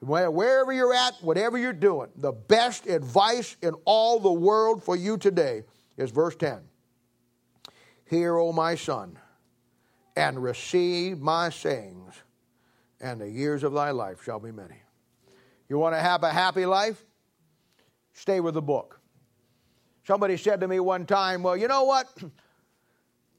Wherever 0.00 0.72
you're 0.72 0.94
at, 0.94 1.16
whatever 1.20 1.58
you're 1.58 1.74
doing, 1.74 2.08
the 2.16 2.32
best 2.32 2.86
advice 2.86 3.58
in 3.60 3.74
all 3.84 4.18
the 4.18 4.32
world 4.32 4.82
for 4.82 4.96
you 4.96 5.18
today 5.18 5.64
is 5.98 6.10
verse 6.10 6.34
10 6.34 6.60
Hear, 8.06 8.38
O 8.38 8.54
my 8.54 8.74
son, 8.74 9.18
and 10.16 10.42
receive 10.42 11.18
my 11.18 11.50
sayings 11.50 12.22
and 13.00 13.20
the 13.20 13.28
years 13.28 13.62
of 13.62 13.72
thy 13.72 13.90
life 13.90 14.22
shall 14.22 14.40
be 14.40 14.52
many. 14.52 14.76
You 15.68 15.78
want 15.78 15.94
to 15.94 16.00
have 16.00 16.22
a 16.22 16.30
happy 16.30 16.66
life? 16.66 17.04
Stay 18.12 18.40
with 18.40 18.54
the 18.54 18.62
book. 18.62 19.00
Somebody 20.06 20.36
said 20.36 20.60
to 20.60 20.68
me 20.68 20.80
one 20.80 21.04
time, 21.04 21.42
Well, 21.42 21.56
you 21.56 21.68
know 21.68 21.84
what? 21.84 22.06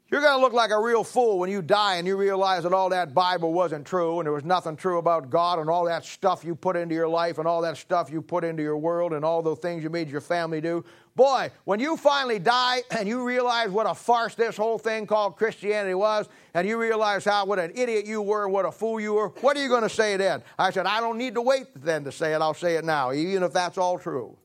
You're 0.09 0.21
going 0.21 0.37
to 0.37 0.41
look 0.41 0.53
like 0.53 0.71
a 0.71 0.79
real 0.79 1.03
fool 1.03 1.37
when 1.37 1.49
you 1.49 1.61
die 1.61 1.95
and 1.95 2.07
you 2.07 2.15
realize 2.15 2.63
that 2.63 2.71
all 2.71 2.89
that 2.89 3.13
Bible 3.13 3.51
wasn't 3.51 3.85
true 3.85 4.19
and 4.19 4.25
there 4.25 4.31
was 4.31 4.45
nothing 4.45 4.77
true 4.77 4.99
about 4.99 5.29
God 5.29 5.59
and 5.59 5.69
all 5.69 5.83
that 5.83 6.05
stuff 6.05 6.45
you 6.45 6.55
put 6.55 6.77
into 6.77 6.95
your 6.95 7.09
life 7.09 7.39
and 7.39 7.47
all 7.47 7.61
that 7.63 7.75
stuff 7.75 8.09
you 8.09 8.21
put 8.21 8.45
into 8.45 8.63
your 8.63 8.77
world 8.77 9.11
and 9.11 9.25
all 9.25 9.41
the 9.41 9.53
things 9.53 9.83
you 9.83 9.89
made 9.89 10.09
your 10.09 10.21
family 10.21 10.61
do. 10.61 10.85
Boy, 11.17 11.49
when 11.63 11.79
you 11.79 11.97
finally 11.97 12.37
die 12.37 12.83
and 12.91 13.09
you 13.09 13.25
realize 13.25 13.71
what 13.71 13.89
a 13.89 13.95
farce 13.95 14.35
this 14.35 14.55
whole 14.55 14.77
thing 14.77 15.07
called 15.07 15.35
Christianity 15.35 15.95
was 15.95 16.29
and 16.53 16.67
you 16.67 16.79
realize 16.79 17.25
how 17.25 17.43
what 17.43 17.57
an 17.57 17.71
idiot 17.73 18.05
you 18.05 18.21
were 18.21 18.43
and 18.43 18.53
what 18.53 18.65
a 18.65 18.71
fool 18.71 18.99
you 18.99 19.15
were, 19.15 19.29
what 19.41 19.57
are 19.57 19.63
you 19.63 19.67
going 19.67 19.81
to 19.81 19.89
say 19.89 20.15
then? 20.15 20.43
I 20.59 20.69
said, 20.69 20.85
I 20.85 20.99
don't 20.99 21.17
need 21.17 21.33
to 21.33 21.41
wait 21.41 21.69
then 21.75 22.03
to 22.03 22.11
say 22.11 22.35
it. 22.35 22.41
I'll 22.41 22.53
say 22.53 22.75
it 22.75 22.85
now, 22.85 23.13
even 23.13 23.41
if 23.41 23.51
that's 23.51 23.79
all 23.79 23.97
true. 23.97 24.37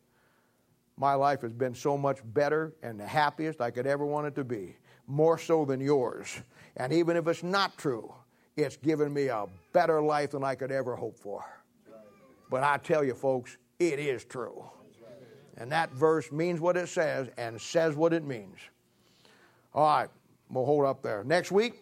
My 0.96 1.12
life 1.12 1.42
has 1.42 1.52
been 1.52 1.74
so 1.74 1.98
much 1.98 2.20
better 2.24 2.72
and 2.82 2.98
the 2.98 3.06
happiest 3.06 3.60
I 3.60 3.70
could 3.70 3.86
ever 3.86 4.06
want 4.06 4.28
it 4.28 4.34
to 4.36 4.44
be 4.44 4.74
more 5.06 5.36
so 5.36 5.66
than 5.66 5.78
yours. 5.78 6.40
And 6.78 6.90
even 6.90 7.18
if 7.18 7.26
it's 7.26 7.42
not 7.42 7.76
true, 7.76 8.14
it's 8.56 8.78
given 8.78 9.12
me 9.12 9.26
a 9.26 9.44
better 9.74 10.00
life 10.00 10.30
than 10.30 10.42
I 10.42 10.54
could 10.54 10.72
ever 10.72 10.96
hope 10.96 11.18
for. 11.18 11.44
But 12.48 12.62
I 12.62 12.78
tell 12.78 13.04
you, 13.04 13.12
folks, 13.12 13.58
it 13.78 13.98
is 13.98 14.24
true. 14.24 14.64
And 15.56 15.70
that 15.72 15.92
verse 15.92 16.32
means 16.32 16.60
what 16.60 16.76
it 16.76 16.88
says 16.88 17.28
and 17.36 17.60
says 17.60 17.94
what 17.94 18.12
it 18.12 18.24
means. 18.24 18.56
All 19.74 19.84
right, 19.84 20.08
we'll 20.50 20.64
hold 20.64 20.84
up 20.84 21.02
there. 21.02 21.24
Next 21.24 21.52
week, 21.52 21.81